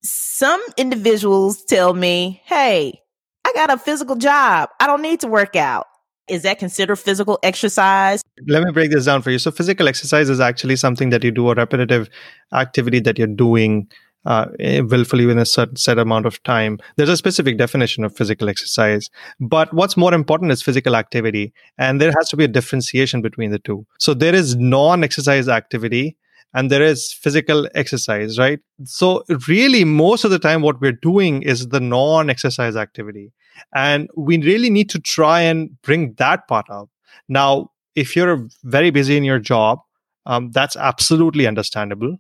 some 0.02 0.64
individuals 0.78 1.62
tell 1.66 1.94
me, 1.94 2.42
hey, 2.46 3.02
I 3.44 3.52
got 3.52 3.70
a 3.70 3.78
physical 3.78 4.16
job. 4.16 4.70
I 4.80 4.88
don't 4.88 5.02
need 5.02 5.20
to 5.22 5.28
work 5.28 5.58
out. 5.58 5.88
Is 6.30 6.44
that 6.44 6.58
considered 6.58 6.98
physical 6.98 7.38
exercise? 7.44 8.22
Let 8.48 8.64
me 8.64 8.72
break 8.72 8.92
this 8.92 9.06
down 9.06 9.22
for 9.22 9.32
you. 9.32 9.40
So, 9.40 9.52
physical 9.52 9.88
exercise 9.88 10.30
is 10.30 10.42
actually 10.42 10.76
something 10.76 11.10
that 11.10 11.24
you 11.24 11.32
do, 11.32 11.50
a 11.50 11.56
repetitive 11.56 12.10
activity 12.54 13.00
that 13.02 13.18
you're 13.18 13.28
doing 13.28 13.90
uh, 14.26 14.48
willfully 14.60 15.26
within 15.26 15.42
a 15.42 15.46
certain 15.46 15.78
set 15.78 15.98
amount 15.98 16.26
of 16.26 16.42
time. 16.44 16.80
There's 16.96 17.10
a 17.10 17.18
specific 17.18 17.58
definition 17.58 18.04
of 18.04 18.16
physical 18.16 18.50
exercise. 18.50 19.10
But 19.40 19.74
what's 19.74 19.98
more 19.98 20.14
important 20.14 20.52
is 20.52 20.62
physical 20.62 20.96
activity. 20.96 21.54
And 21.78 22.02
there 22.02 22.12
has 22.18 22.30
to 22.30 22.38
be 22.38 22.44
a 22.44 22.50
differentiation 22.50 23.22
between 23.22 23.52
the 23.52 23.60
two. 23.60 23.86
So, 24.00 24.14
there 24.14 24.36
is 24.36 24.56
non 24.56 25.04
exercise 25.04 25.48
activity 25.48 26.18
and 26.54 26.72
there 26.72 26.82
is 26.82 27.14
physical 27.14 27.68
exercise, 27.76 28.40
right? 28.40 28.60
So, 28.84 29.24
really, 29.48 29.84
most 29.84 30.24
of 30.24 30.32
the 30.32 30.40
time, 30.40 30.62
what 30.62 30.82
we're 30.82 30.92
doing 30.92 31.42
is 31.42 31.70
the 31.70 31.80
non 31.80 32.30
exercise 32.30 32.76
activity. 32.76 33.32
And 33.76 34.10
we 34.16 34.38
really 34.42 34.70
need 34.70 34.90
to 34.92 35.00
try 35.00 35.42
and 35.42 35.82
bring 35.82 36.14
that 36.16 36.48
part 36.48 36.70
up. 36.70 36.90
Now, 37.28 37.72
if 37.96 38.16
you're 38.16 38.48
very 38.64 38.92
busy 38.92 39.18
in 39.18 39.24
your 39.24 39.40
job, 39.40 39.80
um, 40.26 40.52
that's 40.52 40.76
absolutely 40.76 41.48
understandable. 41.48 42.18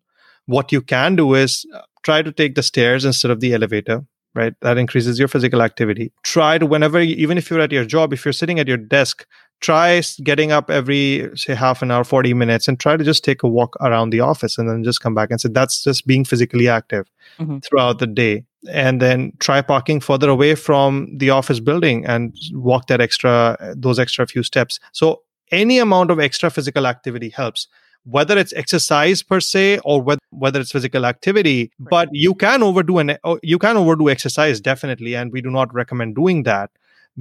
What 0.48 0.72
you 0.72 0.82
can 0.82 1.16
do 1.16 1.34
is 1.36 1.66
uh, 1.74 1.82
try 2.04 2.22
to 2.22 2.32
take 2.32 2.56
the 2.56 2.64
stairs 2.64 3.06
instead 3.06 3.32
of 3.32 3.40
the 3.40 3.54
elevator 3.54 4.06
right? 4.36 4.54
That 4.62 4.78
increases 4.78 5.18
your 5.18 5.28
physical 5.28 5.64
activity. 5.64 6.12
Try 6.22 6.60
to 6.60 6.66
whenever 6.68 7.00
even 7.00 7.40
if 7.40 7.50
you're 7.50 7.60
at 7.60 7.72
your 7.72 7.86
job 7.86 8.14
if 8.14 8.24
you're 8.24 8.34
sitting 8.34 8.60
at 8.60 8.68
your 8.68 8.78
desk 8.78 9.26
try 9.60 10.02
getting 10.24 10.52
up 10.52 10.70
every 10.70 11.30
say 11.36 11.56
half 11.56 11.82
an 11.82 11.92
hour 11.92 12.04
40 12.04 12.34
minutes 12.34 12.68
and 12.68 12.80
try 12.80 12.96
to 12.96 13.04
just 13.04 13.24
take 13.24 13.44
a 13.44 13.48
walk 13.48 13.76
around 13.82 14.12
the 14.12 14.20
office 14.20 14.58
and 14.58 14.70
then 14.70 14.84
just 14.84 15.02
come 15.02 15.16
back 15.16 15.32
and 15.32 15.42
say 15.42 15.50
that's 15.52 15.84
just 15.84 16.06
being 16.06 16.24
physically 16.24 16.68
active 16.68 17.10
mm-hmm. 17.40 17.58
throughout 17.60 18.00
the 18.00 18.08
day. 18.08 18.44
And 18.70 19.02
then 19.02 19.34
try 19.40 19.62
parking 19.62 20.00
further 20.00 20.30
away 20.30 20.56
from 20.56 21.08
the 21.18 21.30
office 21.30 21.60
building 21.60 22.06
and 22.06 22.36
walk 22.54 22.88
that 22.88 23.02
extra 23.02 23.58
those 23.76 23.98
extra 23.98 24.28
few 24.28 24.44
steps. 24.44 24.80
So 24.92 25.24
any 25.52 25.80
amount 25.80 26.12
of 26.12 26.20
extra 26.20 26.50
physical 26.50 26.86
activity 26.86 27.30
helps 27.30 27.68
whether 28.06 28.38
it's 28.38 28.54
exercise 28.54 29.22
per 29.22 29.40
se 29.40 29.80
or 29.84 30.02
whether, 30.02 30.22
whether 30.30 30.60
it's 30.60 30.72
physical 30.72 31.06
activity 31.06 31.72
right. 31.80 31.90
but 31.90 32.10
you 32.12 32.34
can 32.34 32.64
overdo 32.64 33.00
an 33.00 33.18
oh, 33.24 33.40
you 33.44 33.60
can 33.60 33.78
overdo 33.78 34.10
exercise 34.10 34.62
definitely 34.62 35.16
and 35.16 35.32
we 35.32 35.42
do 35.42 35.50
not 35.50 35.74
recommend 35.74 36.16
doing 36.16 36.44
that 36.44 36.70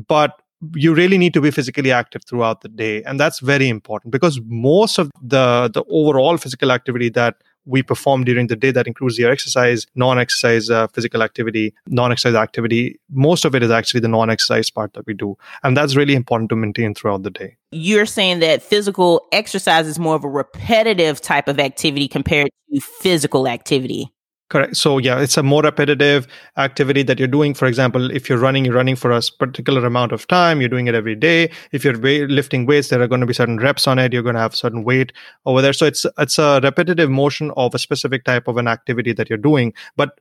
but 0.09 0.41
you 0.75 0.95
really 0.95 1.19
need 1.19 1.35
to 1.35 1.41
be 1.41 1.51
physically 1.51 1.93
active 1.93 2.23
throughout 2.25 2.62
the 2.62 2.69
day 2.69 3.03
and 3.05 3.21
that's 3.21 3.41
very 3.41 3.69
important 3.69 4.11
because 4.11 4.41
most 4.47 4.99
of 4.99 5.11
the 5.23 5.71
the 5.73 5.85
overall 5.91 6.37
physical 6.37 6.73
activity 6.73 7.09
that 7.09 7.37
we 7.66 7.83
perform 7.83 8.24
during 8.24 8.46
the 8.46 8.57
day 8.57 8.70
that 8.70 8.87
includes 8.87 9.18
your 9.18 9.31
exercise, 9.31 9.87
non 9.94 10.18
exercise 10.18 10.70
uh, 10.70 10.87
physical 10.88 11.22
activity, 11.22 11.74
non 11.88 12.12
exercise 12.12 12.35
activity. 12.35 12.98
Most 13.11 13.44
of 13.44 13.55
it 13.55 13.62
is 13.62 13.70
actually 13.70 14.00
the 14.00 14.09
non 14.09 14.31
exercise 14.31 14.70
part 14.70 14.94
that 14.94 15.07
we 15.07 15.14
do. 15.14 15.37
And 15.62 15.76
that's 15.76 15.96
really 15.96 16.14
important 16.14 16.48
to 16.50 16.57
maintain 16.57 16.94
throughout 16.94 17.22
the 17.22 17.31
day. 17.31 17.57
You're 17.72 18.07
saying 18.07 18.38
that 18.38 18.62
physical 18.62 19.26
exercise 19.33 19.87
is 19.87 19.98
more 19.98 20.14
of 20.14 20.24
a 20.24 20.29
repetitive 20.29 21.20
type 21.20 21.48
of 21.48 21.59
activity 21.59 22.09
compared 22.09 22.48
to 22.72 22.81
physical 22.81 23.48
activity. 23.48 24.12
Correct. 24.48 24.76
So 24.76 24.98
yeah, 24.98 25.18
it's 25.18 25.37
a 25.37 25.42
more 25.42 25.62
repetitive 25.62 26.28
activity 26.56 27.02
that 27.02 27.18
you're 27.18 27.26
doing. 27.26 27.52
For 27.52 27.66
example, 27.66 28.12
if 28.12 28.28
you're 28.28 28.38
running, 28.38 28.64
you're 28.64 28.74
running 28.74 28.94
for 28.94 29.11
a 29.11 29.20
particular 29.40 29.85
amount 29.85 30.12
of 30.12 30.28
time. 30.28 30.61
You're 30.61 30.68
doing 30.68 30.87
it 30.87 30.94
every 30.94 31.16
day. 31.16 31.50
If 31.72 31.85
you're 31.85 31.96
lifting 31.96 32.64
weights, 32.64 32.88
there 32.88 33.02
are 33.02 33.09
going 33.09 33.22
to 33.22 33.26
be 33.26 33.35
certain 33.35 33.59
reps 33.59 33.88
on 33.88 33.98
it. 33.98 34.12
You're 34.12 34.22
going 34.22 34.37
to 34.37 34.40
have 34.40 34.54
certain 34.54 34.85
weight 34.85 35.12
over 35.46 35.61
there. 35.61 35.72
So 35.72 35.85
it's 35.85 36.06
it's 36.18 36.38
a 36.38 36.61
repetitive 36.62 37.11
motion 37.11 37.50
of 37.56 37.74
a 37.74 37.78
specific 37.78 38.22
type 38.22 38.46
of 38.46 38.56
an 38.56 38.68
activity 38.68 39.12
that 39.14 39.28
you're 39.28 39.37
doing. 39.37 39.74
But 39.96 40.20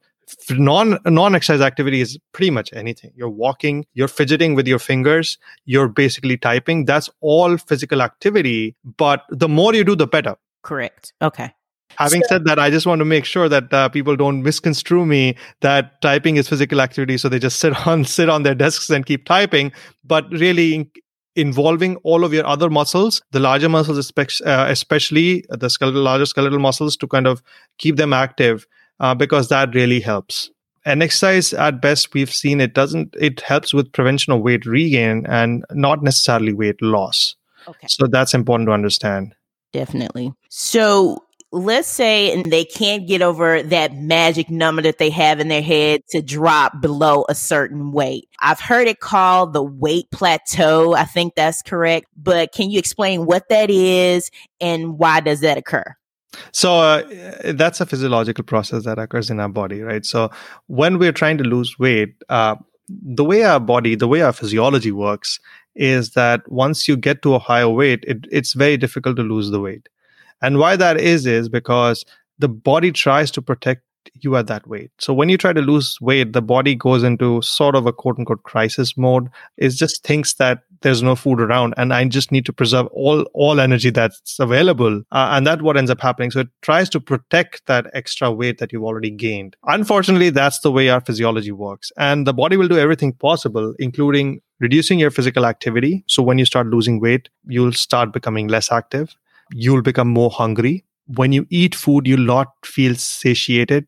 non 0.49 0.97
non 1.05 1.35
exercise 1.35 1.61
activity 1.61 2.01
is 2.01 2.17
pretty 2.31 2.49
much 2.49 2.73
anything. 2.73 3.11
You're 3.15 3.29
walking, 3.29 3.85
you're 3.93 4.07
fidgeting 4.07 4.55
with 4.55 4.67
your 4.67 4.79
fingers, 4.79 5.37
you're 5.65 5.87
basically 5.87 6.37
typing. 6.37 6.85
That's 6.85 7.11
all 7.21 7.57
physical 7.57 8.01
activity. 8.01 8.75
But 8.97 9.23
the 9.29 9.47
more 9.47 9.75
you 9.75 9.83
do, 9.83 9.95
the 9.95 10.07
better. 10.07 10.35
Correct. 10.63 11.13
Okay. 11.21 11.53
Having 11.97 12.21
so, 12.23 12.27
said 12.29 12.45
that, 12.45 12.59
I 12.59 12.69
just 12.69 12.85
want 12.85 12.99
to 12.99 13.05
make 13.05 13.25
sure 13.25 13.47
that 13.49 13.73
uh, 13.73 13.89
people 13.89 14.15
don't 14.15 14.43
misconstrue 14.43 15.05
me 15.05 15.35
that 15.61 16.01
typing 16.01 16.37
is 16.37 16.47
physical 16.47 16.81
activity, 16.81 17.17
so 17.17 17.29
they 17.29 17.39
just 17.39 17.59
sit 17.59 17.87
on 17.87 18.05
sit 18.05 18.29
on 18.29 18.43
their 18.43 18.55
desks 18.55 18.89
and 18.89 19.05
keep 19.05 19.25
typing. 19.25 19.71
But 20.03 20.29
really, 20.31 20.91
involving 21.35 21.97
all 21.97 22.23
of 22.23 22.33
your 22.33 22.45
other 22.45 22.69
muscles, 22.69 23.21
the 23.31 23.39
larger 23.39 23.69
muscles, 23.69 24.11
uh, 24.17 24.65
especially 24.69 25.45
the 25.49 25.69
skeletal, 25.69 26.01
larger 26.01 26.25
skeletal 26.25 26.59
muscles, 26.59 26.95
to 26.97 27.07
kind 27.07 27.27
of 27.27 27.41
keep 27.77 27.97
them 27.97 28.13
active, 28.13 28.65
uh, 28.99 29.13
because 29.13 29.49
that 29.49 29.73
really 29.75 29.99
helps. 29.99 30.49
And 30.85 31.01
exercise, 31.01 31.51
at 31.51 31.81
best, 31.81 32.13
we've 32.13 32.33
seen 32.33 32.61
it 32.61 32.75
doesn't. 32.75 33.15
It 33.19 33.41
helps 33.41 33.73
with 33.73 33.91
prevention 33.91 34.33
of 34.33 34.41
weight 34.41 34.65
regain 34.65 35.25
and 35.27 35.65
not 35.71 36.03
necessarily 36.03 36.53
weight 36.53 36.79
loss. 36.81 37.35
Okay. 37.67 37.87
So 37.89 38.05
that's 38.05 38.35
important 38.35 38.67
to 38.67 38.73
understand. 38.73 39.33
Definitely. 39.73 40.31
So 40.49 41.24
let's 41.55 41.87
say 41.87 42.41
they 42.43 42.65
can't 42.65 43.07
get 43.07 43.21
over 43.21 43.63
that 43.63 43.95
magic 43.95 44.49
number 44.49 44.81
that 44.81 44.97
they 44.97 45.09
have 45.09 45.39
in 45.39 45.47
their 45.47 45.61
head 45.61 46.01
to 46.09 46.21
drop 46.21 46.81
below 46.81 47.25
a 47.29 47.35
certain 47.35 47.93
weight. 47.93 48.27
I've 48.41 48.59
heard 48.59 48.89
it 48.89 48.99
called 48.99 49.53
the 49.53 49.63
weight 49.63 50.11
plateau. 50.11 50.93
I 50.93 51.05
think 51.05 51.35
that's 51.35 51.61
correct. 51.61 52.07
But 52.17 52.51
can 52.51 52.69
you 52.69 52.77
explain 52.77 53.25
what 53.25 53.47
that 53.49 53.69
is 53.69 54.29
and 54.59 54.99
why 54.99 55.21
does 55.21 55.39
that 55.39 55.57
occur? 55.57 55.95
So 56.51 56.75
uh, 56.75 57.03
that's 57.53 57.79
a 57.79 57.85
physiological 57.85 58.43
process 58.43 58.83
that 58.83 58.99
occurs 58.99 59.29
in 59.29 59.39
our 59.39 59.47
body, 59.47 59.81
right? 59.81 60.05
So 60.05 60.31
when 60.67 60.99
we're 60.99 61.13
trying 61.13 61.37
to 61.37 61.45
lose 61.45 61.79
weight, 61.79 62.15
uh, 62.27 62.57
the 62.89 63.23
way 63.23 63.43
our 63.43 63.61
body, 63.61 63.95
the 63.95 64.09
way 64.09 64.21
our 64.21 64.33
physiology 64.33 64.91
works 64.91 65.39
is 65.73 66.11
that 66.11 66.41
once 66.51 66.89
you 66.89 66.97
get 66.97 67.21
to 67.21 67.33
a 67.33 67.39
higher 67.39 67.69
weight, 67.69 68.03
it, 68.05 68.25
it's 68.29 68.53
very 68.53 68.75
difficult 68.75 69.15
to 69.15 69.23
lose 69.23 69.51
the 69.51 69.61
weight. 69.61 69.87
And 70.45 70.59
why 70.59 70.75
that 70.75 70.99
is, 70.99 71.25
is 71.25 71.49
because 71.49 72.05
the 72.37 72.47
body 72.47 72.91
tries 72.91 73.31
to 73.31 73.41
protect 73.41 73.81
you 74.21 74.35
at 74.35 74.45
that 74.45 74.67
weight. 74.67 74.91
So 74.99 75.11
when 75.11 75.29
you 75.29 75.37
try 75.37 75.53
to 75.53 75.61
lose 75.61 75.97
weight, 75.99 76.33
the 76.33 76.41
body 76.41 76.75
goes 76.75 77.01
into 77.01 77.41
sort 77.41 77.75
of 77.75 77.87
a 77.87 77.93
quote 77.93 78.19
unquote 78.19 78.43
crisis 78.43 78.95
mode. 78.95 79.27
It 79.57 79.69
just 79.69 80.03
thinks 80.03 80.35
that 80.35 80.59
there's 80.81 81.01
no 81.01 81.15
food 81.15 81.41
around 81.41 81.73
and 81.77 81.91
I 81.91 82.05
just 82.05 82.31
need 82.31 82.45
to 82.45 82.53
preserve 82.53 82.85
all, 82.91 83.23
all 83.33 83.59
energy 83.59 83.89
that's 83.89 84.37
available. 84.39 85.01
Uh, 85.11 85.29
and 85.31 85.47
that's 85.47 85.63
what 85.63 85.77
ends 85.77 85.89
up 85.89 85.99
happening. 85.99 86.29
So 86.29 86.41
it 86.41 86.49
tries 86.61 86.89
to 86.89 86.99
protect 86.99 87.65
that 87.65 87.87
extra 87.93 88.31
weight 88.31 88.59
that 88.59 88.71
you've 88.71 88.83
already 88.83 89.09
gained. 89.09 89.55
Unfortunately, 89.63 90.29
that's 90.29 90.59
the 90.59 90.71
way 90.71 90.89
our 90.89 91.01
physiology 91.01 91.51
works. 91.51 91.91
And 91.97 92.27
the 92.27 92.33
body 92.33 92.55
will 92.55 92.67
do 92.67 92.77
everything 92.77 93.13
possible, 93.13 93.73
including 93.79 94.41
reducing 94.59 94.99
your 94.99 95.09
physical 95.09 95.45
activity. 95.45 96.03
So 96.07 96.21
when 96.21 96.37
you 96.37 96.45
start 96.45 96.67
losing 96.67 96.99
weight, 96.99 97.29
you'll 97.47 97.73
start 97.73 98.13
becoming 98.13 98.47
less 98.47 98.71
active. 98.71 99.15
You'll 99.51 99.81
become 99.81 100.09
more 100.09 100.29
hungry. 100.29 100.85
When 101.07 101.31
you 101.31 101.45
eat 101.49 101.75
food, 101.75 102.07
you'll 102.07 102.19
not 102.19 102.47
feel 102.65 102.95
satiated 102.95 103.87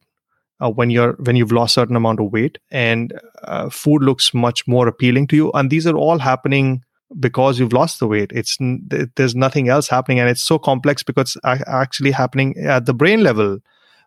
uh, 0.59 0.69
when 0.69 0.89
you're 0.89 1.13
when 1.13 1.35
you've 1.35 1.51
lost 1.51 1.75
certain 1.75 1.95
amount 1.95 2.19
of 2.19 2.31
weight. 2.31 2.57
And 2.71 3.19
uh, 3.43 3.69
food 3.69 4.03
looks 4.03 4.33
much 4.33 4.67
more 4.67 4.87
appealing 4.87 5.27
to 5.27 5.35
you. 5.35 5.51
And 5.53 5.69
these 5.69 5.87
are 5.87 5.95
all 5.95 6.19
happening 6.19 6.83
because 7.19 7.59
you've 7.59 7.73
lost 7.73 7.99
the 7.99 8.07
weight. 8.07 8.31
It's 8.33 8.57
there's 8.59 9.35
nothing 9.35 9.69
else 9.69 9.87
happening. 9.87 10.19
And 10.19 10.29
it's 10.29 10.43
so 10.43 10.59
complex 10.59 11.03
because 11.03 11.35
it's 11.35 11.63
actually 11.67 12.11
happening 12.11 12.55
at 12.57 12.85
the 12.85 12.93
brain 12.93 13.23
level 13.23 13.59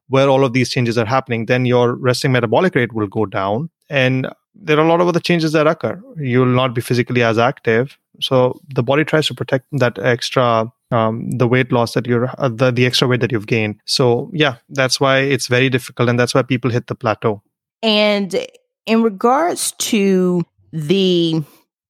where 0.09 0.29
all 0.29 0.45
of 0.45 0.53
these 0.53 0.69
changes 0.71 0.99
are 0.99 1.07
happening 1.07 1.47
then 1.47 1.65
your 1.65 1.95
resting 1.95 2.33
metabolic 2.33 2.75
rate 2.75 2.93
will 2.93 3.07
go 3.07 3.27
down. 3.27 3.71
And 3.89 4.29
there 4.55 4.77
are 4.79 4.85
a 4.85 4.89
lot 4.89 5.01
of 5.01 5.09
other 5.09 5.21
changes 5.21 5.53
that 5.53 5.67
occur. 5.67 6.03
You 6.17 6.41
will 6.41 6.47
not 6.47 6.75
be 6.75 6.81
physically 6.81 7.23
as 7.23 7.39
active. 7.39 7.97
So 8.21 8.61
the 8.75 8.83
body 8.83 9.05
tries 9.05 9.27
to 9.29 9.35
protect 9.35 9.67
that 9.73 9.99
extra 9.99 10.71
um, 10.91 11.31
the 11.31 11.47
weight 11.47 11.73
loss 11.73 11.95
that 11.95 12.07
you're 12.07 12.31
uh, 12.39 12.49
the, 12.49 12.71
the 12.71 12.87
extra 12.87 13.09
weight 13.09 13.21
that 13.21 13.33
you've 13.33 13.47
gained. 13.47 13.81
So 13.87 14.31
yeah 14.33 14.57
that's 14.69 15.01
why 15.01 15.19
it's 15.21 15.47
very 15.47 15.69
difficult 15.69 16.09
and 16.09 16.19
that's 16.19 16.35
why 16.35 16.43
people 16.43 16.71
hit 16.71 16.87
the 16.87 16.95
plateau. 16.95 17.43
And 17.83 18.47
in 18.87 19.03
regards 19.03 19.73
to 19.73 20.43
the 20.73 21.43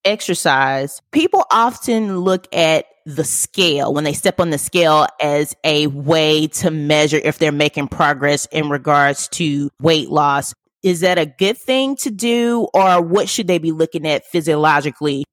exercise 0.05 1.03
people 1.12 1.44
often 1.51 2.20
look 2.20 2.46
at 2.55 2.86
the 3.05 3.24
scale 3.24 3.92
when 3.92 4.05
they 4.05 4.12
step 4.12 4.40
on 4.40 4.51
the 4.51 4.59
scale 4.59 5.07
as 5.20 5.55
a 5.64 5.86
way 5.88 6.46
to 6.46 6.70
measure 6.70 7.20
if 7.22 7.38
they're 7.38 7.53
making 7.53 7.88
progress 7.88 8.46
in 8.53 8.68
regards 8.68 9.28
to 9.28 9.70
weight 9.80 10.11
loss. 10.11 10.55
Is 10.82 11.01
that 11.01 11.18
a 11.18 11.26
good 11.26 11.59
thing 11.59 11.96
to 11.96 12.11
do 12.11 12.68
or 12.72 13.03
what 13.03 13.28
should 13.28 13.46
they 13.46 13.59
be 13.59 13.72
looking 13.72 14.07
at 14.07 14.24
physiologically? 14.26 15.24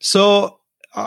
So 0.00 0.60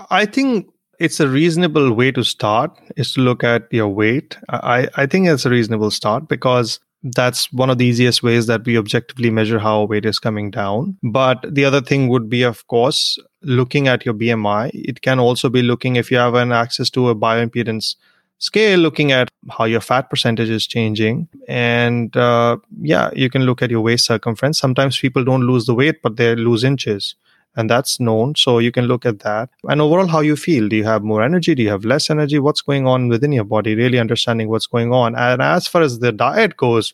i 0.10 0.26
think 0.26 0.68
it's 1.00 1.20
a 1.20 1.28
reasonable 1.28 1.94
way 1.94 2.12
to 2.12 2.24
start 2.24 2.78
is 2.98 3.14
to 3.14 3.22
look 3.22 3.44
at 3.44 3.72
your 3.72 3.88
weight. 3.88 4.38
I, 4.50 4.88
I 4.96 5.06
think 5.06 5.28
it's 5.28 5.46
a 5.46 5.50
reasonable 5.50 5.92
start 5.92 6.28
because 6.28 6.80
that's 7.02 7.52
one 7.54 7.70
of 7.70 7.78
the 7.78 7.86
easiest 7.86 8.22
ways 8.22 8.48
that 8.48 8.66
we 8.66 8.78
objectively 8.78 9.30
measure 9.30 9.60
how 9.60 9.86
weight 9.86 10.06
is 10.06 10.20
coming 10.20 10.52
down. 10.52 10.98
But 11.02 11.46
the 11.50 11.64
other 11.64 11.80
thing 11.80 12.10
would 12.10 12.30
be, 12.30 12.44
of 12.44 12.68
course, 12.68 13.18
looking 13.42 13.88
at 13.88 14.06
your 14.06 14.14
BMI. 14.14 14.72
It 14.74 15.02
can 15.02 15.20
also 15.20 15.48
be 15.48 15.62
looking 15.62 15.96
if 15.96 16.12
you 16.12 16.18
have 16.18 16.36
an 16.36 16.52
access 16.52 16.90
to 16.92 17.08
a 17.08 17.16
bioimpedance 17.16 17.96
scale, 18.40 18.80
looking 18.80 19.14
at 19.14 19.30
how 19.50 19.64
your 19.64 19.80
fat 19.80 20.10
percentage 20.10 20.50
is 20.50 20.68
changing. 20.68 21.30
And 21.48 22.16
uh, 22.18 22.58
yeah, 22.82 23.10
you 23.14 23.30
can 23.30 23.44
look 23.44 23.62
at 23.62 23.72
your 23.72 23.82
waist 23.82 24.06
circumference. 24.06 24.60
Sometimes 24.60 25.00
people 25.00 25.24
don't 25.24 25.44
lose 25.44 25.66
the 25.66 25.74
weight, 25.74 26.02
but 26.02 26.18
they 26.18 26.36
lose 26.36 26.66
inches 26.66 27.16
and 27.56 27.70
that's 27.70 28.00
known. 28.00 28.36
So 28.36 28.60
you 28.60 28.72
can 28.72 28.86
look 28.86 29.06
at 29.06 29.20
that. 29.20 29.50
And 29.64 29.82
overall, 29.82 30.08
how 30.08 30.22
you 30.22 30.36
feel. 30.36 30.70
Do 30.70 30.76
you 30.76 30.84
have 30.84 31.04
more 31.04 31.24
energy? 31.24 31.56
Do 31.56 31.64
you 31.64 31.70
have 31.70 31.86
less 31.86 32.10
energy? 32.10 32.40
What's 32.40 32.62
going 32.62 32.88
on 32.88 33.08
within 33.08 33.32
your 33.32 33.44
body? 33.44 33.76
Really 33.76 34.00
understanding 34.00 34.50
what's 34.50 34.68
going 34.68 34.94
on. 34.94 35.16
And 35.16 35.42
as 35.42 35.68
far 35.68 35.82
as 35.82 36.00
the 36.00 36.12
diet 36.12 36.58
goes, 36.58 36.94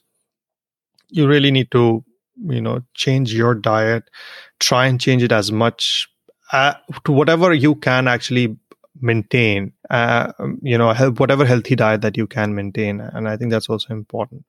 you 1.10 1.28
really 1.28 1.52
need 1.52 1.72
to, 1.72 2.04
you 2.48 2.62
know, 2.62 2.82
change 2.94 3.34
your 3.34 3.54
diet, 3.54 4.10
try 4.60 4.88
and 4.88 5.00
change 5.00 5.24
it 5.24 5.32
as 5.32 5.52
much 5.52 6.08
uh, 6.52 6.74
to 7.04 7.12
whatever 7.12 7.54
you 7.54 7.76
can 7.76 8.08
actually 8.08 8.58
maintain, 9.02 9.74
uh, 9.90 10.32
you 10.62 10.78
know, 10.78 10.94
whatever 11.18 11.46
healthy 11.46 11.76
diet 11.76 12.02
that 12.02 12.18
you 12.18 12.28
can 12.28 12.56
maintain. 12.56 13.02
And 13.02 13.28
I 13.28 13.38
think 13.38 13.52
that's 13.52 13.70
also 13.70 13.94
important. 13.94 14.46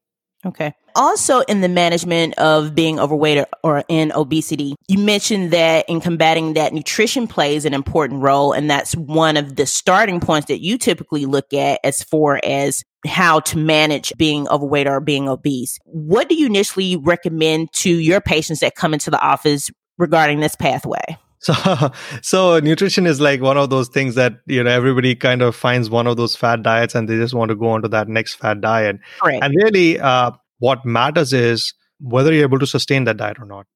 Okay. 0.46 0.72
Also, 0.94 1.40
in 1.40 1.60
the 1.60 1.68
management 1.68 2.32
of 2.38 2.74
being 2.74 2.98
overweight 2.98 3.38
or, 3.38 3.46
or, 3.62 3.84
in 3.88 4.12
obesity, 4.12 4.76
you 4.88 4.96
mentioned 4.96 5.50
that 5.50 5.84
in 5.88 6.00
combating 6.00 6.54
that, 6.54 6.72
nutrition 6.72 7.26
plays 7.26 7.66
an 7.66 7.74
important 7.74 8.22
role. 8.22 8.52
And 8.52 8.70
that's 8.70 8.94
one 8.94 9.36
of 9.36 9.56
the 9.56 9.66
starting 9.66 10.20
points 10.20 10.46
that 10.46 10.62
you 10.62 10.78
typically 10.78 11.26
look 11.26 11.52
at 11.52 11.80
as 11.84 12.02
far 12.02 12.40
as 12.44 12.82
how 13.06 13.40
to 13.40 13.58
manage 13.58 14.12
being 14.16 14.48
overweight 14.48 14.86
or 14.86 15.00
being 15.00 15.28
obese. 15.28 15.78
What 15.84 16.28
do 16.28 16.34
you 16.34 16.46
initially 16.46 16.96
recommend 16.96 17.72
to 17.74 17.90
your 17.90 18.22
patients 18.22 18.60
that 18.60 18.74
come 18.74 18.94
into 18.94 19.10
the 19.10 19.20
office 19.20 19.70
regarding 19.98 20.40
this 20.40 20.54
pathway? 20.54 21.18
So, 21.46 21.92
so 22.22 22.58
nutrition 22.60 23.06
is 23.06 23.20
like 23.20 23.40
one 23.40 23.56
of 23.56 23.70
those 23.70 23.88
things 23.88 24.14
that 24.16 24.40
you 24.46 24.62
know 24.62 24.70
everybody 24.70 25.14
kind 25.14 25.42
of 25.42 25.54
finds 25.54 25.88
one 25.88 26.06
of 26.06 26.16
those 26.16 26.34
fad 26.34 26.62
diets, 26.62 26.94
and 26.94 27.08
they 27.08 27.16
just 27.16 27.34
want 27.34 27.50
to 27.50 27.54
go 27.54 27.68
on 27.68 27.82
to 27.82 27.88
that 27.88 28.08
next 28.08 28.34
fad 28.34 28.60
diet. 28.60 28.98
Right. 29.22 29.42
And 29.42 29.54
really, 29.62 30.00
uh, 30.00 30.32
what 30.58 30.84
matters 30.84 31.32
is 31.32 31.72
whether 32.00 32.32
you're 32.32 32.42
able 32.42 32.58
to 32.58 32.66
sustain 32.66 33.04
that 33.04 33.16
diet 33.16 33.38
or 33.40 33.46
not. 33.46 33.66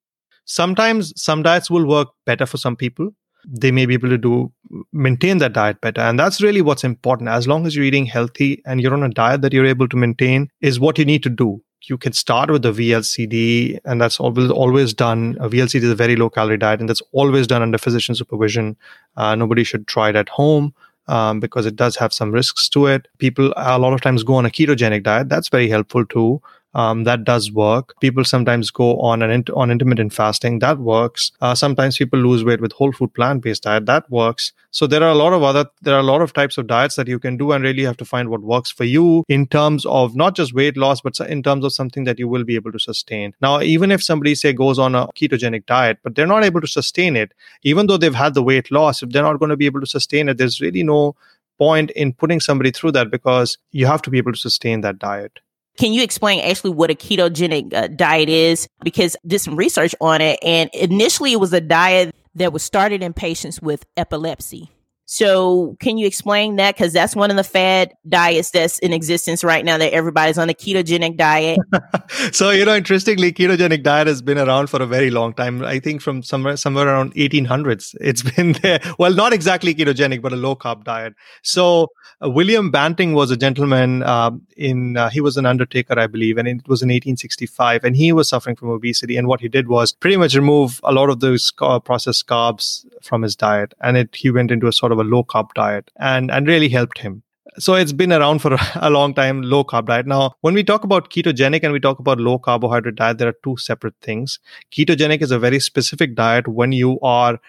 Sometimes 0.45 1.13
some 1.15 1.43
diets 1.43 1.69
will 1.69 1.87
work 1.87 2.09
better 2.25 2.45
for 2.45 2.57
some 2.57 2.75
people. 2.75 3.11
They 3.47 3.71
may 3.71 3.85
be 3.85 3.93
able 3.93 4.09
to 4.09 4.17
do 4.17 4.51
maintain 4.93 5.39
that 5.39 5.53
diet 5.53 5.81
better, 5.81 6.01
and 6.01 6.19
that's 6.19 6.41
really 6.41 6.61
what's 6.61 6.83
important. 6.83 7.29
As 7.29 7.47
long 7.47 7.65
as 7.65 7.75
you're 7.75 7.85
eating 7.85 8.05
healthy 8.05 8.61
and 8.65 8.81
you're 8.81 8.93
on 8.93 9.03
a 9.03 9.09
diet 9.09 9.41
that 9.41 9.53
you're 9.53 9.65
able 9.65 9.87
to 9.87 9.97
maintain, 9.97 10.49
is 10.59 10.79
what 10.79 10.99
you 10.99 11.05
need 11.05 11.23
to 11.23 11.29
do 11.29 11.61
you 11.89 11.97
can 11.97 12.13
start 12.13 12.49
with 12.49 12.61
the 12.61 12.71
VLCD, 12.71 13.79
and 13.85 14.01
that's 14.01 14.19
always 14.19 14.51
always 14.51 14.93
done. 14.93 15.37
A 15.39 15.49
VLCD 15.49 15.83
is 15.83 15.91
a 15.91 15.95
very 15.95 16.15
low 16.15 16.29
calorie 16.29 16.57
diet, 16.57 16.79
and 16.79 16.89
that's 16.89 17.01
always 17.11 17.47
done 17.47 17.61
under 17.61 17.77
physician 17.77 18.15
supervision. 18.15 18.77
Uh, 19.17 19.35
nobody 19.35 19.63
should 19.63 19.87
try 19.87 20.09
it 20.09 20.15
at 20.15 20.29
home 20.29 20.73
um, 21.07 21.39
because 21.39 21.65
it 21.65 21.75
does 21.75 21.95
have 21.95 22.13
some 22.13 22.31
risks 22.31 22.69
to 22.69 22.85
it. 22.87 23.07
People 23.17 23.53
a 23.57 23.79
lot 23.79 23.93
of 23.93 24.01
times 24.01 24.23
go 24.23 24.35
on 24.35 24.45
a 24.45 24.49
ketogenic 24.49 25.03
diet. 25.03 25.29
That's 25.29 25.49
very 25.49 25.69
helpful 25.69 26.05
too 26.05 26.41
um, 26.73 27.03
that 27.03 27.23
does 27.23 27.51
work. 27.51 27.93
People 27.99 28.23
sometimes 28.23 28.71
go 28.71 28.99
on 28.99 29.21
an 29.21 29.43
on 29.53 29.71
intermittent 29.71 30.13
fasting. 30.13 30.59
That 30.59 30.79
works. 30.79 31.31
Uh, 31.41 31.53
sometimes 31.53 31.97
people 31.97 32.19
lose 32.19 32.43
weight 32.43 32.61
with 32.61 32.71
whole 32.71 32.91
food 32.91 33.13
plant 33.13 33.43
based 33.43 33.63
diet. 33.63 33.85
That 33.85 34.09
works. 34.09 34.53
So 34.71 34.87
there 34.87 35.03
are 35.03 35.09
a 35.09 35.15
lot 35.15 35.33
of 35.33 35.43
other 35.43 35.65
there 35.81 35.95
are 35.95 35.99
a 35.99 36.03
lot 36.03 36.21
of 36.21 36.33
types 36.33 36.57
of 36.57 36.67
diets 36.67 36.95
that 36.95 37.07
you 37.07 37.19
can 37.19 37.37
do, 37.37 37.51
and 37.51 37.63
really 37.63 37.83
have 37.83 37.97
to 37.97 38.05
find 38.05 38.29
what 38.29 38.41
works 38.41 38.71
for 38.71 38.85
you 38.85 39.23
in 39.27 39.47
terms 39.47 39.85
of 39.85 40.15
not 40.15 40.35
just 40.35 40.53
weight 40.53 40.77
loss, 40.77 41.01
but 41.01 41.19
in 41.19 41.43
terms 41.43 41.65
of 41.65 41.73
something 41.73 42.05
that 42.05 42.19
you 42.19 42.27
will 42.27 42.43
be 42.43 42.55
able 42.55 42.71
to 42.71 42.79
sustain. 42.79 43.33
Now, 43.41 43.61
even 43.61 43.91
if 43.91 44.01
somebody 44.01 44.35
say 44.35 44.53
goes 44.53 44.79
on 44.79 44.95
a 44.95 45.07
ketogenic 45.07 45.65
diet, 45.65 45.99
but 46.03 46.15
they're 46.15 46.27
not 46.27 46.43
able 46.43 46.61
to 46.61 46.67
sustain 46.67 47.15
it, 47.15 47.33
even 47.63 47.87
though 47.87 47.97
they've 47.97 48.15
had 48.15 48.33
the 48.33 48.43
weight 48.43 48.71
loss, 48.71 49.03
if 49.03 49.09
they're 49.09 49.23
not 49.23 49.39
going 49.39 49.49
to 49.49 49.57
be 49.57 49.65
able 49.65 49.81
to 49.81 49.87
sustain 49.87 50.29
it, 50.29 50.37
there's 50.37 50.61
really 50.61 50.83
no 50.83 51.15
point 51.57 51.91
in 51.91 52.13
putting 52.13 52.39
somebody 52.39 52.71
through 52.71 52.91
that 52.91 53.11
because 53.11 53.57
you 53.71 53.85
have 53.85 54.01
to 54.01 54.09
be 54.09 54.17
able 54.17 54.31
to 54.31 54.37
sustain 54.39 54.81
that 54.81 54.97
diet. 54.97 55.39
Can 55.81 55.93
you 55.93 56.03
explain 56.03 56.41
actually 56.41 56.69
what 56.69 56.91
a 56.91 56.93
ketogenic 56.93 57.73
uh, 57.73 57.87
diet 57.87 58.29
is? 58.29 58.67
Because 58.83 59.17
did 59.25 59.39
some 59.39 59.55
research 59.55 59.95
on 59.99 60.21
it, 60.21 60.37
and 60.43 60.69
initially 60.75 61.31
it 61.31 61.39
was 61.39 61.53
a 61.53 61.59
diet 61.59 62.13
that 62.35 62.53
was 62.53 62.61
started 62.61 63.01
in 63.01 63.13
patients 63.13 63.59
with 63.59 63.83
epilepsy. 63.97 64.69
So, 65.13 65.75
can 65.81 65.97
you 65.97 66.07
explain 66.07 66.55
that? 66.55 66.73
Because 66.73 66.93
that's 66.93 67.17
one 67.17 67.31
of 67.31 67.35
the 67.35 67.43
fad 67.43 67.93
diets 68.07 68.51
that's 68.51 68.79
in 68.79 68.93
existence 68.93 69.43
right 69.43 69.65
now 69.65 69.77
that 69.77 69.91
everybody's 69.91 70.37
on 70.37 70.49
a 70.49 70.53
ketogenic 70.53 71.17
diet. 71.17 71.59
so, 72.31 72.51
you 72.51 72.63
know, 72.63 72.77
interestingly, 72.77 73.33
ketogenic 73.33 73.83
diet 73.83 74.07
has 74.07 74.21
been 74.21 74.37
around 74.37 74.67
for 74.67 74.81
a 74.81 74.85
very 74.85 75.11
long 75.11 75.33
time. 75.33 75.65
I 75.65 75.79
think 75.79 76.01
from 76.01 76.23
somewhere 76.23 76.55
somewhere 76.55 76.87
around 76.87 77.13
1800s, 77.15 77.93
it's 77.99 78.23
been 78.35 78.53
there. 78.61 78.79
Well, 78.99 79.13
not 79.13 79.33
exactly 79.33 79.75
ketogenic, 79.75 80.21
but 80.21 80.31
a 80.31 80.37
low 80.37 80.55
carb 80.55 80.85
diet. 80.85 81.13
So, 81.41 81.89
uh, 82.23 82.29
William 82.29 82.71
Banting 82.71 83.11
was 83.11 83.31
a 83.31 83.37
gentleman 83.37 84.03
uh, 84.03 84.31
in 84.55 84.95
uh, 84.95 85.09
he 85.09 85.19
was 85.19 85.35
an 85.35 85.45
undertaker, 85.45 85.99
I 85.99 86.07
believe, 86.07 86.37
and 86.37 86.47
it 86.47 86.65
was 86.69 86.81
in 86.81 86.87
1865, 86.87 87.83
and 87.83 87.97
he 87.97 88.13
was 88.13 88.29
suffering 88.29 88.55
from 88.55 88.69
obesity. 88.69 89.17
And 89.17 89.27
what 89.27 89.41
he 89.41 89.49
did 89.49 89.67
was 89.67 89.91
pretty 89.91 90.15
much 90.15 90.35
remove 90.35 90.79
a 90.85 90.93
lot 90.93 91.09
of 91.09 91.19
those 91.19 91.51
processed 91.51 92.27
carbs 92.27 92.85
from 93.01 93.23
his 93.23 93.35
diet, 93.35 93.73
and 93.81 93.97
it 93.97 94.15
he 94.15 94.31
went 94.31 94.51
into 94.51 94.67
a 94.67 94.71
sort 94.71 94.93
of 94.93 95.00
a 95.01 95.03
low 95.03 95.23
carb 95.23 95.53
diet 95.53 95.91
and, 95.99 96.31
and 96.31 96.47
really 96.47 96.69
helped 96.69 96.99
him. 96.99 97.23
So 97.57 97.73
it's 97.73 97.91
been 97.91 98.13
around 98.13 98.39
for 98.39 98.57
a 98.75 98.89
long 98.89 99.13
time, 99.13 99.41
low 99.41 99.63
carb 99.63 99.87
diet. 99.87 100.07
Now, 100.07 100.33
when 100.41 100.53
we 100.53 100.63
talk 100.63 100.83
about 100.83 101.09
ketogenic 101.09 101.63
and 101.63 101.73
we 101.73 101.79
talk 101.79 101.99
about 101.99 102.19
low 102.19 102.39
carbohydrate 102.39 102.95
diet, 102.95 103.17
there 103.17 103.27
are 103.27 103.35
two 103.43 103.57
separate 103.57 103.95
things. 104.01 104.39
Ketogenic 104.71 105.21
is 105.21 105.31
a 105.31 105.39
very 105.39 105.59
specific 105.59 106.15
diet 106.15 106.47
when 106.47 106.71
you 106.71 106.99
are, 107.01 107.39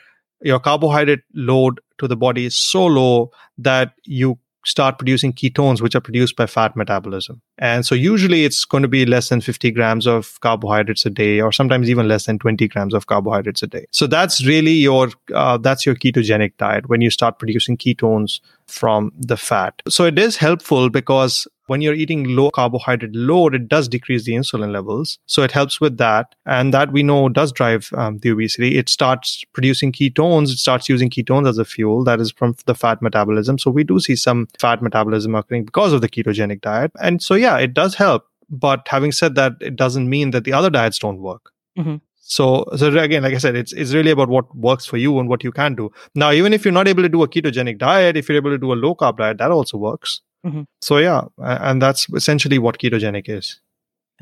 your 0.41 0.59
carbohydrate 0.59 1.23
load 1.35 1.81
to 1.99 2.09
the 2.09 2.17
body 2.17 2.47
is 2.47 2.57
so 2.57 2.85
low 2.85 3.31
that 3.59 3.93
you 4.05 4.39
start 4.65 4.99
producing 4.99 5.33
ketones, 5.33 5.81
which 5.81 5.95
are 5.95 6.01
produced 6.01 6.37
by 6.37 6.47
fat 6.47 6.77
metabolism. 6.77 7.41
And 7.59 7.85
so 7.85 7.95
usually 7.95 8.45
it's 8.45 8.65
going 8.65 8.83
to 8.83 8.89
be 8.89 9.05
less 9.07 9.29
than 9.29 9.41
50 9.41 9.71
grams 9.73 10.07
of 10.07 10.41
carbohydrates 10.41 11.05
a 11.07 11.11
day, 11.11 11.41
or 11.41 11.53
sometimes 11.53 11.91
even 11.91 12.09
less 12.09 12.27
than 12.27 12.39
20 12.39 12.69
grams 12.69 12.95
of 12.95 13.07
carbohydrates 13.07 13.63
a 13.63 13.67
day. 13.67 13.87
So 13.91 14.07
that's 14.07 14.45
really 14.47 14.73
your, 14.73 15.09
uh, 15.35 15.59
that's 15.59 15.85
your 15.85 15.95
ketogenic 15.95 16.57
diet 16.59 16.89
when 16.89 17.01
you 17.01 17.11
start 17.11 17.39
producing 17.39 17.77
ketones 17.77 18.41
from 18.67 19.13
the 19.19 19.37
fat. 19.37 19.83
So 19.89 20.05
it 20.05 20.19
is 20.19 20.37
helpful 20.37 20.91
because 20.91 21.47
when 21.73 21.81
you're 21.81 21.95
eating 21.95 22.25
low 22.37 22.51
carbohydrate 22.51 23.15
load, 23.15 23.55
it 23.55 23.67
does 23.67 23.89
decrease 23.89 24.25
the 24.25 24.35
insulin 24.35 24.73
levels. 24.73 25.19
So 25.25 25.43
it 25.43 25.51
helps 25.51 25.81
with 25.81 25.97
that. 25.97 26.35
And 26.45 26.75
that 26.75 26.93
we 26.93 27.03
know 27.03 27.31
does 27.31 27.51
drive 27.51 27.89
um, 27.97 28.19
the 28.19 28.31
obesity. 28.31 28.77
It 28.77 28.91
starts 28.91 29.43
producing 29.55 29.91
ketones. 29.91 30.53
It 30.53 30.59
starts 30.59 30.91
using 30.91 31.09
ketones 31.09 31.49
as 31.49 31.57
a 31.57 31.65
fuel 31.65 32.05
that 32.05 32.21
is 32.21 32.31
from 32.31 32.55
the 32.67 32.75
fat 32.75 33.01
metabolism. 33.01 33.59
So 33.59 33.71
we 33.71 33.85
do 33.85 34.01
see 34.01 34.17
some 34.17 34.49
fat 34.59 34.83
metabolism 34.83 35.35
occurring 35.35 35.65
because 35.65 35.95
of 35.95 36.03
the 36.03 36.11
ketogenic 36.11 36.61
diet. 36.61 36.93
And 37.01 37.23
so, 37.23 37.35
yeah, 37.35 37.57
it 37.57 37.73
does 37.73 37.95
help. 37.95 38.27
But 38.51 38.87
having 38.87 39.13
said 39.13 39.35
that, 39.37 39.55
it 39.63 39.77
doesn't 39.77 40.11
mean 40.11 40.33
that 40.33 40.45
the 40.45 40.53
other 40.53 40.69
diets 40.69 40.99
don't 40.99 41.21
work. 41.21 41.53
Mm-hmm. 41.79 41.97
So, 42.21 42.67
so 42.77 42.87
again, 42.97 43.23
like 43.23 43.35
I 43.35 43.39
said, 43.39 43.57
it's 43.57 43.73
it's 43.73 43.93
really 43.93 44.11
about 44.11 44.29
what 44.29 44.55
works 44.57 44.87
for 44.87 44.97
you 44.97 45.19
and 45.19 45.29
what 45.29 45.43
you 45.45 45.53
can 45.53 45.75
do. 45.75 45.91
Now, 46.15 46.33
even 46.33 46.53
if 46.53 46.65
you're 46.65 46.73
not 46.73 46.89
able 46.89 47.03
to 47.03 47.09
do 47.09 47.23
a 47.23 47.29
ketogenic 47.29 47.79
diet, 47.79 48.17
if 48.17 48.29
you're 48.29 48.37
able 48.37 48.51
to 48.51 48.59
do 48.59 48.73
a 48.73 48.79
low 48.85 48.95
carb 48.95 49.19
diet, 49.19 49.39
that 49.39 49.51
also 49.51 49.77
works. 49.77 50.23
Mm-hmm. 50.45 50.63
So 50.81 50.99
yeah, 50.99 51.23
and 51.39 51.81
that's 51.81 52.07
essentially 52.15 52.59
what 52.59 52.79
ketogenic 52.79 53.29
is. 53.29 53.61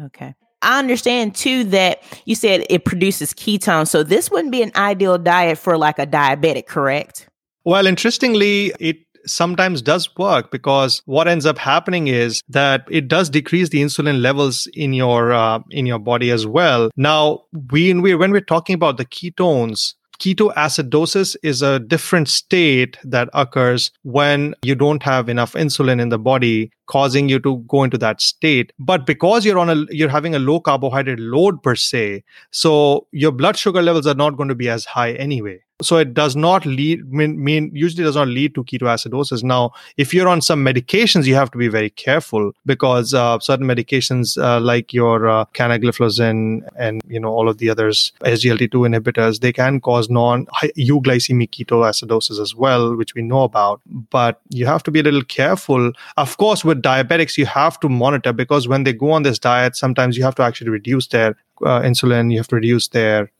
Okay. 0.01 0.35
I 0.63 0.79
understand 0.79 1.35
too 1.35 1.65
that 1.65 2.03
you 2.27 2.35
said 2.35 2.67
it 2.69 2.85
produces 2.85 3.33
ketones. 3.33 3.89
So 3.89 4.03
this 4.03 4.31
wouldn't 4.31 4.53
be 4.53 4.63
an 4.63 4.73
ideal 4.77 5.17
diet 5.17 5.59
for 5.59 5.79
like 5.79 5.99
a 5.99 6.07
diabetic, 6.07 6.67
correct? 6.67 7.29
Well, 7.65 7.87
interestingly, 7.87 8.73
it 8.79 8.99
sometimes 9.27 9.83
does 9.83 10.09
work 10.17 10.51
because 10.51 11.03
what 11.05 11.29
ends 11.29 11.47
up 11.47 11.59
happening 11.59 12.09
is 12.09 12.43
that 12.49 12.87
it 12.91 13.09
does 13.09 13.29
decrease 13.31 13.69
the 13.69 13.83
insulin 13.83 14.21
levels 14.21 14.67
in 14.75 14.93
your 14.93 15.33
uh, 15.33 15.61
in 15.71 15.87
your 15.87 15.99
body 15.99 16.31
as 16.31 16.47
well. 16.47 16.91
Now, 16.97 17.45
we, 17.71 17.93
we 17.95 18.15
when 18.15 18.31
we're 18.31 18.41
talking 18.41 18.75
about 18.75 18.97
the 18.97 19.05
ketones, 19.05 19.95
ketoacidosis 20.21 21.37
is 21.43 21.63
a 21.63 21.79
different 21.81 22.29
state 22.29 22.99
that 23.03 23.29
occurs 23.33 23.91
when 24.03 24.55
you 24.63 24.75
don't 24.75 25.03
have 25.03 25.29
enough 25.29 25.55
insulin 25.55 26.01
in 26.01 26.11
the 26.11 26.19
body 26.19 26.71
causing 26.87 27.29
you 27.29 27.39
to 27.41 27.57
go 27.69 27.83
into 27.83 27.97
that 27.99 28.21
state. 28.21 28.73
But 28.79 29.07
because 29.07 29.45
you're 29.45 29.59
on 29.59 29.71
a 29.71 29.87
you're 29.91 30.09
having 30.09 30.35
a 30.35 30.39
low 30.39 30.61
carbohydrate 30.61 31.19
load 31.19 31.63
per 31.63 31.75
se 31.75 32.23
so 32.51 33.07
your 33.13 33.33
blood 33.33 33.57
sugar 33.57 33.83
levels 33.83 34.07
are 34.07 34.15
not 34.15 34.37
going 34.37 34.49
to 34.49 34.55
be 34.55 34.69
as 34.69 34.85
high 34.85 35.13
anyway 35.13 35.61
so 35.83 35.97
it 35.97 36.15
does 36.15 36.37
not 36.37 36.67
lead 36.67 37.13
mean, 37.13 37.43
mean 37.43 37.71
usually 37.75 38.05
does 38.05 38.17
not 38.17 38.29
lead 38.29 38.55
to 38.55 38.65
ketoacidosis. 38.65 39.43
Now 39.43 39.73
if 39.97 40.13
you're 40.15 40.29
on 40.29 40.41
some 40.41 40.65
medications 40.65 41.27
you 41.27 41.35
have 41.35 41.51
to 41.51 41.59
be 41.59 41.69
very 41.69 41.91
careful 41.91 42.53
because 42.67 43.15
uh, 43.15 43.39
certain 43.41 43.67
medications 43.67 44.43
uh, 44.43 44.61
like 44.61 44.93
your 44.93 45.29
uh, 45.29 45.45
canagliflozin 45.55 46.61
and 46.77 47.01
you 47.09 47.21
know 47.21 47.29
all 47.29 47.49
of 47.49 47.59
the 47.59 47.71
others 47.71 48.13
sglt2 48.23 48.71
inhibitors 48.71 49.41
they 49.41 49.53
can 49.53 49.81
cause 49.81 50.09
non 50.11 50.47
euglycemic 50.77 51.51
ketoacidosis 51.51 52.41
as 52.41 52.55
well 52.55 52.97
which 52.97 53.15
we 53.15 53.23
know 53.23 53.43
about. 53.43 53.81
But 53.87 54.41
you 54.51 54.67
have 54.67 54.83
to 54.85 54.91
be 54.91 55.01
a 55.01 55.03
little 55.03 55.25
careful. 55.25 55.93
Of 56.17 56.37
course 56.37 56.65
with 56.65 56.83
diabetics 56.83 57.37
you 57.37 57.47
have 57.47 57.79
to 57.81 57.89
monitor 57.89 58.33
because 58.33 58.69
when 58.69 58.85
they 58.85 58.93
go 58.93 59.11
on 59.13 59.23
this 59.23 59.39
diet 59.39 59.77
sometimes 59.77 60.17
you 60.17 60.25
have 60.25 60.35
to 60.37 60.43
actually 60.43 60.71
reduce 60.71 61.09
their 61.09 61.37
uh, 61.65 61.81
insulin 61.81 62.33
you 62.33 62.39
have 62.39 62.49
to 62.49 62.57
reduce 62.57 62.89
their 62.89 63.31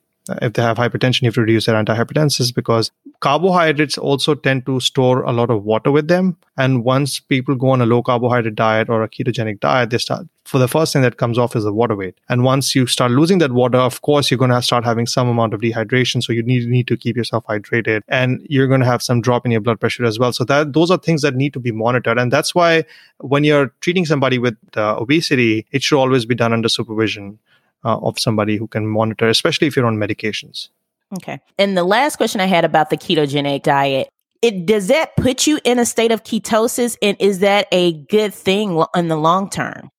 if 0.43 0.55
they 0.55 0.63
have 0.63 0.77
hypertension, 0.77 1.23
you 1.23 1.29
have 1.29 1.35
to 1.35 1.41
reduce 1.43 1.67
their 1.67 1.83
antihypertensives 1.83 2.55
because 2.55 2.91
carbohydrates 3.21 3.99
also 3.99 4.35
tend 4.35 4.67
to 4.67 4.81
store 4.81 5.23
a 5.23 5.33
lot 5.33 5.51
of 5.51 5.65
water 5.65 5.91
with 5.91 6.09
them. 6.09 6.37
And 6.57 6.85
once 6.85 7.21
people 7.21 7.55
go 7.55 7.71
on 7.71 7.81
a 7.81 7.87
low 7.87 8.03
carbohydrate 8.03 8.55
diet 8.55 8.89
or 8.89 9.03
a 9.03 9.09
ketogenic 9.09 9.61
diet, 9.61 9.91
they 9.91 9.99
start 9.99 10.27
for 10.45 10.59
the 10.59 10.67
first 10.67 10.93
thing 10.93 11.03
that 11.03 11.17
comes 11.17 11.39
off 11.39 11.55
is 11.55 11.63
the 11.63 11.73
water 11.73 11.95
weight. 11.95 12.19
And 12.29 12.43
once 12.43 12.75
you 12.75 12.87
start 12.87 13.13
losing 13.13 13.39
that 13.39 13.53
water, 13.53 13.79
of 13.79 14.03
course, 14.03 14.31
you're 14.31 14.39
going 14.39 14.51
to 14.51 14.61
start 14.61 14.85
having 14.85 15.07
some 15.07 15.29
amount 15.29 15.55
of 15.55 15.61
dehydration. 15.61 16.23
So 16.23 16.33
you 16.33 16.43
need, 16.43 16.67
need 16.67 16.89
to 16.89 16.97
keep 16.97 17.17
yourself 17.17 17.45
hydrated 17.47 18.03
and 18.09 18.45
you're 18.49 18.67
going 18.67 18.81
to 18.81 18.87
have 18.87 19.01
some 19.01 19.21
drop 19.21 19.45
in 19.45 19.53
your 19.53 19.61
blood 19.61 19.79
pressure 19.79 20.05
as 20.05 20.19
well. 20.19 20.33
So 20.33 20.45
that 20.45 20.73
those 20.73 20.91
are 20.91 20.99
things 20.99 21.23
that 21.23 21.37
need 21.37 21.53
to 21.53 21.61
be 21.61 21.71
monitored. 21.71 22.19
And 22.19 22.33
that's 22.33 22.53
why 22.53 22.85
when 23.19 23.45
you're 23.45 23.73
treating 23.81 24.07
somebody 24.07 24.39
with 24.39 24.57
uh, 24.77 24.97
obesity, 24.97 25.67
it 25.71 25.83
should 25.85 26.01
always 26.01 26.25
be 26.27 26.35
done 26.35 26.53
under 26.53 26.69
supervision 26.69 27.39
uh, 27.85 27.99
of 27.99 28.19
somebody 28.19 28.57
who 28.57 28.67
can 28.67 28.87
monitor, 28.87 29.29
especially 29.29 29.67
if 29.67 29.77
you're 29.77 29.87
on 29.87 29.97
medications. 29.97 30.69
Okay. 31.17 31.41
And 31.59 31.77
the 31.77 31.85
last 31.85 32.17
question 32.17 32.41
I 32.41 32.47
had 32.47 32.65
about 32.65 32.91
the 32.91 32.97
ketogenic 32.97 33.63
diet, 33.63 34.09
it 34.43 34.65
does 34.65 34.87
that 34.89 35.17
put 35.17 35.47
you 35.47 35.59
in 35.65 35.79
a 35.79 35.85
state 35.85 36.13
of 36.13 36.23
ketosis 36.23 36.97
and 37.03 37.17
is 37.21 37.41
that 37.41 37.67
a 37.73 37.93
good 38.05 38.33
thing 38.33 38.83
in 38.95 39.09
the 39.09 39.17
long 39.17 39.51
term? 39.51 39.91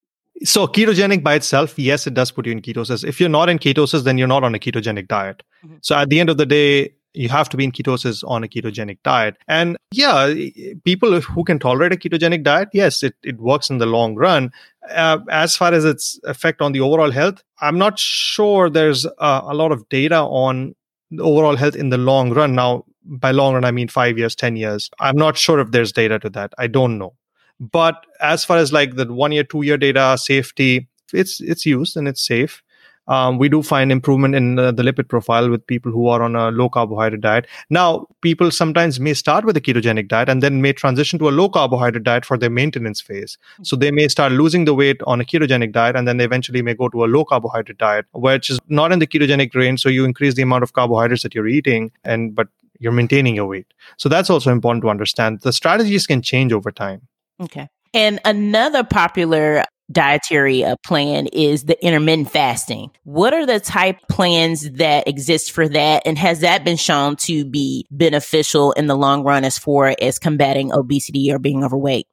So 0.43 0.65
ketogenic 0.65 1.21
by 1.21 1.35
itself, 1.35 1.77
yes, 1.77 2.07
it 2.07 2.15
does 2.15 2.31
put 2.31 2.47
you 2.47 2.51
in 2.51 2.61
ketosis. 2.61 3.03
If 3.03 3.19
you're 3.19 3.29
not 3.29 3.49
in 3.49 3.59
ketosis, 3.59 4.03
then 4.03 4.17
you're 4.17 4.27
not 4.27 4.43
on 4.43 4.55
a 4.55 4.59
ketogenic 4.59 5.07
diet. 5.07 5.43
Mm-hmm. 5.63 5.75
So 5.81 5.95
at 5.95 6.09
the 6.09 6.19
end 6.19 6.29
of 6.29 6.37
the 6.37 6.47
day, 6.47 6.93
you 7.13 7.29
have 7.29 7.49
to 7.49 7.57
be 7.57 7.63
in 7.63 7.71
ketosis 7.71 8.23
on 8.27 8.43
a 8.43 8.47
ketogenic 8.47 8.97
diet. 9.03 9.35
And 9.47 9.77
yeah, 9.91 10.33
people 10.83 11.19
who 11.19 11.43
can 11.43 11.59
tolerate 11.59 11.91
a 11.91 11.97
ketogenic 11.97 12.43
diet, 12.43 12.69
yes, 12.73 13.03
it, 13.03 13.15
it 13.21 13.37
works 13.37 13.69
in 13.69 13.77
the 13.79 13.85
long 13.85 14.15
run. 14.15 14.51
Uh, 14.89 15.19
as 15.29 15.55
far 15.55 15.73
as 15.73 15.85
its 15.85 16.19
effect 16.23 16.61
on 16.61 16.71
the 16.71 16.81
overall 16.81 17.11
health, 17.11 17.43
I'm 17.61 17.77
not 17.77 17.99
sure 17.99 18.69
there's 18.69 19.05
uh, 19.05 19.41
a 19.43 19.53
lot 19.53 19.71
of 19.71 19.87
data 19.89 20.17
on 20.17 20.75
the 21.11 21.23
overall 21.23 21.55
health 21.55 21.75
in 21.75 21.89
the 21.89 21.97
long 21.97 22.33
run. 22.33 22.55
Now, 22.55 22.85
by 23.05 23.31
long 23.31 23.53
run, 23.53 23.65
I 23.65 23.71
mean 23.71 23.87
five 23.87 24.17
years, 24.17 24.35
10 24.35 24.55
years. 24.55 24.89
I'm 24.99 25.15
not 25.15 25.37
sure 25.37 25.59
if 25.59 25.71
there's 25.71 25.91
data 25.91 26.19
to 26.19 26.29
that. 26.31 26.53
I 26.57 26.67
don't 26.67 26.97
know. 26.97 27.13
But 27.59 28.05
as 28.19 28.43
far 28.43 28.57
as 28.57 28.73
like 28.73 28.95
the 28.95 29.11
one 29.13 29.31
year, 29.31 29.43
two 29.43 29.61
year 29.61 29.77
data, 29.77 30.17
safety, 30.19 30.87
it's 31.13 31.39
it's 31.41 31.65
used 31.65 31.95
and 31.95 32.07
it's 32.07 32.25
safe 32.25 32.63
um, 33.11 33.37
we 33.37 33.49
do 33.49 33.61
find 33.61 33.91
improvement 33.91 34.35
in 34.35 34.57
uh, 34.57 34.71
the 34.71 34.83
lipid 34.83 35.09
profile 35.09 35.49
with 35.49 35.67
people 35.67 35.91
who 35.91 36.07
are 36.07 36.23
on 36.23 36.35
a 36.35 36.49
low 36.49 36.69
carbohydrate 36.69 37.19
diet. 37.19 37.45
Now, 37.69 38.07
people 38.21 38.51
sometimes 38.51 39.01
may 39.01 39.13
start 39.13 39.43
with 39.43 39.57
a 39.57 39.61
ketogenic 39.61 40.07
diet 40.07 40.29
and 40.29 40.41
then 40.41 40.61
may 40.61 40.71
transition 40.71 41.19
to 41.19 41.27
a 41.27 41.35
low 41.39 41.49
carbohydrate 41.49 42.05
diet 42.05 42.23
for 42.23 42.37
their 42.37 42.49
maintenance 42.49 43.01
phase. 43.01 43.37
Hmm. 43.57 43.63
So 43.63 43.75
they 43.75 43.91
may 43.91 44.07
start 44.07 44.31
losing 44.31 44.63
the 44.63 44.73
weight 44.73 45.01
on 45.05 45.19
a 45.19 45.25
ketogenic 45.25 45.73
diet 45.73 45.97
and 45.97 46.07
then 46.07 46.17
they 46.17 46.23
eventually 46.23 46.61
may 46.61 46.73
go 46.73 46.87
to 46.87 47.03
a 47.03 47.07
low 47.07 47.25
carbohydrate 47.25 47.77
diet, 47.77 48.05
which 48.13 48.49
is 48.49 48.59
not 48.69 48.93
in 48.93 48.99
the 48.99 49.07
ketogenic 49.07 49.53
range. 49.55 49.81
So 49.81 49.89
you 49.89 50.05
increase 50.05 50.35
the 50.35 50.43
amount 50.43 50.63
of 50.63 50.71
carbohydrates 50.71 51.23
that 51.23 51.35
you're 51.35 51.49
eating, 51.49 51.91
and 52.05 52.33
but 52.33 52.47
you're 52.79 52.93
maintaining 52.93 53.35
your 53.35 53.47
weight. 53.47 53.67
So 53.97 54.07
that's 54.07 54.29
also 54.29 54.51
important 54.51 54.83
to 54.83 54.89
understand. 54.89 55.41
The 55.41 55.51
strategies 55.51 56.07
can 56.07 56.21
change 56.21 56.53
over 56.53 56.71
time. 56.71 57.07
Okay. 57.41 57.69
And 57.93 58.21
another 58.23 58.85
popular 58.85 59.65
dietary 59.91 60.63
uh, 60.63 60.75
plan 60.85 61.27
is 61.27 61.65
the 61.65 61.83
intermittent 61.85 62.31
fasting. 62.31 62.91
What 63.03 63.33
are 63.33 63.45
the 63.45 63.59
type 63.59 63.97
plans 64.09 64.69
that 64.71 65.07
exist 65.07 65.51
for 65.51 65.67
that? 65.69 66.03
And 66.05 66.17
has 66.17 66.39
that 66.41 66.63
been 66.63 66.77
shown 66.77 67.15
to 67.17 67.45
be 67.45 67.85
beneficial 67.91 68.71
in 68.73 68.87
the 68.87 68.95
long 68.95 69.23
run 69.23 69.43
as 69.43 69.57
far 69.57 69.95
as 70.01 70.19
combating 70.19 70.71
obesity 70.71 71.31
or 71.31 71.39
being 71.39 71.63
overweight? 71.63 72.07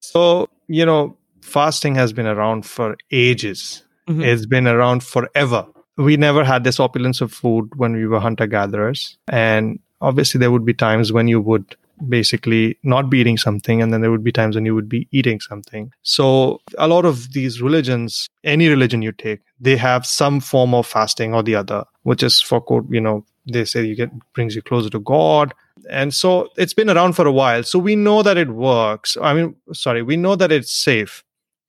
So, 0.00 0.48
you 0.68 0.84
know, 0.84 1.16
fasting 1.40 1.94
has 1.94 2.12
been 2.12 2.26
around 2.26 2.66
for 2.66 2.96
ages. 3.10 3.84
Mm-hmm. 4.08 4.22
It's 4.22 4.46
been 4.46 4.66
around 4.66 5.02
forever. 5.02 5.66
We 5.96 6.16
never 6.16 6.44
had 6.44 6.64
this 6.64 6.80
opulence 6.80 7.20
of 7.20 7.32
food 7.32 7.70
when 7.76 7.94
we 7.94 8.06
were 8.06 8.20
hunter 8.20 8.46
gatherers. 8.46 9.16
And 9.28 9.78
obviously, 10.00 10.38
there 10.38 10.50
would 10.50 10.64
be 10.64 10.74
times 10.74 11.12
when 11.12 11.28
you 11.28 11.40
would 11.40 11.76
basically 12.08 12.78
not 12.82 13.10
be 13.10 13.18
eating 13.18 13.36
something 13.36 13.82
and 13.82 13.92
then 13.92 14.00
there 14.00 14.10
would 14.10 14.24
be 14.24 14.32
times 14.32 14.54
when 14.54 14.64
you 14.64 14.74
would 14.74 14.88
be 14.88 15.08
eating 15.12 15.40
something. 15.40 15.90
So 16.02 16.60
a 16.78 16.88
lot 16.88 17.04
of 17.04 17.32
these 17.32 17.60
religions 17.60 18.28
any 18.42 18.68
religion 18.68 19.02
you 19.02 19.12
take 19.12 19.40
they 19.60 19.76
have 19.76 20.06
some 20.06 20.40
form 20.40 20.74
of 20.74 20.86
fasting 20.86 21.34
or 21.34 21.42
the 21.42 21.54
other 21.54 21.84
which 22.02 22.22
is 22.22 22.40
for 22.40 22.60
quote 22.60 22.86
you 22.90 23.00
know 23.00 23.24
they 23.50 23.64
say 23.64 23.84
you 23.84 23.94
get 23.94 24.10
brings 24.32 24.54
you 24.54 24.62
closer 24.62 24.90
to 24.90 25.00
god. 25.00 25.54
And 25.90 26.14
so 26.14 26.48
it's 26.56 26.72
been 26.72 26.88
around 26.88 27.12
for 27.14 27.26
a 27.26 27.32
while. 27.32 27.62
So 27.62 27.78
we 27.78 27.94
know 27.94 28.22
that 28.22 28.38
it 28.38 28.50
works. 28.50 29.16
I 29.20 29.34
mean 29.34 29.56
sorry 29.72 30.02
we 30.02 30.16
know 30.16 30.36
that 30.36 30.52
it's 30.52 30.72
safe. 30.72 31.22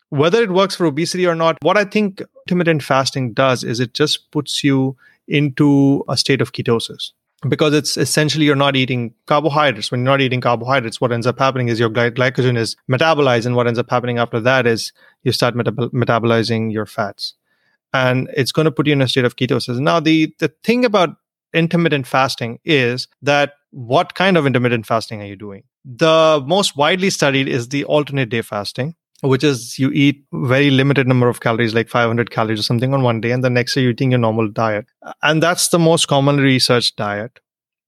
Whether 0.10 0.44
it 0.44 0.52
works 0.52 0.76
for 0.76 0.86
obesity 0.86 1.26
or 1.26 1.36
not 1.36 1.58
what 1.62 1.78
i 1.78 1.84
think 1.84 2.22
intermittent 2.48 2.84
fasting 2.84 3.34
does 3.34 3.64
is 3.64 3.80
it 3.80 3.94
just 3.94 4.32
puts 4.32 4.64
you 4.64 4.96
into 5.28 6.04
a 6.08 6.16
state 6.16 6.42
of 6.42 6.54
ketosis 6.54 7.12
because 7.48 7.74
it's 7.74 7.98
essentially 7.98 8.46
you're 8.46 8.56
not 8.56 8.76
eating 8.76 9.14
carbohydrates. 9.28 9.92
When 9.92 10.02
you're 10.02 10.12
not 10.12 10.22
eating 10.22 10.42
carbohydrates, 10.42 11.00
what 11.00 11.12
ends 11.12 11.28
up 11.28 11.40
happening 11.40 11.68
is 11.68 11.80
your 11.80 11.90
gly- 11.90 12.12
glycogen 12.12 12.58
is 12.58 12.76
metabolized, 12.90 13.46
and 13.46 13.56
what 13.56 13.68
ends 13.68 13.80
up 13.80 13.90
happening 13.90 14.18
after 14.18 14.40
that 14.40 14.66
is 14.66 14.94
you 15.24 15.32
start 15.32 15.56
metab- 15.56 15.92
metabolizing 15.92 16.72
your 16.72 16.86
fats, 16.86 17.34
and 17.94 18.30
it's 18.36 18.52
going 18.52 18.66
to 18.66 18.72
put 18.72 18.88
you 18.88 18.94
in 18.94 19.02
a 19.02 19.08
state 19.08 19.26
of 19.26 19.36
ketosis. 19.36 19.80
Now, 19.80 20.00
the 20.00 20.34
the 20.40 20.52
thing 20.64 20.86
about 20.86 21.18
intermittent 21.54 22.08
fasting 22.08 22.60
is 22.66 23.08
that 23.22 23.54
what 23.72 24.16
kind 24.16 24.38
of 24.38 24.46
intermittent 24.46 24.86
fasting 24.86 25.22
are 25.22 25.26
you 25.26 25.36
doing? 25.36 25.64
The 25.84 26.44
most 26.46 26.76
widely 26.76 27.10
studied 27.10 27.48
is 27.48 27.70
the 27.70 27.84
alternate 27.86 28.30
day 28.30 28.42
fasting, 28.42 28.96
which 29.22 29.43
is 29.43 29.80
you 29.80 29.91
eat 29.91 30.24
very 30.34 30.70
limited 30.70 31.07
number 31.07 31.30
of 31.30 31.39
calories 31.39 31.74
like 31.74 31.89
500 31.89 32.32
calories 32.32 32.59
or 32.59 32.63
something 32.63 32.93
on 32.93 33.01
one 33.01 33.22
day 33.22 33.32
and 33.32 33.43
the 33.43 33.49
next 33.49 33.74
day 33.74 33.82
you're 33.82 33.91
eating 33.91 34.11
your 34.11 34.20
normal 34.20 34.49
diet 34.49 34.86
and 35.24 35.41
that's 35.41 35.70
the 35.70 35.80
most 35.80 36.07
commonly 36.07 36.43
researched 36.43 36.95
diet 36.97 37.39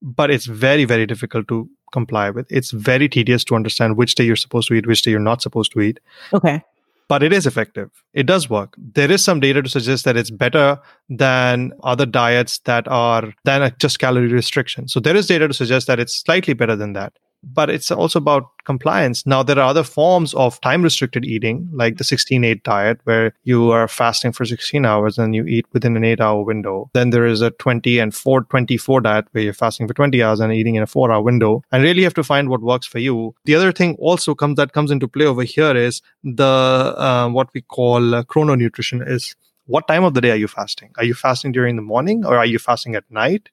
but 0.01 0.31
it's 0.31 0.45
very 0.45 0.85
very 0.85 1.05
difficult 1.05 1.47
to 1.49 1.69
comply 1.91 2.29
with. 2.29 2.47
It's 2.49 2.71
very 2.71 3.09
tedious 3.09 3.43
to 3.45 3.55
understand 3.55 3.97
which 3.97 4.15
day 4.15 4.23
you're 4.23 4.35
supposed 4.35 4.67
to 4.69 4.73
eat, 4.73 4.87
which 4.87 5.01
day 5.01 5.11
you're 5.11 5.19
not 5.19 5.41
supposed 5.41 5.71
to 5.73 5.81
eat. 5.81 5.99
Okay. 6.33 6.63
But 7.09 7.23
it 7.23 7.31
is 7.31 7.47
effective. 7.47 7.89
It 8.13 8.25
does 8.25 8.49
work. 8.49 8.75
There 8.77 9.09
is 9.09 9.23
some 9.23 9.39
data 9.39 9.61
to 9.61 9.69
suggest 9.69 10.03
that 10.03 10.17
it's 10.17 10.29
better 10.29 10.77
than 11.07 11.71
other 11.83 12.05
diets 12.05 12.59
that 12.59 12.85
are 12.89 13.33
than 13.45 13.73
just 13.79 13.99
calorie 13.99 14.27
restriction. 14.27 14.89
So 14.89 14.99
there 14.99 15.15
is 15.15 15.27
data 15.27 15.47
to 15.47 15.53
suggest 15.53 15.87
that 15.87 15.99
it's 15.99 16.15
slightly 16.15 16.53
better 16.53 16.75
than 16.75 16.93
that 16.93 17.13
but 17.43 17.69
it's 17.69 17.91
also 17.91 18.19
about 18.19 18.45
compliance. 18.65 19.25
Now, 19.25 19.43
there 19.43 19.57
are 19.57 19.69
other 19.69 19.83
forms 19.83 20.33
of 20.33 20.59
time 20.61 20.81
restricted 20.81 21.25
eating, 21.25 21.69
like 21.71 21.97
the 21.97 22.03
16 22.03 22.43
8 22.43 22.63
diet, 22.63 22.99
where 23.05 23.33
you 23.43 23.71
are 23.71 23.87
fasting 23.87 24.31
for 24.31 24.45
16 24.45 24.85
hours 24.85 25.17
and 25.17 25.35
you 25.35 25.45
eat 25.45 25.65
within 25.73 25.95
an 25.95 26.03
eight 26.03 26.21
hour 26.21 26.43
window. 26.43 26.89
Then 26.93 27.11
there 27.11 27.25
is 27.25 27.41
a 27.41 27.51
20 27.51 27.99
and 27.99 28.13
4 28.13 28.41
24 28.43 29.01
diet, 29.01 29.25
where 29.31 29.43
you're 29.43 29.53
fasting 29.53 29.87
for 29.87 29.93
20 29.93 30.21
hours 30.21 30.39
and 30.39 30.53
eating 30.53 30.75
in 30.75 30.83
a 30.83 30.87
four 30.87 31.11
hour 31.11 31.21
window. 31.21 31.63
And 31.71 31.83
really 31.83 32.03
have 32.03 32.13
to 32.15 32.23
find 32.23 32.49
what 32.49 32.61
works 32.61 32.87
for 32.87 32.99
you. 32.99 33.35
The 33.45 33.55
other 33.55 33.71
thing 33.71 33.95
also 33.99 34.35
comes 34.35 34.57
that 34.57 34.73
comes 34.73 34.91
into 34.91 35.07
play 35.07 35.25
over 35.25 35.43
here 35.43 35.75
is 35.75 36.01
the 36.23 36.43
uh, 36.45 37.29
what 37.29 37.49
we 37.53 37.61
call 37.61 38.15
uh, 38.15 38.23
chrononutrition 38.23 39.07
is 39.07 39.35
what 39.67 39.87
time 39.87 40.03
of 40.03 40.13
the 40.13 40.21
day 40.21 40.31
are 40.31 40.35
you 40.35 40.47
fasting? 40.47 40.91
Are 40.97 41.03
you 41.03 41.13
fasting 41.13 41.51
during 41.51 41.75
the 41.75 41.81
morning 41.81 42.25
or 42.25 42.37
are 42.37 42.45
you 42.45 42.57
fasting 42.57 42.95
at 42.95 43.03
night? 43.11 43.49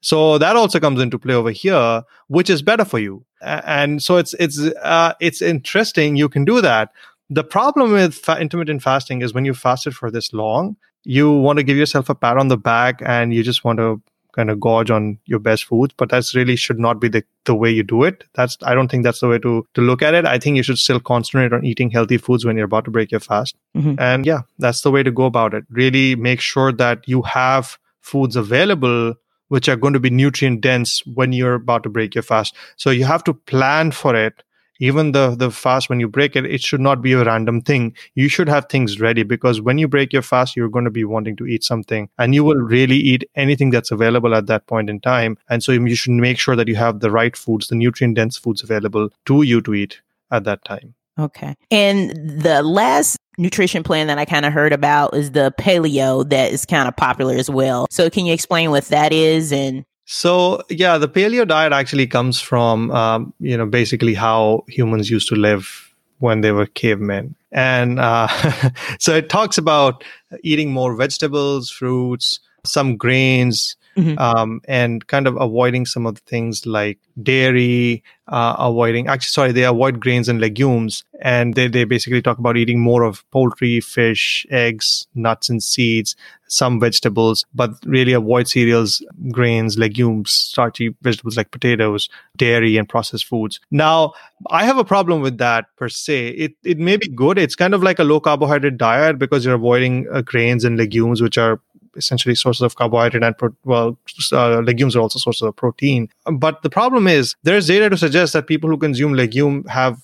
So 0.00 0.38
that 0.38 0.56
also 0.56 0.78
comes 0.78 1.00
into 1.00 1.18
play 1.18 1.34
over 1.34 1.50
here, 1.50 2.02
which 2.28 2.50
is 2.50 2.62
better 2.62 2.84
for 2.84 2.98
you. 2.98 3.24
And 3.42 4.02
so 4.02 4.16
it's 4.16 4.34
it's 4.34 4.58
uh, 4.60 5.14
it's 5.20 5.42
interesting. 5.42 6.16
You 6.16 6.28
can 6.28 6.44
do 6.44 6.60
that. 6.60 6.90
The 7.28 7.44
problem 7.44 7.92
with 7.92 8.14
fa- 8.14 8.38
intermittent 8.38 8.82
fasting 8.82 9.22
is 9.22 9.34
when 9.34 9.44
you 9.44 9.52
fasted 9.52 9.96
for 9.96 10.10
this 10.10 10.32
long, 10.32 10.76
you 11.06 11.32
want 11.32 11.58
to 11.58 11.62
give 11.62 11.76
yourself 11.76 12.08
a 12.08 12.14
pat 12.14 12.36
on 12.36 12.48
the 12.48 12.56
back 12.56 13.00
and 13.04 13.32
you 13.32 13.42
just 13.42 13.64
want 13.64 13.78
to 13.78 14.02
kind 14.36 14.50
of 14.50 14.60
gorge 14.60 14.90
on 14.90 15.18
your 15.24 15.38
best 15.38 15.64
foods 15.64 15.94
but 15.96 16.10
that's 16.10 16.34
really 16.34 16.56
should 16.56 16.78
not 16.78 17.00
be 17.00 17.08
the, 17.08 17.24
the 17.44 17.54
way 17.54 17.70
you 17.70 17.82
do 17.82 18.02
it 18.02 18.24
that's 18.34 18.58
i 18.64 18.74
don't 18.74 18.90
think 18.90 19.02
that's 19.02 19.20
the 19.20 19.28
way 19.28 19.38
to 19.38 19.66
to 19.72 19.80
look 19.80 20.02
at 20.02 20.12
it 20.12 20.26
i 20.26 20.38
think 20.38 20.56
you 20.56 20.62
should 20.62 20.78
still 20.78 21.00
concentrate 21.00 21.54
on 21.54 21.64
eating 21.64 21.90
healthy 21.90 22.18
foods 22.18 22.44
when 22.44 22.54
you're 22.54 22.66
about 22.66 22.84
to 22.84 22.90
break 22.90 23.10
your 23.10 23.20
fast 23.20 23.56
mm-hmm. 23.74 23.94
and 23.98 24.26
yeah 24.26 24.42
that's 24.58 24.82
the 24.82 24.90
way 24.90 25.02
to 25.02 25.10
go 25.10 25.24
about 25.24 25.54
it 25.54 25.64
really 25.70 26.14
make 26.16 26.40
sure 26.40 26.70
that 26.70 27.08
you 27.08 27.22
have 27.22 27.78
foods 28.02 28.36
available 28.36 29.14
which 29.48 29.68
are 29.68 29.76
going 29.76 29.92
to 29.92 30.00
be 30.00 30.10
nutrient 30.10 30.60
dense 30.60 31.04
when 31.06 31.32
you're 31.32 31.54
about 31.54 31.82
to 31.84 31.88
break 31.88 32.14
your 32.14 32.22
fast. 32.22 32.54
So 32.76 32.90
you 32.90 33.04
have 33.04 33.24
to 33.24 33.34
plan 33.34 33.90
for 33.92 34.14
it. 34.14 34.42
Even 34.78 35.12
the, 35.12 35.34
the 35.34 35.50
fast, 35.50 35.88
when 35.88 36.00
you 36.00 36.08
break 36.08 36.36
it, 36.36 36.44
it 36.44 36.60
should 36.60 36.80
not 36.80 37.00
be 37.00 37.14
a 37.14 37.24
random 37.24 37.62
thing. 37.62 37.96
You 38.14 38.28
should 38.28 38.48
have 38.48 38.66
things 38.68 39.00
ready 39.00 39.22
because 39.22 39.58
when 39.62 39.78
you 39.78 39.88
break 39.88 40.12
your 40.12 40.20
fast, 40.20 40.54
you're 40.54 40.68
going 40.68 40.84
to 40.84 40.90
be 40.90 41.04
wanting 41.04 41.34
to 41.36 41.46
eat 41.46 41.64
something 41.64 42.10
and 42.18 42.34
you 42.34 42.44
will 42.44 42.56
really 42.56 42.96
eat 42.96 43.24
anything 43.36 43.70
that's 43.70 43.90
available 43.90 44.34
at 44.34 44.48
that 44.48 44.66
point 44.66 44.90
in 44.90 45.00
time. 45.00 45.38
And 45.48 45.62
so 45.62 45.72
you 45.72 45.94
should 45.94 46.12
make 46.12 46.38
sure 46.38 46.56
that 46.56 46.68
you 46.68 46.76
have 46.76 47.00
the 47.00 47.10
right 47.10 47.34
foods, 47.34 47.68
the 47.68 47.74
nutrient 47.74 48.16
dense 48.16 48.36
foods 48.36 48.62
available 48.62 49.08
to 49.24 49.42
you 49.42 49.62
to 49.62 49.72
eat 49.72 50.02
at 50.30 50.44
that 50.44 50.62
time. 50.66 50.95
Okay. 51.18 51.54
And 51.70 52.10
the 52.42 52.62
last 52.62 53.16
nutrition 53.38 53.82
plan 53.82 54.06
that 54.06 54.18
I 54.18 54.24
kind 54.24 54.46
of 54.46 54.52
heard 54.52 54.72
about 54.72 55.14
is 55.14 55.32
the 55.32 55.52
paleo 55.58 56.28
that 56.28 56.52
is 56.52 56.66
kind 56.66 56.88
of 56.88 56.96
popular 56.96 57.34
as 57.34 57.50
well. 57.50 57.86
So 57.90 58.10
can 58.10 58.26
you 58.26 58.32
explain 58.32 58.70
what 58.70 58.84
that 58.86 59.12
is 59.12 59.52
and 59.52 59.84
so 60.06 60.62
yeah, 60.70 60.98
the 60.98 61.08
paleo 61.08 61.46
diet 61.46 61.72
actually 61.72 62.06
comes 62.06 62.40
from 62.40 62.92
um, 62.92 63.34
you 63.40 63.56
know 63.56 63.66
basically 63.66 64.14
how 64.14 64.64
humans 64.68 65.10
used 65.10 65.28
to 65.28 65.34
live 65.34 65.92
when 66.18 66.40
they 66.42 66.52
were 66.52 66.66
cavemen, 66.66 67.34
and 67.50 67.98
uh, 67.98 68.28
so 69.00 69.16
it 69.16 69.28
talks 69.28 69.58
about 69.58 70.04
eating 70.44 70.72
more 70.72 70.94
vegetables, 70.94 71.70
fruits, 71.70 72.38
some 72.64 72.96
grains, 72.96 73.76
mm-hmm. 73.96 74.18
um, 74.18 74.60
and 74.68 75.06
kind 75.06 75.26
of 75.26 75.36
avoiding 75.36 75.86
some 75.86 76.06
of 76.06 76.14
the 76.14 76.20
things 76.22 76.66
like 76.66 76.98
dairy, 77.22 78.02
uh, 78.28 78.56
avoiding 78.58 79.08
actually 79.08 79.28
sorry 79.28 79.52
they 79.52 79.64
avoid 79.64 80.00
grains 80.00 80.28
and 80.28 80.40
legumes, 80.40 81.04
and 81.20 81.54
they 81.54 81.68
they 81.68 81.84
basically 81.84 82.22
talk 82.22 82.38
about 82.38 82.56
eating 82.56 82.80
more 82.80 83.02
of 83.02 83.28
poultry, 83.30 83.80
fish, 83.80 84.46
eggs, 84.50 85.06
nuts 85.14 85.48
and 85.48 85.62
seeds, 85.62 86.16
some 86.48 86.78
vegetables, 86.80 87.44
but 87.54 87.70
really 87.84 88.12
avoid 88.12 88.48
cereals, 88.48 89.04
grains, 89.30 89.78
legumes, 89.78 90.30
starchy 90.30 90.94
vegetables 91.02 91.36
like 91.36 91.50
potatoes, 91.50 92.08
dairy, 92.36 92.76
and 92.76 92.88
processed 92.88 93.26
foods. 93.26 93.60
Now, 93.70 94.12
I 94.50 94.64
have 94.64 94.78
a 94.78 94.84
problem 94.84 95.20
with 95.22 95.38
that 95.38 95.66
per 95.76 95.88
se. 95.88 96.28
It 96.28 96.54
it 96.62 96.78
may 96.78 96.96
be 96.96 97.08
good. 97.08 97.38
It's 97.38 97.56
kind 97.56 97.74
of 97.74 97.82
like 97.82 97.98
a 97.98 98.04
low 98.04 98.20
carbohydrate 98.20 98.76
diet 98.76 99.18
because 99.18 99.44
you're 99.44 99.54
avoiding 99.54 100.06
uh, 100.12 100.22
grains 100.22 100.64
and 100.64 100.76
legumes, 100.76 101.22
which 101.22 101.38
are 101.38 101.60
essentially 101.96 102.34
sources 102.34 102.62
of 102.62 102.76
carbohydrate 102.76 103.22
and 103.22 103.36
pro- 103.36 103.56
well 103.64 103.98
uh, 104.32 104.60
legumes 104.60 104.96
are 104.96 105.00
also 105.00 105.18
sources 105.18 105.42
of 105.42 105.56
protein. 105.56 106.08
But 106.32 106.62
the 106.62 106.70
problem 106.70 107.06
is 107.06 107.34
there's 107.42 107.66
data 107.66 107.90
to 107.90 107.96
suggest 107.96 108.32
that 108.32 108.46
people 108.46 108.70
who 108.70 108.76
consume 108.76 109.14
legume 109.14 109.64
have 109.64 109.98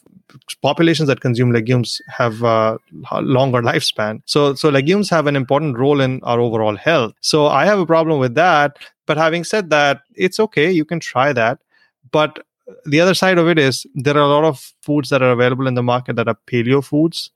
populations 0.62 1.08
that 1.08 1.20
consume 1.20 1.52
legumes 1.52 2.00
have 2.08 2.42
a 2.42 2.78
longer 3.20 3.60
lifespan. 3.60 4.22
So 4.26 4.54
so 4.54 4.68
legumes 4.68 5.10
have 5.10 5.26
an 5.26 5.36
important 5.36 5.78
role 5.78 6.00
in 6.00 6.20
our 6.22 6.40
overall 6.40 6.76
health. 6.76 7.14
So 7.20 7.46
i 7.46 7.64
have 7.64 7.78
a 7.78 7.86
problem 7.86 8.18
with 8.18 8.34
that. 8.34 8.78
But 9.06 9.16
having 9.16 9.44
said 9.44 9.70
that 9.70 10.02
it's 10.14 10.40
okay 10.40 10.70
you 10.70 10.84
can 10.84 11.00
try 11.00 11.32
that. 11.32 11.58
But 12.10 12.44
the 12.86 13.00
other 13.00 13.14
side 13.14 13.38
of 13.38 13.48
it 13.48 13.58
is 13.58 13.86
there 13.94 14.16
are 14.16 14.20
a 14.22 14.28
lot 14.28 14.44
of 14.44 14.72
foods 14.82 15.10
that 15.10 15.22
are 15.22 15.32
available 15.32 15.66
in 15.66 15.74
the 15.74 15.82
market 15.82 16.16
that 16.16 16.28
are 16.28 16.38
paleo 16.46 16.82
foods 16.82 17.30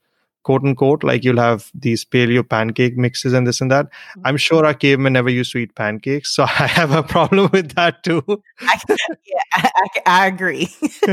quote 0.47 0.65
unquote. 0.65 1.03
Like 1.03 1.25
you'll 1.25 1.41
have 1.41 1.71
these 1.75 2.05
paleo 2.05 2.49
pancake 2.49 2.97
mixes 2.97 3.33
and 3.33 3.47
this 3.47 3.61
and 3.61 3.71
that. 3.71 3.87
Mm-hmm. 3.87 4.27
I'm 4.27 4.37
sure 4.37 4.65
our 4.65 4.75
cavemen 4.75 5.13
never 5.13 5.29
used 5.29 5.53
to 5.53 5.59
eat 5.59 5.75
pancakes, 5.75 6.35
so 6.35 6.45
I 6.65 6.69
have 6.79 6.93
a 6.93 7.03
problem 7.03 7.51
with 7.53 7.75
that 7.75 8.03
too. 8.05 8.23
I, 8.61 8.81
yeah, 9.25 9.43
I, 9.55 9.89
I 10.07 10.27
agree. 10.27 10.69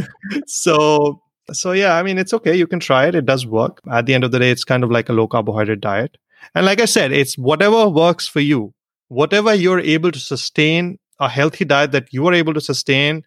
so 0.48 1.22
so 1.52 1.72
yeah, 1.72 1.96
I 1.96 2.04
mean 2.04 2.20
it's 2.20 2.34
okay. 2.40 2.56
You 2.56 2.68
can 2.68 2.80
try 2.80 3.08
it. 3.08 3.16
It 3.16 3.26
does 3.26 3.48
work. 3.48 3.82
At 3.92 4.06
the 4.06 4.14
end 4.14 4.24
of 4.24 4.32
the 4.32 4.40
day, 4.40 4.52
it's 4.52 4.64
kind 4.64 4.84
of 4.84 4.92
like 4.92 5.10
a 5.10 5.14
low 5.14 5.28
carbohydrate 5.28 5.82
diet. 5.82 6.18
And 6.56 6.66
like 6.66 6.80
I 6.80 6.86
said, 6.86 7.12
it's 7.12 7.38
whatever 7.38 7.90
works 7.90 8.28
for 8.28 8.40
you. 8.40 8.74
Whatever 9.08 9.54
you're 9.54 9.80
able 9.80 10.12
to 10.12 10.20
sustain, 10.20 11.00
a 11.20 11.30
healthy 11.30 11.66
diet 11.66 11.92
that 11.92 12.12
you 12.12 12.28
are 12.28 12.34
able 12.34 12.54
to 12.54 12.62
sustain 12.62 13.24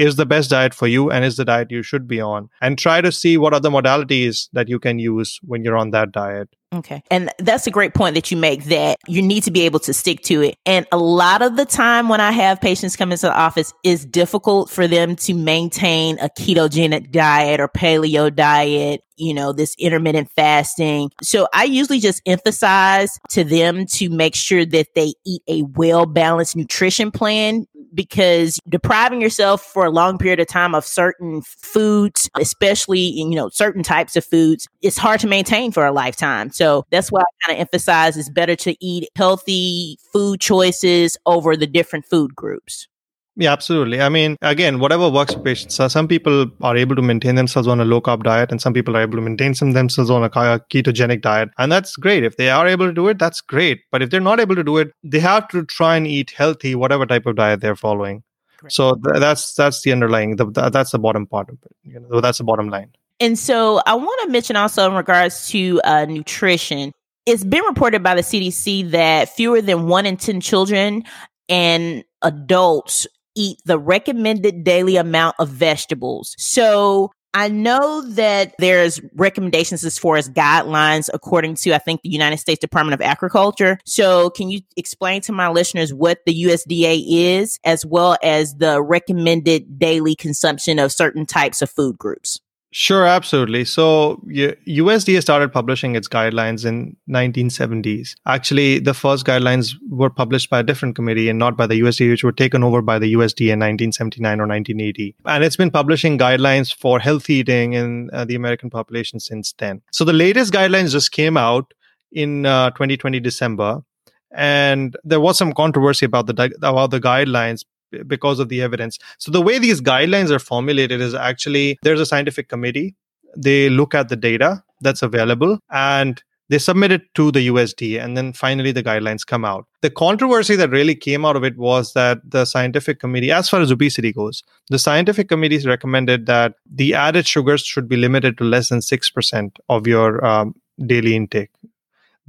is 0.00 0.16
the 0.16 0.24
best 0.24 0.48
diet 0.48 0.72
for 0.72 0.86
you 0.88 1.10
and 1.10 1.26
is 1.26 1.36
the 1.36 1.44
diet 1.44 1.70
you 1.70 1.82
should 1.82 2.08
be 2.08 2.20
on 2.20 2.48
and 2.62 2.78
try 2.78 3.02
to 3.02 3.12
see 3.12 3.36
what 3.36 3.52
other 3.52 3.68
modalities 3.68 4.48
that 4.54 4.66
you 4.66 4.78
can 4.78 4.98
use 4.98 5.38
when 5.42 5.62
you're 5.62 5.76
on 5.76 5.90
that 5.90 6.10
diet 6.10 6.48
Okay. 6.72 7.02
And 7.10 7.32
that's 7.38 7.66
a 7.66 7.70
great 7.70 7.94
point 7.94 8.14
that 8.14 8.30
you 8.30 8.36
make 8.36 8.64
that 8.66 8.98
you 9.08 9.22
need 9.22 9.42
to 9.42 9.50
be 9.50 9.62
able 9.62 9.80
to 9.80 9.92
stick 9.92 10.20
to 10.22 10.40
it. 10.42 10.56
And 10.64 10.86
a 10.92 10.98
lot 10.98 11.42
of 11.42 11.56
the 11.56 11.64
time 11.64 12.08
when 12.08 12.20
I 12.20 12.30
have 12.30 12.60
patients 12.60 12.94
come 12.94 13.10
into 13.10 13.26
the 13.26 13.36
office, 13.36 13.72
it's 13.82 14.04
difficult 14.04 14.70
for 14.70 14.86
them 14.86 15.16
to 15.16 15.34
maintain 15.34 16.18
a 16.20 16.28
ketogenic 16.28 17.10
diet 17.10 17.58
or 17.58 17.66
paleo 17.66 18.32
diet, 18.32 19.02
you 19.16 19.34
know, 19.34 19.52
this 19.52 19.74
intermittent 19.80 20.30
fasting. 20.36 21.10
So 21.22 21.48
I 21.52 21.64
usually 21.64 21.98
just 21.98 22.22
emphasize 22.24 23.18
to 23.30 23.42
them 23.42 23.86
to 23.86 24.08
make 24.08 24.36
sure 24.36 24.64
that 24.64 24.94
they 24.94 25.14
eat 25.26 25.42
a 25.48 25.62
well 25.62 26.06
balanced 26.06 26.54
nutrition 26.54 27.10
plan 27.10 27.66
because 27.94 28.60
depriving 28.68 29.20
yourself 29.20 29.62
for 29.62 29.84
a 29.84 29.90
long 29.90 30.18
period 30.18 30.40
of 30.40 30.46
time 30.46 30.74
of 30.74 30.84
certain 30.84 31.42
foods, 31.42 32.28
especially, 32.38 33.00
you 33.00 33.30
know, 33.30 33.48
certain 33.48 33.82
types 33.82 34.16
of 34.16 34.24
foods, 34.24 34.68
it's 34.82 34.98
hard 34.98 35.20
to 35.20 35.26
maintain 35.26 35.72
for 35.72 35.84
a 35.86 35.92
lifetime. 35.92 36.50
So 36.50 36.84
that's 36.90 37.10
why 37.10 37.20
I 37.20 37.46
kind 37.46 37.58
of 37.58 37.60
emphasize 37.60 38.16
it's 38.16 38.28
better 38.28 38.56
to 38.56 38.76
eat 38.84 39.08
healthy 39.16 39.98
food 40.12 40.40
choices 40.40 41.16
over 41.26 41.56
the 41.56 41.66
different 41.66 42.06
food 42.06 42.34
groups. 42.34 42.88
Yeah, 43.36 43.52
absolutely. 43.52 44.00
I 44.00 44.08
mean, 44.08 44.36
again, 44.42 44.80
whatever 44.80 45.08
works 45.08 45.34
for 45.34 45.40
patients. 45.40 45.76
So 45.76 45.88
some 45.88 46.08
people 46.08 46.50
are 46.62 46.76
able 46.76 46.96
to 46.96 47.02
maintain 47.02 47.36
themselves 47.36 47.68
on 47.68 47.80
a 47.80 47.84
low 47.84 48.00
carb 48.00 48.24
diet, 48.24 48.50
and 48.50 48.60
some 48.60 48.74
people 48.74 48.96
are 48.96 49.00
able 49.00 49.16
to 49.16 49.22
maintain 49.22 49.54
some 49.54 49.72
themselves 49.72 50.10
on 50.10 50.24
a 50.24 50.28
ketogenic 50.28 51.22
diet, 51.22 51.50
and 51.56 51.70
that's 51.70 51.96
great. 51.96 52.24
If 52.24 52.36
they 52.36 52.50
are 52.50 52.66
able 52.66 52.86
to 52.86 52.92
do 52.92 53.08
it, 53.08 53.18
that's 53.18 53.40
great. 53.40 53.82
But 53.90 54.02
if 54.02 54.10
they're 54.10 54.20
not 54.20 54.40
able 54.40 54.56
to 54.56 54.64
do 54.64 54.78
it, 54.78 54.92
they 55.04 55.20
have 55.20 55.48
to 55.48 55.64
try 55.64 55.96
and 55.96 56.06
eat 56.06 56.30
healthy, 56.30 56.74
whatever 56.74 57.06
type 57.06 57.26
of 57.26 57.36
diet 57.36 57.60
they're 57.60 57.76
following. 57.76 58.22
So 58.68 58.94
th- 58.94 59.20
that's 59.20 59.54
that's 59.54 59.82
the 59.82 59.92
underlying. 59.92 60.36
The, 60.36 60.46
that's 60.70 60.90
the 60.90 60.98
bottom 60.98 61.26
part 61.26 61.48
of 61.48 61.58
it. 61.64 61.76
You 61.84 62.00
know, 62.00 62.20
that's 62.20 62.38
the 62.38 62.44
bottom 62.44 62.68
line. 62.68 62.90
And 63.20 63.38
so 63.38 63.80
I 63.86 63.94
want 63.94 64.20
to 64.24 64.30
mention 64.30 64.56
also 64.56 64.86
in 64.86 64.94
regards 64.94 65.48
to 65.48 65.80
uh, 65.84 66.04
nutrition, 66.06 66.92
it's 67.26 67.44
been 67.44 67.64
reported 67.64 68.02
by 68.02 68.14
the 68.14 68.22
CDC 68.22 68.90
that 68.90 69.28
fewer 69.28 69.60
than 69.62 69.86
one 69.86 70.06
in 70.06 70.16
10 70.16 70.40
children 70.40 71.04
and 71.48 72.04
adults 72.22 73.06
eat 73.34 73.58
the 73.64 73.78
recommended 73.78 74.64
daily 74.64 74.96
amount 74.96 75.36
of 75.38 75.48
vegetables. 75.48 76.34
So 76.38 77.10
I 77.32 77.48
know 77.48 78.02
that 78.02 78.54
there's 78.58 79.00
recommendations 79.14 79.84
as 79.84 79.98
far 79.98 80.16
as 80.16 80.28
guidelines 80.28 81.08
according 81.12 81.54
to, 81.56 81.72
I 81.72 81.78
think, 81.78 82.02
the 82.02 82.10
United 82.10 82.38
States 82.38 82.60
Department 82.60 82.94
of 82.94 83.00
Agriculture. 83.00 83.78
So 83.84 84.30
can 84.30 84.50
you 84.50 84.62
explain 84.76 85.20
to 85.22 85.32
my 85.32 85.48
listeners 85.48 85.94
what 85.94 86.18
the 86.26 86.42
USDA 86.44 87.04
is, 87.06 87.58
as 87.64 87.86
well 87.86 88.16
as 88.22 88.54
the 88.56 88.82
recommended 88.82 89.78
daily 89.78 90.16
consumption 90.16 90.80
of 90.80 90.90
certain 90.90 91.24
types 91.24 91.62
of 91.62 91.70
food 91.70 91.98
groups? 91.98 92.40
Sure, 92.72 93.04
absolutely. 93.04 93.64
So 93.64 94.22
USDA 94.28 95.20
started 95.20 95.52
publishing 95.52 95.96
its 95.96 96.06
guidelines 96.06 96.64
in 96.64 96.96
1970s. 97.08 98.14
Actually, 98.26 98.78
the 98.78 98.94
first 98.94 99.26
guidelines 99.26 99.74
were 99.88 100.08
published 100.08 100.50
by 100.50 100.60
a 100.60 100.62
different 100.62 100.94
committee 100.94 101.28
and 101.28 101.38
not 101.38 101.56
by 101.56 101.66
the 101.66 101.80
USDA, 101.80 102.10
which 102.10 102.22
were 102.22 102.30
taken 102.30 102.62
over 102.62 102.80
by 102.80 103.00
the 103.00 103.12
USDA 103.14 103.52
in 103.52 103.58
1979 103.58 104.40
or 104.40 104.46
1980. 104.46 105.16
And 105.24 105.42
it's 105.42 105.56
been 105.56 105.72
publishing 105.72 106.16
guidelines 106.16 106.72
for 106.72 107.00
health 107.00 107.28
eating 107.28 107.72
in 107.72 108.08
uh, 108.12 108.24
the 108.24 108.36
American 108.36 108.70
population 108.70 109.18
since 109.18 109.52
then. 109.58 109.82
So 109.90 110.04
the 110.04 110.12
latest 110.12 110.52
guidelines 110.52 110.92
just 110.92 111.10
came 111.10 111.36
out 111.36 111.74
in 112.12 112.46
uh, 112.46 112.70
2020 112.70 113.18
December, 113.18 113.82
and 114.30 114.96
there 115.02 115.20
was 115.20 115.36
some 115.36 115.52
controversy 115.52 116.06
about 116.06 116.26
the 116.26 116.54
about 116.62 116.92
the 116.92 117.00
guidelines 117.00 117.64
because 118.06 118.38
of 118.38 118.48
the 118.48 118.62
evidence. 118.62 118.98
So 119.18 119.30
the 119.30 119.42
way 119.42 119.58
these 119.58 119.80
guidelines 119.80 120.30
are 120.30 120.38
formulated 120.38 121.00
is 121.00 121.14
actually 121.14 121.78
there's 121.82 122.00
a 122.00 122.06
scientific 122.06 122.48
committee. 122.48 122.94
They 123.36 123.70
look 123.70 123.94
at 123.94 124.08
the 124.08 124.16
data 124.16 124.62
that's 124.80 125.02
available 125.02 125.58
and 125.70 126.22
they 126.48 126.58
submit 126.58 126.90
it 126.90 127.02
to 127.14 127.30
the 127.30 127.46
USDA 127.46 128.02
and 128.02 128.16
then 128.16 128.32
finally 128.32 128.72
the 128.72 128.82
guidelines 128.82 129.24
come 129.24 129.44
out. 129.44 129.66
The 129.82 129.90
controversy 129.90 130.56
that 130.56 130.70
really 130.70 130.96
came 130.96 131.24
out 131.24 131.36
of 131.36 131.44
it 131.44 131.56
was 131.56 131.92
that 131.92 132.18
the 132.28 132.44
scientific 132.44 132.98
committee, 132.98 133.30
as 133.30 133.48
far 133.48 133.60
as 133.60 133.70
obesity 133.70 134.12
goes, 134.12 134.42
the 134.68 134.78
scientific 134.78 135.28
committees 135.28 135.64
recommended 135.64 136.26
that 136.26 136.54
the 136.68 136.92
added 136.94 137.26
sugars 137.26 137.62
should 137.62 137.88
be 137.88 137.96
limited 137.96 138.36
to 138.38 138.44
less 138.44 138.68
than 138.68 138.80
6% 138.80 139.56
of 139.68 139.86
your 139.86 140.24
um, 140.24 140.56
daily 140.86 141.14
intake 141.14 141.50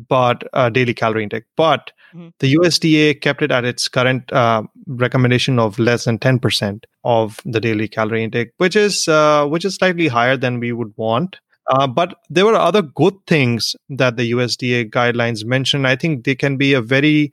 but 0.08 0.44
uh, 0.54 0.70
daily 0.70 0.94
calorie 0.94 1.24
intake. 1.24 1.44
But 1.56 1.92
mm-hmm. 2.14 2.30
the 2.40 2.56
USDA 2.56 3.22
kept 3.22 3.42
it 3.42 3.52
at 3.52 3.66
its 3.66 3.88
current 3.88 4.32
uh, 4.32 4.64
recommendation 4.88 5.60
of 5.60 5.80
less 5.80 6.06
than 6.06 6.20
10% 6.20 6.84
of 7.04 7.40
the 7.46 7.60
daily 7.60 7.88
calorie 7.88 8.24
intake, 8.24 8.52
which 8.58 8.76
is 8.76 9.08
uh, 9.08 9.46
which 9.48 9.66
is 9.66 9.76
slightly 9.76 10.08
higher 10.08 10.38
than 10.38 10.60
we 10.60 10.72
would 10.72 10.94
want. 10.98 11.40
Uh, 11.70 11.88
but 11.88 12.16
there 12.30 12.46
were 12.46 12.56
other 12.56 12.82
good 12.82 13.16
things 13.28 13.76
that 13.90 14.18
the 14.18 14.32
USDA 14.32 14.90
guidelines 14.90 15.46
mentioned. 15.46 15.88
I 15.88 15.96
think 15.96 16.26
they 16.26 16.36
can 16.36 16.58
be 16.58 16.74
a 16.74 16.82
very 16.82 17.32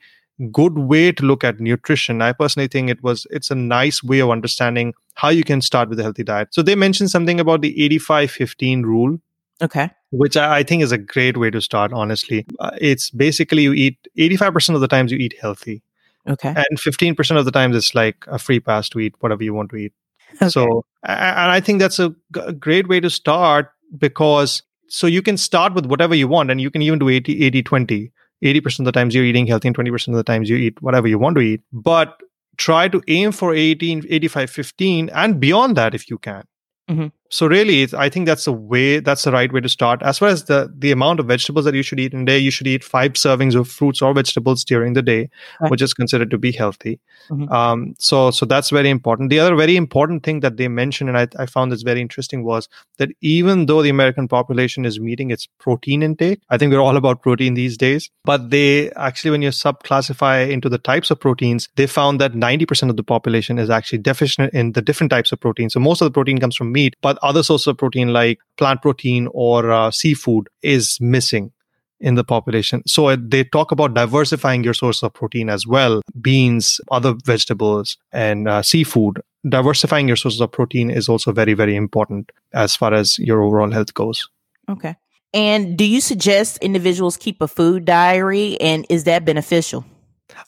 good 0.53 0.79
way 0.79 1.11
to 1.13 1.25
look 1.25 1.43
at 1.43 1.61
nutrition. 1.61 2.23
I 2.23 2.33
personally 2.33 2.69
think 2.69 2.91
it 2.91 3.03
was 3.03 3.27
it's 3.31 3.51
a 3.51 3.55
nice 3.55 4.03
way 4.03 4.21
of 4.21 4.31
understanding 4.31 4.95
how 5.15 5.31
you 5.31 5.45
can 5.45 5.61
start 5.61 5.89
with 5.89 5.99
a 5.99 6.03
healthy 6.03 6.23
diet. 6.23 6.49
So 6.53 6.63
they 6.63 6.75
mentioned 6.75 7.11
something 7.11 7.41
about 7.41 7.61
the 7.61 7.75
85-15 7.89 8.85
rule. 8.85 9.19
Okay 9.61 9.91
which 10.11 10.37
I 10.37 10.63
think 10.63 10.83
is 10.83 10.93
a 10.93 10.99
great 10.99 11.37
way 11.37 11.51
to 11.51 11.61
start, 11.61 11.93
honestly. 11.93 12.47
Uh, 12.59 12.71
it's 12.81 13.11
basically 13.11 13.63
you 13.63 13.73
eat 13.73 13.99
85% 14.17 14.75
of 14.75 14.81
the 14.81 14.89
times 14.89 15.13
you 15.13 15.19
eat 15.19 15.35
healthy. 15.41 15.83
Okay. 16.27 16.49
And 16.49 16.79
15% 16.79 17.39
of 17.39 17.45
the 17.45 17.51
times 17.51 17.77
it's 17.77 17.95
like 17.95 18.25
a 18.27 18.39
free 18.39 18.61
pass 18.61 18.89
to 18.91 19.01
eat 19.01 19.15
whatever 19.21 19.43
you 19.43 19.55
want 19.55 19.71
to 19.71 19.77
eat. 19.77 19.93
Okay. 20.37 20.49
So, 20.49 20.85
and 21.05 21.51
I 21.51 21.61
think 21.61 21.79
that's 21.79 21.99
a 21.99 22.15
great 22.59 22.89
way 22.89 23.01
to 23.01 23.11
start 23.11 23.71
because 23.97 24.63
so 24.89 25.07
you 25.07 25.23
can 25.23 25.37
start 25.37 25.75
with 25.75 25.87
whatever 25.87 26.15
you 26.15 26.29
want 26.29 26.51
and 26.51 26.61
you 26.61 26.71
can 26.71 26.83
even 26.83 26.99
do 26.99 27.09
80, 27.09 27.45
80, 27.45 27.63
20. 27.63 28.13
80% 28.45 28.79
of 28.79 28.85
the 28.85 28.93
times 28.93 29.15
you're 29.15 29.25
eating 29.25 29.49
healthy 29.49 29.67
and 29.69 29.77
20% 29.77 30.09
of 30.09 30.15
the 30.15 30.23
times 30.23 30.49
you 30.49 30.57
eat 30.57 30.81
whatever 30.81 31.09
you 31.09 31.19
want 31.19 31.35
to 31.35 31.41
eat. 31.41 31.61
But 31.73 32.21
try 32.57 32.89
to 32.89 33.03
aim 33.09 33.33
for 33.33 33.53
18, 33.53 34.07
85, 34.09 34.51
15 34.51 35.11
and 35.11 35.41
beyond 35.41 35.77
that 35.77 35.95
if 35.95 36.09
you 36.09 36.19
can. 36.19 36.45
Mm-hmm. 36.89 37.07
So 37.31 37.47
really, 37.47 37.87
I 37.97 38.09
think 38.09 38.27
that's 38.27 38.47
the 38.47 38.53
way. 38.53 39.01
That's 39.01 39.25
the 39.25 39.33
right 39.33 39.53
way 39.53 39.61
to 39.61 39.69
start. 39.69 40.03
As 40.03 40.19
far 40.19 40.29
as 40.29 40.45
the 40.45 40.73
the 40.75 40.91
amount 40.91 41.21
of 41.21 41.27
vegetables 41.27 41.67
that 41.67 41.75
you 41.75 41.83
should 41.83 42.01
eat 42.01 42.15
in 42.15 42.23
a 42.23 42.25
day, 42.25 42.39
you 42.39 42.51
should 42.51 42.67
eat 42.67 42.83
five 42.83 43.13
servings 43.13 43.55
of 43.55 43.69
fruits 43.69 44.01
or 44.01 44.15
vegetables 44.15 44.65
during 44.65 44.95
the 44.95 45.03
day, 45.03 45.29
right. 45.61 45.71
which 45.71 45.83
is 45.83 45.93
considered 45.93 46.31
to 46.31 46.39
be 46.39 46.53
healthy. 46.53 46.99
Mm-hmm. 47.31 47.53
Um, 47.53 47.95
so 47.99 48.31
so 48.31 48.47
that's 48.47 48.71
very 48.71 48.89
important. 48.89 49.29
The 49.29 49.41
other 49.41 49.55
very 49.57 49.77
important 49.77 50.23
thing 50.23 50.41
that 50.41 50.57
they 50.57 50.69
mentioned, 50.69 51.11
and 51.11 51.19
I, 51.19 51.29
I 51.39 51.45
found 51.45 51.71
this 51.71 51.83
very 51.83 52.01
interesting, 52.01 52.45
was 52.45 52.69
that 52.97 53.11
even 53.21 53.67
though 53.67 53.83
the 53.83 53.91
American 53.91 54.27
population 54.27 54.87
is 54.87 54.99
meeting 54.99 55.31
its 55.31 55.47
protein 55.59 56.03
intake, 56.03 56.41
I 56.49 56.57
think 56.57 56.73
we're 56.73 56.81
all 56.81 56.97
about 56.97 57.21
protein 57.21 57.53
these 57.53 57.77
days. 57.77 58.11
But 58.25 58.49
they 58.49 58.91
actually, 58.93 59.33
when 59.33 59.43
you 59.43 59.51
subclassify 59.51 60.51
into 60.51 60.71
the 60.71 60.79
types 60.79 61.11
of 61.11 61.21
proteins, 61.21 61.69
they 61.77 61.87
found 61.87 62.23
that 62.23 62.35
ninety 62.35 62.65
percent 62.65 62.89
of 62.89 62.97
the 62.97 63.05
population 63.05 63.59
is 63.59 63.69
actually 63.69 63.99
deficient 63.99 64.55
in 64.55 64.73
the 64.73 64.81
different 64.81 65.11
types 65.11 65.31
of 65.31 65.41
protein. 65.41 65.69
So 65.69 65.79
most 65.79 66.01
of 66.01 66.07
the 66.07 66.13
protein 66.13 66.39
comes 66.39 66.57
from 66.57 66.73
meat, 66.73 66.97
but 67.03 67.18
other 67.23 67.43
sources 67.43 67.67
of 67.67 67.79
protein 67.79 68.13
like 68.13 68.39
plant 68.57 68.83
protein 68.83 69.29
or 69.33 69.71
uh, 69.71 69.91
seafood 69.91 70.49
is 70.63 70.99
missing 71.01 71.53
in 72.01 72.15
the 72.15 72.25
population. 72.25 72.83
So 72.87 73.09
uh, 73.09 73.17
they 73.21 73.45
talk 73.45 73.73
about 73.73 73.95
diversifying 73.95 74.65
your 74.65 74.75
source 74.75 75.03
of 75.03 75.13
protein 75.13 75.49
as 75.49 75.67
well 75.67 76.03
beans, 76.21 76.81
other 76.91 77.15
vegetables, 77.25 77.97
and 78.13 78.49
uh, 78.49 78.63
seafood. 78.63 79.21
Diversifying 79.49 80.09
your 80.09 80.17
sources 80.17 80.41
of 80.41 80.53
protein 80.53 80.91
is 80.91 81.09
also 81.09 81.33
very, 81.33 81.55
very 81.55 81.77
important 81.77 82.31
as 82.53 82.77
far 82.77 82.95
as 82.95 83.19
your 83.19 83.43
overall 83.43 83.71
health 83.71 83.95
goes. 83.95 84.29
Okay. 84.69 84.97
And 85.35 85.77
do 85.77 85.85
you 85.85 86.01
suggest 86.01 86.59
individuals 86.59 87.17
keep 87.17 87.41
a 87.43 87.49
food 87.49 87.85
diary 87.85 88.61
and 88.61 88.87
is 88.89 89.05
that 89.05 89.25
beneficial? 89.25 89.85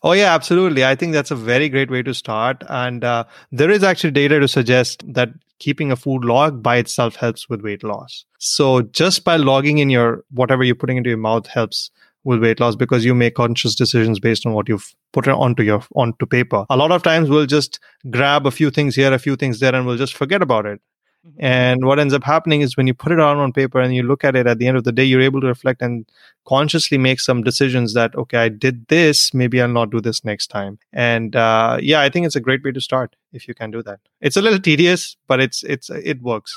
Oh, 0.03 0.12
yeah, 0.12 0.35
absolutely. 0.35 0.85
I 0.85 0.95
think 0.95 1.12
that's 1.12 1.31
a 1.31 1.37
very 1.37 1.68
great 1.68 1.91
way 1.91 2.03
to 2.03 2.14
start. 2.14 2.62
And 2.68 3.05
uh, 3.05 3.24
there 3.51 3.70
is 3.70 3.83
actually 3.83 4.12
data 4.12 4.39
to 4.41 4.49
suggest 4.49 5.03
that 5.12 5.31
keeping 5.59 5.93
a 5.93 5.97
food 5.97 6.24
log 6.24 6.62
by 6.62 6.76
itself 6.76 7.16
helps 7.16 7.49
with 7.49 7.62
weight 7.62 7.83
loss. 7.83 8.24
So 8.39 8.83
just 8.83 9.24
by 9.24 9.37
logging 9.37 9.78
in 9.78 9.91
your 9.91 10.24
whatever 10.31 10.64
you're 10.64 10.74
putting 10.74 10.97
into 10.97 11.11
your 11.11 11.18
mouth 11.18 11.47
helps 11.47 11.91
with 12.24 12.43
weight 12.43 12.61
loss 12.61 12.76
because 12.76 13.05
you 13.05 13.14
make 13.14 13.35
conscious 13.35 13.74
decisions 13.74 14.18
based 14.18 14.45
on 14.45 14.53
what 14.53 14.68
you've 14.68 14.95
put 15.12 15.26
onto 15.28 15.62
your 15.62 15.83
onto 15.95 16.26
paper. 16.26 16.66
A 16.68 16.76
lot 16.76 16.93
of 16.93 17.03
times 17.03 17.31
we'll 17.31 17.47
just 17.47 17.81
grab 18.11 18.47
a 18.47 18.51
few 18.51 18.70
things 18.70 18.95
here, 18.95 19.12
a 19.12 19.18
few 19.18 19.37
things 19.37 19.61
there, 19.61 19.74
and 19.74 19.87
we'll 19.87 19.97
just 19.97 20.14
forget 20.14 20.43
about 20.43 20.66
it. 20.66 20.81
Mm-hmm. 21.26 21.44
And 21.44 21.84
what 21.84 21.98
ends 21.98 22.14
up 22.14 22.24
happening 22.24 22.62
is 22.62 22.76
when 22.76 22.86
you 22.86 22.94
put 22.94 23.12
it 23.12 23.20
out 23.20 23.36
on 23.36 23.52
paper 23.52 23.78
and 23.78 23.94
you 23.94 24.02
look 24.02 24.24
at 24.24 24.36
it 24.36 24.46
at 24.46 24.58
the 24.58 24.66
end 24.66 24.78
of 24.78 24.84
the 24.84 24.92
day, 24.92 25.04
you're 25.04 25.20
able 25.20 25.40
to 25.42 25.46
reflect 25.46 25.82
and 25.82 26.06
consciously 26.46 26.96
make 26.96 27.20
some 27.20 27.42
decisions 27.42 27.92
that, 27.94 28.14
okay, 28.14 28.38
I 28.38 28.48
did 28.48 28.88
this, 28.88 29.34
maybe 29.34 29.60
I'll 29.60 29.68
not 29.68 29.90
do 29.90 30.00
this 30.00 30.24
next 30.24 30.46
time. 30.46 30.78
And 30.92 31.36
uh, 31.36 31.78
yeah, 31.80 32.00
I 32.00 32.08
think 32.08 32.24
it's 32.24 32.36
a 32.36 32.40
great 32.40 32.64
way 32.64 32.72
to 32.72 32.80
start 32.80 33.16
if 33.32 33.46
you 33.46 33.54
can 33.54 33.70
do 33.70 33.82
that. 33.82 34.00
It's 34.20 34.36
a 34.36 34.42
little 34.42 34.60
tedious, 34.60 35.16
but 35.26 35.40
it's 35.40 35.62
it's 35.64 35.90
it 35.90 36.22
works. 36.22 36.56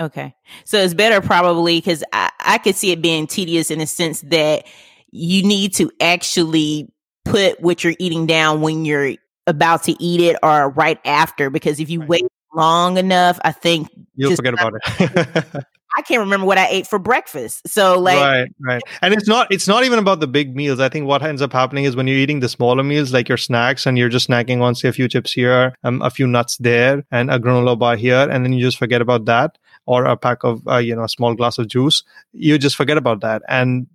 Okay, 0.00 0.34
so 0.64 0.78
it's 0.78 0.94
better 0.94 1.20
probably 1.20 1.78
because 1.78 2.02
I, 2.12 2.30
I 2.40 2.58
could 2.58 2.74
see 2.74 2.90
it 2.90 3.02
being 3.02 3.26
tedious 3.26 3.70
in 3.70 3.78
the 3.78 3.86
sense 3.86 4.22
that 4.22 4.66
you 5.12 5.42
need 5.42 5.74
to 5.74 5.90
actually 6.00 6.90
put 7.24 7.60
what 7.60 7.84
you're 7.84 7.94
eating 7.98 8.26
down 8.26 8.60
when 8.60 8.84
you're 8.84 9.14
about 9.46 9.84
to 9.84 10.02
eat 10.02 10.20
it 10.20 10.36
or 10.42 10.70
right 10.70 10.98
after 11.04 11.50
because 11.50 11.80
if 11.80 11.90
you 11.90 12.00
right. 12.00 12.08
wait 12.08 12.24
long 12.54 12.96
enough, 12.96 13.38
I 13.44 13.52
think 13.52 13.88
you'll 14.14 14.36
forget 14.36 14.54
about 14.54 14.74
it. 14.74 15.64
I 15.96 16.02
can't 16.02 16.20
remember 16.20 16.46
what 16.46 16.56
I 16.56 16.68
ate 16.68 16.86
for 16.86 16.98
breakfast. 16.98 17.66
So 17.66 17.98
like 17.98 18.16
Right, 18.16 18.48
right. 18.60 18.82
And 19.02 19.12
it's 19.12 19.26
not 19.26 19.48
it's 19.50 19.66
not 19.66 19.84
even 19.84 19.98
about 19.98 20.20
the 20.20 20.28
big 20.28 20.54
meals. 20.54 20.78
I 20.78 20.88
think 20.88 21.06
what 21.06 21.22
ends 21.22 21.42
up 21.42 21.52
happening 21.52 21.84
is 21.84 21.96
when 21.96 22.06
you're 22.06 22.16
eating 22.16 22.40
the 22.40 22.48
smaller 22.48 22.82
meals 22.82 23.12
like 23.12 23.28
your 23.28 23.38
snacks 23.38 23.86
and 23.86 23.98
you're 23.98 24.08
just 24.08 24.28
snacking 24.28 24.60
on 24.60 24.74
say 24.74 24.88
a 24.88 24.92
few 24.92 25.08
chips 25.08 25.32
here, 25.32 25.74
um, 25.82 26.00
a 26.02 26.10
few 26.10 26.26
nuts 26.26 26.56
there 26.58 27.04
and 27.10 27.30
a 27.30 27.38
granola 27.38 27.78
bar 27.78 27.96
here 27.96 28.28
and 28.30 28.44
then 28.44 28.52
you 28.52 28.60
just 28.60 28.78
forget 28.78 29.02
about 29.02 29.24
that 29.24 29.58
or 29.86 30.04
a 30.04 30.16
pack 30.16 30.44
of 30.44 30.66
uh, 30.68 30.76
you 30.76 30.94
know 30.94 31.04
a 31.04 31.08
small 31.08 31.34
glass 31.34 31.58
of 31.58 31.66
juice, 31.66 32.04
you 32.32 32.56
just 32.56 32.76
forget 32.76 32.96
about 32.96 33.20
that 33.20 33.42
and 33.48 33.88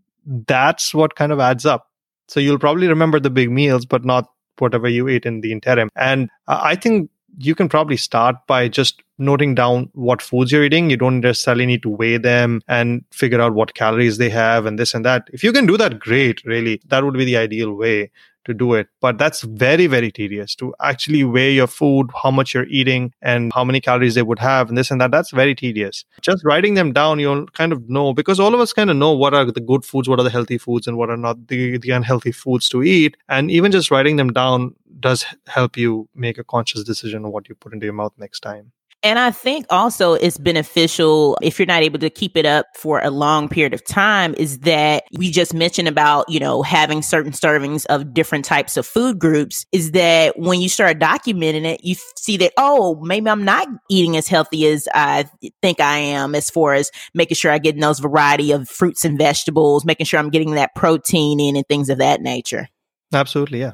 that's 0.48 0.94
what 0.94 1.16
kind 1.16 1.32
of 1.32 1.40
adds 1.40 1.66
up. 1.66 1.90
So 2.28 2.40
you'll 2.40 2.60
probably 2.60 2.88
remember 2.88 3.20
the 3.20 3.30
big 3.30 3.50
meals 3.50 3.86
but 3.86 4.04
not 4.04 4.30
whatever 4.60 4.88
you 4.88 5.08
ate 5.08 5.26
in 5.26 5.42
the 5.42 5.52
interim. 5.52 5.90
And 5.96 6.30
uh, 6.48 6.60
I 6.62 6.76
think 6.76 7.10
you 7.38 7.56
can 7.56 7.70
probably 7.70 7.98
start 7.98 8.36
by 8.48 8.68
just 8.68 9.02
noting 9.18 9.56
down 9.56 9.90
what 9.94 10.22
foods 10.22 10.52
you're 10.52 10.64
eating. 10.64 10.90
You 10.90 10.98
don't 10.98 11.22
necessarily 11.22 11.66
need 11.66 11.84
to 11.84 11.90
weigh 11.90 12.18
them 12.18 12.62
and 12.68 13.04
figure 13.12 13.42
out 13.42 13.54
what 13.54 13.74
calories 13.74 14.18
they 14.18 14.30
have 14.30 14.66
and 14.66 14.78
this 14.78 14.94
and 14.94 15.06
that. 15.06 15.28
If 15.32 15.44
you 15.44 15.52
can 15.52 15.66
do 15.66 15.78
that, 15.78 16.00
great, 16.00 16.44
really. 16.46 16.82
That 16.88 17.04
would 17.04 17.14
be 17.16 17.26
the 17.26 17.38
ideal 17.38 17.74
way 17.74 18.12
to 18.46 18.54
do 18.54 18.74
it. 18.74 18.88
But 19.02 19.18
that's 19.18 19.42
very, 19.42 19.88
very 19.88 20.12
tedious 20.12 20.56
to 20.56 20.74
actually 20.82 21.24
weigh 21.24 21.54
your 21.54 21.68
food, 21.68 22.10
how 22.22 22.32
much 22.32 22.54
you're 22.54 22.68
eating, 22.68 23.14
and 23.22 23.52
how 23.54 23.64
many 23.64 23.82
calories 23.82 24.16
they 24.16 24.22
would 24.22 24.40
have, 24.40 24.70
and 24.70 24.78
this 24.78 24.92
and 24.92 25.02
that. 25.02 25.12
That's 25.12 25.32
very 25.32 25.56
tedious. 25.56 26.06
Just 26.22 26.44
writing 26.46 26.76
them 26.76 26.94
down, 26.94 27.20
you'll 27.20 27.48
kind 27.48 27.72
of 27.72 27.90
know 27.90 28.14
because 28.14 28.40
all 28.40 28.54
of 28.54 28.60
us 28.60 28.74
kind 28.74 28.90
of 28.90 28.98
know 28.98 29.12
what 29.12 29.34
are 29.34 29.46
the 29.46 29.60
good 29.60 29.84
foods, 29.84 30.08
what 30.08 30.20
are 30.20 30.24
the 30.24 30.30
healthy 30.30 30.58
foods, 30.58 30.88
and 30.88 30.98
what 30.98 31.10
are 31.10 31.18
not 31.18 31.48
the, 31.48 31.78
the 31.78 31.92
unhealthy 31.92 32.32
foods 32.32 32.70
to 32.70 32.84
eat. 32.84 33.18
And 33.30 33.52
even 33.52 33.72
just 33.72 33.92
writing 33.92 34.16
them 34.16 34.32
down 34.32 34.76
does 35.00 35.26
help 35.48 35.78
you 35.78 36.08
make 36.16 36.38
a 36.38 36.44
conscious 36.44 36.84
decision 36.84 37.26
on 37.26 37.32
what 37.32 37.50
you 37.50 37.56
put 37.56 37.74
into 37.74 37.86
your 37.86 37.94
mouth 37.94 38.14
next 38.18 38.40
time. 38.40 38.72
And 39.06 39.20
I 39.20 39.30
think 39.30 39.68
also 39.70 40.14
it's 40.14 40.40
beneficial 40.40 41.38
if 41.44 41.60
you're 41.60 41.68
not 41.68 41.84
able 41.84 42.00
to 42.00 42.10
keep 42.10 42.36
it 42.36 42.48
up 42.48 42.66
for 42.76 43.00
a 43.02 43.12
long 43.12 43.48
period 43.48 43.76
of 43.76 43.86
time 43.86 44.34
is 44.36 44.62
that 44.62 45.04
we 45.16 45.30
just 45.30 45.54
mentioned 45.54 45.88
about, 45.88 46.28
you 46.28 46.40
know, 46.40 46.64
having 46.64 47.04
certain 47.04 47.32
servings 47.32 47.86
of 47.86 48.16
different 48.16 48.46
types 48.46 48.78
of 48.78 48.86
food 48.88 49.20
groups 49.20 49.68
is 49.72 49.92
that 49.92 50.40
when 50.40 50.60
you 50.60 50.68
start 50.68 50.98
documenting 50.98 51.66
it, 51.66 51.82
you 51.84 51.94
see 52.18 52.38
that, 52.38 52.54
oh, 52.58 52.96
maybe 52.96 53.30
I'm 53.30 53.46
not 53.46 53.68
eating 53.92 54.18
as 54.18 54.28
healthy 54.28 54.66
as 54.66 54.88
I 54.92 55.30
think 55.62 55.80
I 55.80 56.00
am 56.00 56.34
as 56.34 56.50
far 56.50 56.74
as 56.74 56.90
making 57.14 57.36
sure 57.36 57.52
I 57.52 57.60
get 57.60 57.76
in 57.76 57.82
those 57.82 58.00
variety 58.00 58.54
of 58.54 58.68
fruits 58.68 59.06
and 59.06 59.20
vegetables, 59.20 59.86
making 59.86 60.08
sure 60.08 60.20
I'm 60.20 60.32
getting 60.32 60.56
that 60.56 60.74
protein 60.74 61.40
in 61.40 61.56
and 61.56 61.68
things 61.68 61.90
of 61.90 62.00
that 62.00 62.22
nature. 62.22 62.70
Absolutely. 63.14 63.60
Yeah. 63.60 63.74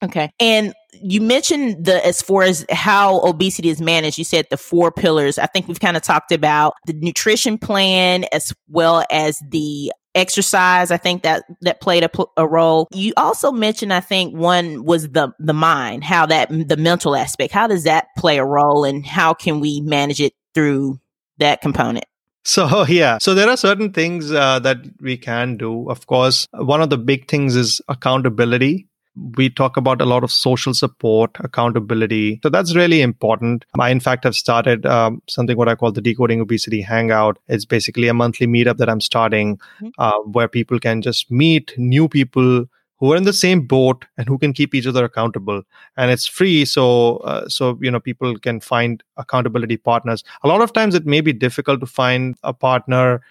Okay. 0.00 0.30
And 0.38 0.74
you 0.94 1.20
mentioned 1.20 1.84
the 1.84 2.04
as 2.04 2.22
far 2.22 2.42
as 2.42 2.64
how 2.70 3.20
obesity 3.22 3.68
is 3.68 3.80
managed 3.80 4.18
you 4.18 4.24
said 4.24 4.46
the 4.50 4.56
four 4.56 4.90
pillars. 4.90 5.38
I 5.38 5.46
think 5.46 5.68
we've 5.68 5.80
kind 5.80 5.96
of 5.96 6.02
talked 6.02 6.32
about 6.32 6.74
the 6.86 6.92
nutrition 6.94 7.58
plan 7.58 8.24
as 8.32 8.52
well 8.68 9.04
as 9.10 9.40
the 9.48 9.92
exercise. 10.14 10.90
I 10.90 10.96
think 10.96 11.22
that 11.22 11.44
that 11.62 11.80
played 11.80 12.02
a, 12.02 12.10
a 12.36 12.46
role. 12.46 12.88
You 12.92 13.12
also 13.16 13.52
mentioned 13.52 13.92
i 13.92 14.00
think 14.00 14.36
one 14.36 14.84
was 14.84 15.08
the 15.10 15.32
the 15.38 15.54
mind 15.54 16.04
how 16.04 16.26
that 16.26 16.48
the 16.50 16.76
mental 16.76 17.16
aspect. 17.16 17.52
How 17.52 17.66
does 17.66 17.84
that 17.84 18.06
play 18.16 18.38
a 18.38 18.44
role 18.44 18.84
and 18.84 19.06
how 19.06 19.34
can 19.34 19.60
we 19.60 19.80
manage 19.80 20.20
it 20.20 20.32
through 20.54 21.00
that 21.38 21.60
component? 21.60 22.04
So 22.44 22.84
yeah, 22.88 23.18
so 23.18 23.34
there 23.34 23.48
are 23.48 23.56
certain 23.56 23.92
things 23.92 24.32
uh, 24.32 24.58
that 24.60 24.78
we 25.00 25.16
can 25.16 25.56
do. 25.56 25.88
Of 25.90 26.06
course, 26.06 26.46
one 26.52 26.82
of 26.82 26.90
the 26.90 26.98
big 26.98 27.28
things 27.28 27.56
is 27.56 27.80
accountability 27.88 28.88
we 29.34 29.50
talk 29.50 29.76
about 29.76 30.00
a 30.00 30.04
lot 30.04 30.24
of 30.24 30.30
social 30.30 30.72
support, 30.72 31.36
accountability. 31.40 32.40
So 32.42 32.48
that's 32.48 32.74
really 32.76 33.02
important. 33.02 33.64
I, 33.78 33.90
in 33.90 34.00
fact, 34.00 34.24
have 34.24 34.34
started 34.34 34.86
um, 34.86 35.20
something 35.28 35.56
what 35.56 35.68
I 35.68 35.74
call 35.74 35.92
the 35.92 36.00
Decoding 36.00 36.40
Obesity 36.40 36.80
Hangout. 36.80 37.38
It's 37.48 37.64
basically 37.64 38.08
a 38.08 38.14
monthly 38.14 38.46
meetup 38.46 38.76
that 38.78 38.88
I'm 38.88 39.00
starting 39.00 39.56
mm-hmm. 39.56 39.88
uh, 39.98 40.18
where 40.32 40.48
people 40.48 40.78
can 40.78 41.02
just 41.02 41.30
meet 41.30 41.74
new 41.76 42.08
people 42.08 42.66
who 43.00 43.12
are 43.12 43.16
in 43.16 43.24
the 43.24 43.32
same 43.32 43.66
boat 43.66 44.04
and 44.16 44.28
who 44.28 44.38
can 44.38 44.52
keep 44.52 44.74
each 44.74 44.86
other 44.86 45.04
accountable 45.04 45.62
and 45.96 46.10
it's 46.10 46.26
free 46.26 46.64
so 46.64 47.16
uh, 47.18 47.48
so 47.48 47.78
you 47.80 47.90
know 47.90 47.98
people 47.98 48.38
can 48.38 48.60
find 48.60 49.02
accountability 49.16 49.76
partners 49.76 50.22
a 50.44 50.48
lot 50.48 50.60
of 50.60 50.72
times 50.72 50.94
it 50.94 51.06
may 51.06 51.20
be 51.20 51.32
difficult 51.32 51.80
to 51.80 51.86
find 51.86 52.36
a 52.42 52.52
partner 52.52 53.22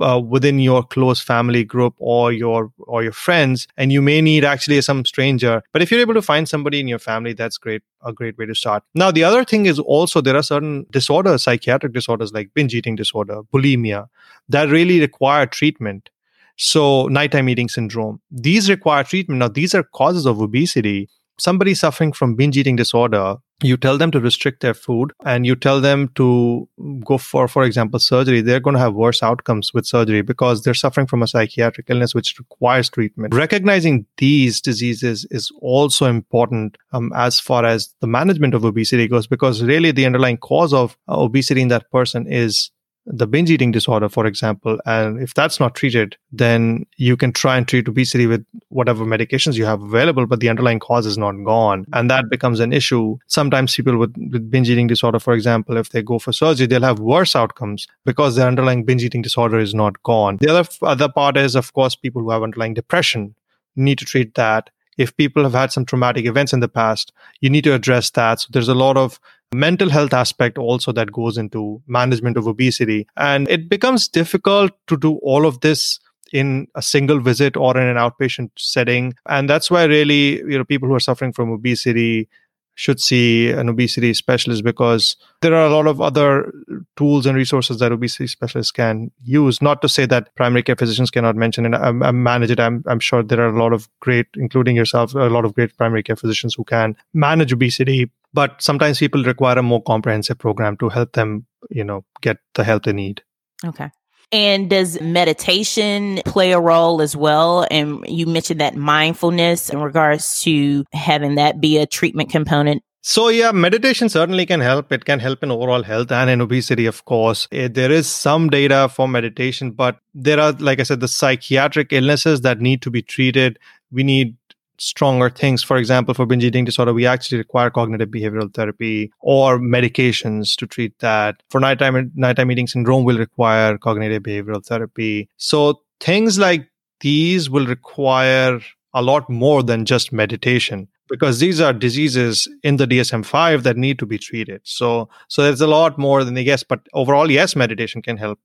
uh, 0.00 0.20
within 0.20 0.58
your 0.58 0.82
close 0.82 1.20
family 1.20 1.64
group 1.64 1.94
or 1.98 2.32
your 2.32 2.70
or 2.78 3.02
your 3.02 3.12
friends 3.12 3.66
and 3.76 3.92
you 3.92 4.02
may 4.02 4.20
need 4.20 4.44
actually 4.44 4.80
some 4.80 5.04
stranger. 5.04 5.62
But 5.72 5.82
if 5.82 5.90
you're 5.90 6.00
able 6.00 6.14
to 6.14 6.22
find 6.22 6.48
somebody 6.48 6.80
in 6.80 6.88
your 6.88 6.98
family 6.98 7.32
that's 7.32 7.58
great 7.58 7.82
a 8.02 8.12
great 8.12 8.38
way 8.38 8.46
to 8.46 8.54
start. 8.54 8.82
Now 8.94 9.10
the 9.10 9.24
other 9.24 9.44
thing 9.44 9.66
is 9.66 9.78
also 9.78 10.20
there 10.20 10.36
are 10.36 10.42
certain 10.42 10.86
disorders 10.90 11.42
psychiatric 11.44 11.92
disorders 11.92 12.32
like 12.32 12.52
binge 12.54 12.74
eating 12.74 12.96
disorder 12.96 13.42
bulimia 13.54 14.06
that 14.48 14.68
really 14.68 15.00
require 15.00 15.46
treatment. 15.46 16.10
So 16.56 17.06
nighttime 17.08 17.48
eating 17.48 17.68
syndrome. 17.68 18.20
These 18.30 18.70
require 18.70 19.04
treatment. 19.04 19.40
Now 19.40 19.48
these 19.48 19.74
are 19.74 19.82
causes 19.82 20.26
of 20.26 20.40
obesity 20.40 21.08
somebody 21.38 21.74
suffering 21.74 22.12
from 22.12 22.34
binge 22.34 22.56
eating 22.56 22.76
disorder 22.76 23.36
you 23.62 23.76
tell 23.76 23.96
them 23.96 24.10
to 24.10 24.20
restrict 24.20 24.60
their 24.60 24.74
food 24.74 25.12
and 25.24 25.46
you 25.46 25.56
tell 25.56 25.80
them 25.80 26.08
to 26.14 26.68
go 27.04 27.16
for 27.16 27.48
for 27.48 27.64
example 27.64 27.98
surgery 27.98 28.42
they're 28.42 28.60
going 28.60 28.74
to 28.74 28.80
have 28.80 28.94
worse 28.94 29.22
outcomes 29.22 29.72
with 29.72 29.86
surgery 29.86 30.20
because 30.20 30.62
they're 30.62 30.74
suffering 30.74 31.06
from 31.06 31.22
a 31.22 31.26
psychiatric 31.26 31.86
illness 31.88 32.14
which 32.14 32.38
requires 32.38 32.90
treatment. 32.90 33.34
Recognizing 33.34 34.04
these 34.18 34.60
diseases 34.60 35.26
is 35.30 35.50
also 35.60 36.06
important 36.06 36.76
um, 36.92 37.12
as 37.14 37.40
far 37.40 37.64
as 37.64 37.94
the 38.00 38.06
management 38.06 38.52
of 38.52 38.64
obesity 38.64 39.08
goes 39.08 39.26
because 39.26 39.62
really 39.62 39.90
the 39.90 40.04
underlying 40.04 40.36
cause 40.36 40.74
of 40.74 40.96
uh, 41.08 41.18
obesity 41.18 41.62
in 41.62 41.68
that 41.68 41.90
person 41.90 42.30
is 42.30 42.70
the 43.06 43.26
binge 43.26 43.50
eating 43.50 43.70
disorder, 43.70 44.08
for 44.08 44.26
example, 44.26 44.78
and 44.84 45.20
if 45.20 45.32
that's 45.32 45.60
not 45.60 45.74
treated, 45.74 46.16
then 46.32 46.84
you 46.96 47.16
can 47.16 47.32
try 47.32 47.56
and 47.56 47.66
treat 47.66 47.88
obesity 47.88 48.26
with 48.26 48.44
whatever 48.68 49.04
medications 49.04 49.54
you 49.54 49.64
have 49.64 49.80
available, 49.80 50.26
but 50.26 50.40
the 50.40 50.48
underlying 50.48 50.80
cause 50.80 51.06
is 51.06 51.16
not 51.16 51.32
gone. 51.44 51.86
And 51.92 52.10
that 52.10 52.28
becomes 52.28 52.58
an 52.58 52.72
issue. 52.72 53.16
Sometimes 53.28 53.74
people 53.76 53.96
with, 53.96 54.14
with 54.32 54.50
binge 54.50 54.68
eating 54.68 54.88
disorder, 54.88 55.20
for 55.20 55.34
example, 55.34 55.76
if 55.76 55.90
they 55.90 56.02
go 56.02 56.18
for 56.18 56.32
surgery, 56.32 56.66
they'll 56.66 56.82
have 56.82 56.98
worse 56.98 57.36
outcomes 57.36 57.86
because 58.04 58.34
their 58.34 58.48
underlying 58.48 58.84
binge 58.84 59.04
eating 59.04 59.22
disorder 59.22 59.58
is 59.58 59.72
not 59.72 60.02
gone. 60.02 60.38
The 60.40 60.50
other, 60.50 60.68
other 60.82 61.08
part 61.08 61.36
is, 61.36 61.54
of 61.54 61.72
course, 61.72 61.94
people 61.94 62.22
who 62.22 62.30
have 62.30 62.42
underlying 62.42 62.74
depression 62.74 63.36
need 63.76 63.98
to 63.98 64.04
treat 64.04 64.34
that 64.34 64.70
if 64.96 65.16
people 65.16 65.42
have 65.42 65.52
had 65.52 65.70
some 65.72 65.84
traumatic 65.84 66.26
events 66.26 66.52
in 66.52 66.60
the 66.60 66.68
past 66.68 67.12
you 67.40 67.50
need 67.50 67.64
to 67.64 67.74
address 67.74 68.10
that 68.10 68.40
so 68.40 68.48
there's 68.50 68.68
a 68.68 68.74
lot 68.74 68.96
of 68.96 69.20
mental 69.56 69.90
health 69.90 70.12
aspect 70.12 70.58
also 70.58 70.92
that 70.92 71.12
goes 71.12 71.38
into 71.38 71.82
management 71.86 72.36
of 72.36 72.46
obesity. 72.46 73.06
And 73.16 73.48
it 73.48 73.68
becomes 73.68 74.08
difficult 74.08 74.72
to 74.86 74.96
do 74.96 75.16
all 75.22 75.46
of 75.46 75.60
this 75.60 75.98
in 76.32 76.66
a 76.74 76.82
single 76.82 77.20
visit 77.20 77.56
or 77.56 77.76
in 77.76 77.86
an 77.86 77.96
outpatient 77.96 78.50
setting. 78.56 79.14
And 79.26 79.48
that's 79.48 79.70
why 79.70 79.84
really, 79.84 80.38
you 80.38 80.58
know, 80.58 80.64
people 80.64 80.88
who 80.88 80.94
are 80.94 81.00
suffering 81.00 81.32
from 81.32 81.50
obesity 81.50 82.28
should 82.76 83.00
see 83.00 83.50
an 83.50 83.70
obesity 83.70 84.12
specialist 84.12 84.62
because 84.62 85.16
there 85.40 85.54
are 85.54 85.66
a 85.66 85.70
lot 85.70 85.86
of 85.86 86.00
other 86.00 86.52
tools 86.96 87.24
and 87.24 87.34
resources 87.34 87.78
that 87.78 87.90
obesity 87.90 88.26
specialists 88.26 88.70
can 88.70 89.10
use. 89.22 89.62
Not 89.62 89.80
to 89.80 89.88
say 89.88 90.04
that 90.06 90.34
primary 90.36 90.62
care 90.62 90.76
physicians 90.76 91.10
cannot 91.10 91.36
mention 91.36 91.74
and 91.74 92.22
manage 92.22 92.50
it. 92.50 92.60
I'm, 92.60 92.84
I'm 92.86 93.00
sure 93.00 93.22
there 93.22 93.40
are 93.40 93.48
a 93.48 93.58
lot 93.58 93.72
of 93.72 93.88
great, 94.00 94.26
including 94.34 94.76
yourself, 94.76 95.14
a 95.14 95.30
lot 95.30 95.46
of 95.46 95.54
great 95.54 95.74
primary 95.78 96.02
care 96.02 96.16
physicians 96.16 96.54
who 96.54 96.64
can 96.64 96.96
manage 97.14 97.52
obesity. 97.52 98.10
But 98.36 98.60
sometimes 98.60 98.98
people 98.98 99.24
require 99.24 99.58
a 99.58 99.62
more 99.62 99.82
comprehensive 99.82 100.36
program 100.36 100.76
to 100.76 100.90
help 100.90 101.14
them, 101.14 101.46
you 101.70 101.82
know, 101.82 102.04
get 102.20 102.36
the 102.54 102.64
help 102.64 102.84
they 102.84 102.92
need. 102.92 103.22
Okay. 103.64 103.90
And 104.30 104.68
does 104.68 105.00
meditation 105.00 106.20
play 106.26 106.52
a 106.52 106.60
role 106.60 107.00
as 107.00 107.16
well? 107.16 107.66
And 107.70 108.04
you 108.06 108.26
mentioned 108.26 108.60
that 108.60 108.76
mindfulness 108.76 109.70
in 109.70 109.80
regards 109.80 110.42
to 110.42 110.84
having 110.92 111.36
that 111.36 111.62
be 111.62 111.78
a 111.78 111.86
treatment 111.86 112.28
component. 112.28 112.82
So, 113.00 113.28
yeah, 113.28 113.52
meditation 113.52 114.10
certainly 114.10 114.44
can 114.44 114.60
help. 114.60 114.92
It 114.92 115.06
can 115.06 115.20
help 115.20 115.42
in 115.42 115.50
overall 115.50 115.84
health 115.84 116.12
and 116.12 116.28
in 116.28 116.42
obesity, 116.42 116.84
of 116.86 117.04
course. 117.06 117.48
Eh, 117.52 117.68
there 117.72 117.92
is 117.92 118.06
some 118.06 118.50
data 118.50 118.90
for 118.92 119.08
meditation, 119.08 119.70
but 119.70 120.00
there 120.12 120.40
are, 120.40 120.52
like 120.52 120.80
I 120.80 120.82
said, 120.82 121.00
the 121.00 121.08
psychiatric 121.08 121.92
illnesses 121.92 122.42
that 122.42 122.60
need 122.60 122.82
to 122.82 122.90
be 122.90 123.00
treated. 123.00 123.58
We 123.90 124.02
need 124.02 124.36
stronger 124.78 125.30
things. 125.30 125.62
For 125.62 125.76
example, 125.76 126.14
for 126.14 126.26
binge 126.26 126.44
eating 126.44 126.64
disorder, 126.64 126.92
we 126.92 127.06
actually 127.06 127.38
require 127.38 127.70
cognitive 127.70 128.08
behavioral 128.08 128.52
therapy 128.52 129.12
or 129.20 129.58
medications 129.58 130.56
to 130.56 130.66
treat 130.66 130.98
that. 131.00 131.42
For 131.50 131.60
nighttime 131.60 132.10
nighttime 132.14 132.50
eating 132.50 132.66
syndrome, 132.66 133.04
will 133.04 133.18
require 133.18 133.78
cognitive 133.78 134.22
behavioral 134.22 134.64
therapy. 134.64 135.28
So 135.36 135.82
things 136.00 136.38
like 136.38 136.68
these 137.00 137.50
will 137.50 137.66
require 137.66 138.60
a 138.94 139.02
lot 139.02 139.28
more 139.28 139.62
than 139.62 139.84
just 139.84 140.12
meditation 140.12 140.88
because 141.08 141.38
these 141.38 141.60
are 141.60 141.72
diseases 141.72 142.48
in 142.62 142.76
the 142.76 142.86
DSM-5 142.86 143.62
that 143.62 143.76
need 143.76 143.98
to 143.98 144.06
be 144.06 144.18
treated. 144.18 144.60
So 144.64 145.08
so 145.28 145.42
there's 145.42 145.60
a 145.60 145.66
lot 145.66 145.98
more 145.98 146.24
than 146.24 146.34
they 146.34 146.44
guess. 146.44 146.62
But 146.62 146.80
overall, 146.92 147.30
yes, 147.30 147.54
meditation 147.54 148.02
can 148.02 148.16
help. 148.16 148.38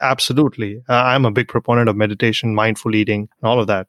Absolutely. 0.00 0.82
Uh, 0.88 0.94
I'm 0.94 1.24
a 1.24 1.30
big 1.30 1.48
proponent 1.48 1.88
of 1.88 1.96
meditation, 1.96 2.54
mindful 2.54 2.96
eating, 2.96 3.28
and 3.40 3.48
all 3.48 3.60
of 3.60 3.68
that. 3.68 3.86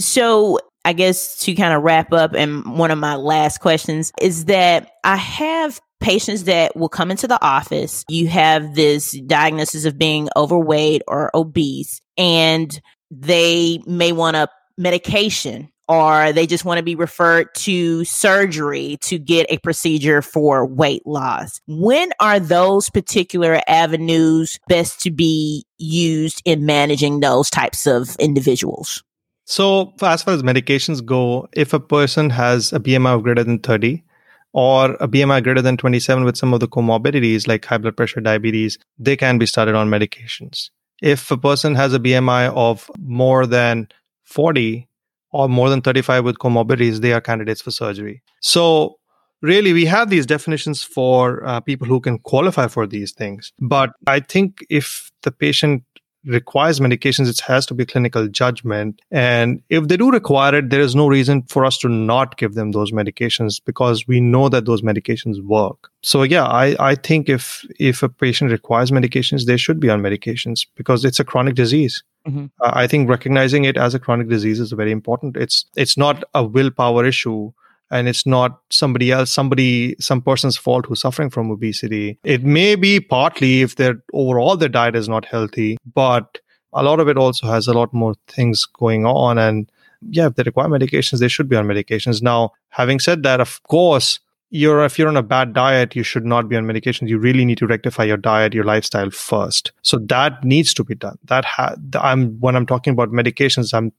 So 0.00 0.58
I 0.88 0.94
guess 0.94 1.36
to 1.40 1.54
kind 1.54 1.74
of 1.74 1.82
wrap 1.82 2.14
up, 2.14 2.32
and 2.32 2.78
one 2.78 2.90
of 2.90 2.96
my 2.96 3.16
last 3.16 3.58
questions 3.58 4.10
is 4.22 4.46
that 4.46 4.90
I 5.04 5.16
have 5.16 5.82
patients 6.00 6.44
that 6.44 6.74
will 6.76 6.88
come 6.88 7.10
into 7.10 7.28
the 7.28 7.38
office. 7.44 8.06
You 8.08 8.26
have 8.28 8.74
this 8.74 9.12
diagnosis 9.26 9.84
of 9.84 9.98
being 9.98 10.30
overweight 10.34 11.02
or 11.06 11.30
obese, 11.34 12.00
and 12.16 12.80
they 13.10 13.82
may 13.86 14.12
want 14.12 14.38
a 14.38 14.48
medication 14.78 15.68
or 15.88 16.32
they 16.32 16.46
just 16.46 16.64
want 16.64 16.78
to 16.78 16.82
be 16.82 16.94
referred 16.94 17.54
to 17.56 18.06
surgery 18.06 18.96
to 19.02 19.18
get 19.18 19.46
a 19.50 19.58
procedure 19.58 20.22
for 20.22 20.64
weight 20.64 21.06
loss. 21.06 21.60
When 21.66 22.12
are 22.18 22.40
those 22.40 22.88
particular 22.88 23.60
avenues 23.68 24.58
best 24.68 25.00
to 25.00 25.10
be 25.10 25.66
used 25.76 26.40
in 26.46 26.64
managing 26.64 27.20
those 27.20 27.50
types 27.50 27.86
of 27.86 28.16
individuals? 28.16 29.02
So, 29.48 29.94
as 30.02 30.22
far 30.22 30.34
as 30.34 30.42
medications 30.42 31.02
go, 31.02 31.48
if 31.54 31.72
a 31.72 31.80
person 31.80 32.28
has 32.28 32.70
a 32.70 32.78
BMI 32.78 33.14
of 33.14 33.22
greater 33.22 33.42
than 33.42 33.58
30 33.58 34.04
or 34.52 34.92
a 35.00 35.08
BMI 35.08 35.42
greater 35.42 35.62
than 35.62 35.78
27 35.78 36.22
with 36.22 36.36
some 36.36 36.52
of 36.52 36.60
the 36.60 36.68
comorbidities 36.68 37.48
like 37.48 37.64
high 37.64 37.78
blood 37.78 37.96
pressure, 37.96 38.20
diabetes, 38.20 38.78
they 38.98 39.16
can 39.16 39.38
be 39.38 39.46
started 39.46 39.74
on 39.74 39.88
medications. 39.88 40.68
If 41.00 41.30
a 41.30 41.38
person 41.38 41.74
has 41.76 41.94
a 41.94 41.98
BMI 41.98 42.52
of 42.54 42.90
more 42.98 43.46
than 43.46 43.88
40 44.24 44.86
or 45.32 45.48
more 45.48 45.70
than 45.70 45.80
35 45.80 46.26
with 46.26 46.38
comorbidities, 46.38 47.00
they 47.00 47.14
are 47.14 47.20
candidates 47.22 47.62
for 47.62 47.70
surgery. 47.70 48.22
So, 48.42 48.98
really, 49.40 49.72
we 49.72 49.86
have 49.86 50.10
these 50.10 50.26
definitions 50.26 50.82
for 50.82 51.42
uh, 51.46 51.60
people 51.60 51.86
who 51.88 52.00
can 52.00 52.18
qualify 52.18 52.66
for 52.66 52.86
these 52.86 53.12
things. 53.12 53.54
But 53.60 53.94
I 54.06 54.20
think 54.20 54.58
if 54.68 55.10
the 55.22 55.30
patient 55.30 55.84
requires 56.28 56.80
medications, 56.80 57.28
it 57.28 57.40
has 57.40 57.66
to 57.66 57.74
be 57.74 57.86
clinical 57.86 58.28
judgment. 58.28 59.00
And 59.10 59.62
if 59.68 59.88
they 59.88 59.96
do 59.96 60.10
require 60.10 60.56
it, 60.56 60.70
there 60.70 60.80
is 60.80 60.94
no 60.94 61.08
reason 61.08 61.42
for 61.42 61.64
us 61.64 61.78
to 61.78 61.88
not 61.88 62.36
give 62.36 62.54
them 62.54 62.72
those 62.72 62.92
medications 62.92 63.60
because 63.64 64.06
we 64.06 64.20
know 64.20 64.48
that 64.48 64.66
those 64.66 64.82
medications 64.82 65.42
work. 65.42 65.90
So 66.02 66.22
yeah, 66.22 66.44
I, 66.44 66.76
I 66.78 66.94
think 66.94 67.28
if 67.28 67.64
if 67.78 68.02
a 68.02 68.08
patient 68.08 68.50
requires 68.50 68.90
medications, 68.90 69.46
they 69.46 69.56
should 69.56 69.80
be 69.80 69.90
on 69.90 70.02
medications 70.02 70.66
because 70.76 71.04
it's 71.04 71.18
a 71.18 71.24
chronic 71.24 71.54
disease. 71.54 72.02
Mm-hmm. 72.26 72.46
Uh, 72.60 72.70
I 72.74 72.86
think 72.86 73.08
recognizing 73.08 73.64
it 73.64 73.76
as 73.76 73.94
a 73.94 73.98
chronic 73.98 74.28
disease 74.28 74.60
is 74.60 74.72
very 74.72 74.92
important. 74.92 75.36
It's 75.36 75.64
it's 75.76 75.96
not 75.96 76.24
a 76.34 76.44
willpower 76.44 77.04
issue 77.04 77.52
and 77.90 78.08
it's 78.08 78.26
not 78.26 78.60
somebody 78.70 79.10
else 79.10 79.30
somebody 79.30 79.96
some 79.98 80.20
person's 80.20 80.56
fault 80.56 80.86
who's 80.86 81.00
suffering 81.00 81.30
from 81.30 81.50
obesity 81.50 82.18
it 82.24 82.44
may 82.44 82.74
be 82.74 83.00
partly 83.00 83.62
if 83.62 83.76
their 83.76 84.02
overall 84.12 84.56
their 84.56 84.68
diet 84.68 84.96
is 84.96 85.08
not 85.08 85.24
healthy 85.24 85.76
but 85.94 86.38
a 86.74 86.82
lot 86.82 87.00
of 87.00 87.08
it 87.08 87.16
also 87.16 87.46
has 87.46 87.66
a 87.66 87.72
lot 87.72 87.92
more 87.94 88.14
things 88.28 88.66
going 88.66 89.06
on 89.06 89.38
and 89.38 89.70
yeah, 90.02 90.26
if 90.26 90.34
they 90.34 90.42
require 90.42 90.68
medications, 90.68 91.18
they 91.18 91.28
should 91.28 91.48
be 91.48 91.56
on 91.56 91.66
medications. 91.66 92.22
Now, 92.22 92.52
having 92.68 93.00
said 93.00 93.22
that, 93.24 93.40
of 93.40 93.62
course, 93.64 94.20
you're 94.50 94.84
if 94.84 94.98
you're 94.98 95.08
on 95.08 95.16
a 95.16 95.22
bad 95.22 95.52
diet 95.52 95.94
you 95.94 96.02
should 96.02 96.24
not 96.24 96.48
be 96.48 96.56
on 96.56 96.64
medications. 96.64 97.08
You 97.08 97.18
really 97.18 97.44
need 97.44 97.58
to 97.58 97.66
rectify 97.66 98.04
your 98.04 98.16
diet 98.16 98.54
your 98.54 98.64
lifestyle 98.64 99.10
first. 99.10 99.72
So 99.82 99.98
that 100.06 100.42
needs 100.44 100.72
to 100.74 100.84
be 100.84 100.94
done. 100.94 101.18
That 101.24 101.44
ha- 101.44 101.74
i'm 101.94 102.38
when 102.40 102.56
i'm 102.56 102.66
talking 102.66 102.92
about 102.92 103.10
medications 103.10 103.74
i'm 103.74 103.92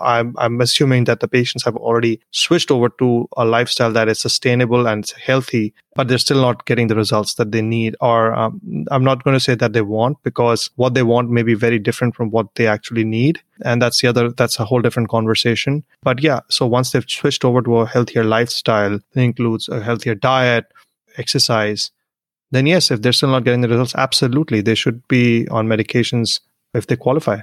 i'm 0.00 0.34
i'm 0.38 0.60
assuming 0.60 1.04
that 1.04 1.20
the 1.20 1.28
patients 1.28 1.64
have 1.64 1.76
already 1.76 2.20
switched 2.30 2.70
over 2.70 2.88
to 3.00 3.28
a 3.36 3.44
lifestyle 3.44 3.92
that 3.92 4.08
is 4.08 4.18
sustainable 4.18 4.86
and 4.86 5.10
healthy 5.24 5.74
but 5.98 6.06
they're 6.06 6.16
still 6.16 6.40
not 6.40 6.64
getting 6.64 6.86
the 6.86 6.94
results 6.94 7.34
that 7.34 7.50
they 7.50 7.60
need. 7.60 7.96
Or 8.00 8.32
um, 8.32 8.60
I'm 8.92 9.02
not 9.02 9.24
going 9.24 9.34
to 9.34 9.40
say 9.40 9.56
that 9.56 9.72
they 9.72 9.82
want 9.82 10.22
because 10.22 10.70
what 10.76 10.94
they 10.94 11.02
want 11.02 11.28
may 11.28 11.42
be 11.42 11.54
very 11.54 11.80
different 11.80 12.14
from 12.14 12.30
what 12.30 12.54
they 12.54 12.68
actually 12.68 13.02
need. 13.02 13.40
And 13.64 13.82
that's 13.82 14.00
the 14.00 14.06
other, 14.06 14.30
that's 14.30 14.60
a 14.60 14.64
whole 14.64 14.80
different 14.80 15.08
conversation. 15.08 15.82
But 16.04 16.22
yeah, 16.22 16.38
so 16.48 16.68
once 16.68 16.92
they've 16.92 17.04
switched 17.04 17.44
over 17.44 17.62
to 17.62 17.78
a 17.78 17.86
healthier 17.86 18.22
lifestyle 18.22 19.00
that 19.12 19.20
includes 19.20 19.68
a 19.68 19.82
healthier 19.82 20.14
diet, 20.14 20.66
exercise, 21.16 21.90
then 22.52 22.68
yes, 22.68 22.92
if 22.92 23.02
they're 23.02 23.12
still 23.12 23.30
not 23.30 23.42
getting 23.42 23.62
the 23.62 23.68
results, 23.68 23.96
absolutely, 23.96 24.60
they 24.60 24.76
should 24.76 25.02
be 25.08 25.48
on 25.48 25.66
medications 25.66 26.38
if 26.74 26.86
they 26.86 26.94
qualify. 26.94 27.40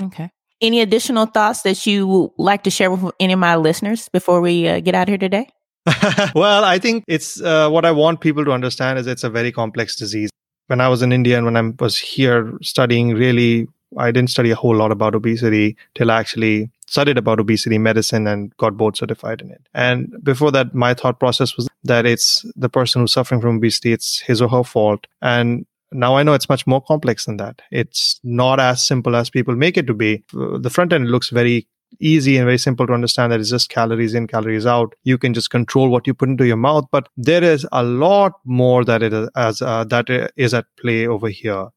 Okay. 0.00 0.30
Any 0.60 0.80
additional 0.80 1.26
thoughts 1.26 1.62
that 1.62 1.84
you 1.88 2.06
would 2.06 2.30
like 2.38 2.62
to 2.62 2.70
share 2.70 2.88
with 2.92 3.12
any 3.18 3.32
of 3.32 3.40
my 3.40 3.56
listeners 3.56 4.08
before 4.10 4.40
we 4.40 4.68
uh, 4.68 4.78
get 4.78 4.94
out 4.94 5.08
here 5.08 5.18
today? 5.18 5.48
well, 6.34 6.64
I 6.64 6.78
think 6.78 7.04
it's 7.06 7.40
uh, 7.40 7.68
what 7.68 7.84
I 7.84 7.92
want 7.92 8.20
people 8.20 8.44
to 8.44 8.52
understand 8.52 8.98
is 8.98 9.06
it's 9.06 9.24
a 9.24 9.30
very 9.30 9.52
complex 9.52 9.96
disease. 9.96 10.30
When 10.66 10.80
I 10.80 10.88
was 10.88 11.02
in 11.02 11.12
India 11.12 11.36
and 11.36 11.46
when 11.46 11.56
I 11.56 11.72
was 11.78 11.96
here 11.96 12.52
studying, 12.60 13.14
really, 13.14 13.68
I 13.96 14.10
didn't 14.10 14.30
study 14.30 14.50
a 14.50 14.56
whole 14.56 14.74
lot 14.74 14.90
about 14.90 15.14
obesity 15.14 15.76
till 15.94 16.10
I 16.10 16.18
actually 16.18 16.70
studied 16.88 17.18
about 17.18 17.38
obesity 17.38 17.78
medicine 17.78 18.26
and 18.26 18.56
got 18.56 18.76
board 18.76 18.96
certified 18.96 19.40
in 19.40 19.50
it. 19.52 19.62
And 19.74 20.12
before 20.24 20.50
that, 20.52 20.74
my 20.74 20.94
thought 20.94 21.20
process 21.20 21.56
was 21.56 21.68
that 21.84 22.04
it's 22.04 22.44
the 22.56 22.68
person 22.68 23.00
who's 23.00 23.12
suffering 23.12 23.40
from 23.40 23.56
obesity, 23.56 23.92
it's 23.92 24.20
his 24.20 24.42
or 24.42 24.48
her 24.48 24.64
fault. 24.64 25.06
And 25.22 25.66
now 25.92 26.16
I 26.16 26.24
know 26.24 26.34
it's 26.34 26.48
much 26.48 26.66
more 26.66 26.82
complex 26.82 27.26
than 27.26 27.36
that. 27.36 27.62
It's 27.70 28.18
not 28.24 28.58
as 28.58 28.84
simple 28.84 29.14
as 29.14 29.30
people 29.30 29.54
make 29.54 29.76
it 29.76 29.86
to 29.86 29.94
be. 29.94 30.24
The 30.32 30.70
front 30.70 30.92
end 30.92 31.10
looks 31.10 31.30
very 31.30 31.68
easy 32.00 32.36
and 32.36 32.46
very 32.46 32.58
simple 32.58 32.86
to 32.86 32.92
understand 32.92 33.32
that 33.32 33.40
it's 33.40 33.50
just 33.50 33.68
calories 33.68 34.14
in, 34.14 34.26
calories 34.26 34.66
out. 34.66 34.94
You 35.04 35.18
can 35.18 35.34
just 35.34 35.50
control 35.50 35.88
what 35.88 36.06
you 36.06 36.14
put 36.14 36.28
into 36.28 36.46
your 36.46 36.56
mouth, 36.56 36.86
but 36.90 37.08
there 37.16 37.42
is 37.42 37.66
a 37.72 37.82
lot 37.82 38.32
more 38.44 38.84
that 38.84 39.02
it 39.02 39.12
is 39.12 39.28
as 39.36 39.62
uh, 39.62 39.84
that 39.84 40.32
is 40.36 40.54
at 40.54 40.66
play 40.80 41.06
over 41.06 41.28
here. 41.28 41.68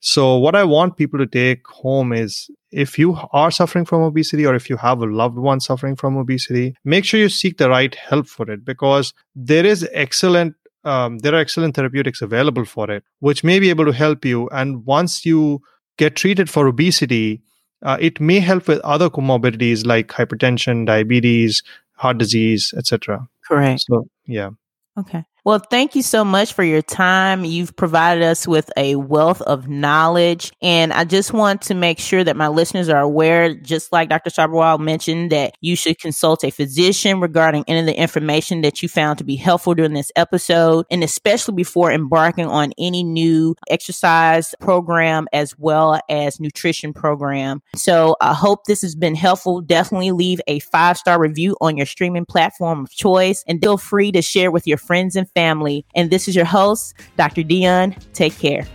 So 0.00 0.36
what 0.36 0.54
I 0.54 0.64
want 0.64 0.96
people 0.96 1.18
to 1.18 1.26
take 1.26 1.66
home 1.66 2.12
is 2.12 2.50
if 2.70 2.98
you 2.98 3.16
are 3.32 3.50
suffering 3.50 3.84
from 3.84 4.02
obesity 4.02 4.44
or 4.44 4.54
if 4.54 4.68
you 4.68 4.76
have 4.76 5.00
a 5.00 5.06
loved 5.06 5.38
one 5.38 5.60
suffering 5.60 5.96
from 5.96 6.16
obesity, 6.16 6.74
make 6.84 7.04
sure 7.04 7.18
you 7.18 7.28
seek 7.28 7.56
the 7.58 7.70
right 7.70 7.94
help 7.94 8.28
for 8.28 8.50
it 8.50 8.64
because 8.64 9.14
there 9.34 9.64
is 9.64 9.88
excellent 9.92 10.54
um, 10.84 11.18
there 11.18 11.34
are 11.34 11.38
excellent 11.38 11.74
therapeutics 11.74 12.22
available 12.22 12.64
for 12.64 12.88
it, 12.90 13.02
which 13.18 13.42
may 13.42 13.58
be 13.58 13.70
able 13.70 13.84
to 13.86 13.92
help 13.92 14.24
you. 14.24 14.48
And 14.50 14.86
once 14.86 15.26
you 15.26 15.60
get 15.98 16.14
treated 16.14 16.48
for 16.48 16.68
obesity, 16.68 17.42
uh, 17.82 17.96
it 18.00 18.20
may 18.20 18.40
help 18.40 18.68
with 18.68 18.80
other 18.80 19.10
comorbidities 19.10 19.86
like 19.86 20.08
hypertension, 20.08 20.86
diabetes, 20.86 21.62
heart 21.94 22.18
disease, 22.18 22.74
etc. 22.76 23.28
Correct. 23.46 23.82
So, 23.82 24.08
yeah. 24.26 24.50
Okay. 24.98 25.24
Well, 25.46 25.60
thank 25.60 25.94
you 25.94 26.02
so 26.02 26.24
much 26.24 26.54
for 26.54 26.64
your 26.64 26.82
time. 26.82 27.44
You've 27.44 27.76
provided 27.76 28.24
us 28.24 28.48
with 28.48 28.68
a 28.76 28.96
wealth 28.96 29.40
of 29.42 29.68
knowledge. 29.68 30.50
And 30.60 30.92
I 30.92 31.04
just 31.04 31.32
want 31.32 31.62
to 31.62 31.74
make 31.74 32.00
sure 32.00 32.24
that 32.24 32.36
my 32.36 32.48
listeners 32.48 32.88
are 32.88 33.00
aware, 33.00 33.54
just 33.54 33.92
like 33.92 34.08
Dr. 34.08 34.30
Sabharwal 34.30 34.80
mentioned, 34.80 35.30
that 35.30 35.56
you 35.60 35.76
should 35.76 36.00
consult 36.00 36.42
a 36.42 36.50
physician 36.50 37.20
regarding 37.20 37.62
any 37.68 37.78
of 37.78 37.86
the 37.86 37.96
information 37.96 38.62
that 38.62 38.82
you 38.82 38.88
found 38.88 39.18
to 39.18 39.24
be 39.24 39.36
helpful 39.36 39.72
during 39.72 39.92
this 39.92 40.10
episode, 40.16 40.84
and 40.90 41.04
especially 41.04 41.54
before 41.54 41.92
embarking 41.92 42.46
on 42.46 42.72
any 42.76 43.04
new 43.04 43.54
exercise 43.70 44.52
program 44.58 45.28
as 45.32 45.56
well 45.56 46.00
as 46.10 46.40
nutrition 46.40 46.92
program. 46.92 47.62
So 47.76 48.16
I 48.20 48.34
hope 48.34 48.64
this 48.64 48.82
has 48.82 48.96
been 48.96 49.14
helpful. 49.14 49.60
Definitely 49.60 50.10
leave 50.10 50.40
a 50.48 50.58
five 50.58 50.98
star 50.98 51.20
review 51.20 51.56
on 51.60 51.76
your 51.76 51.86
streaming 51.86 52.26
platform 52.26 52.80
of 52.80 52.90
choice 52.90 53.44
and 53.46 53.62
feel 53.62 53.78
free 53.78 54.10
to 54.10 54.22
share 54.22 54.50
with 54.50 54.66
your 54.66 54.78
friends 54.78 55.14
and 55.14 55.30
family. 55.36 55.84
And 55.94 56.10
this 56.10 56.26
is 56.26 56.34
your 56.34 56.46
host, 56.46 56.94
Dr. 57.16 57.42
Dion. 57.42 57.94
Take 58.14 58.36
care. 58.38 58.66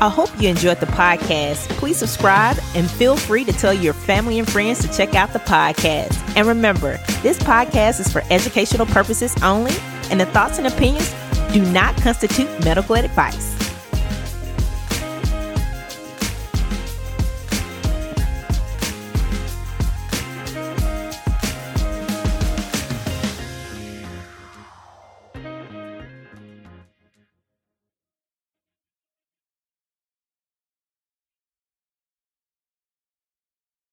I 0.00 0.08
hope 0.08 0.30
you 0.40 0.48
enjoyed 0.48 0.80
the 0.80 0.86
podcast. 0.86 1.68
Please 1.76 1.96
subscribe 1.96 2.56
and 2.74 2.90
feel 2.90 3.16
free 3.16 3.44
to 3.44 3.52
tell 3.52 3.72
your 3.72 3.92
family 3.92 4.38
and 4.38 4.50
friends 4.50 4.80
to 4.80 4.96
check 4.96 5.14
out 5.14 5.32
the 5.32 5.38
podcast. 5.40 6.20
And 6.36 6.48
remember, 6.48 6.98
this 7.22 7.38
podcast 7.38 8.00
is 8.00 8.12
for 8.12 8.22
educational 8.30 8.86
purposes 8.86 9.34
only, 9.42 9.74
and 10.10 10.18
the 10.20 10.26
thoughts 10.26 10.58
and 10.58 10.66
opinions 10.66 11.14
do 11.52 11.62
not 11.72 11.94
constitute 11.98 12.48
medical 12.64 12.96
advice. 12.96 13.61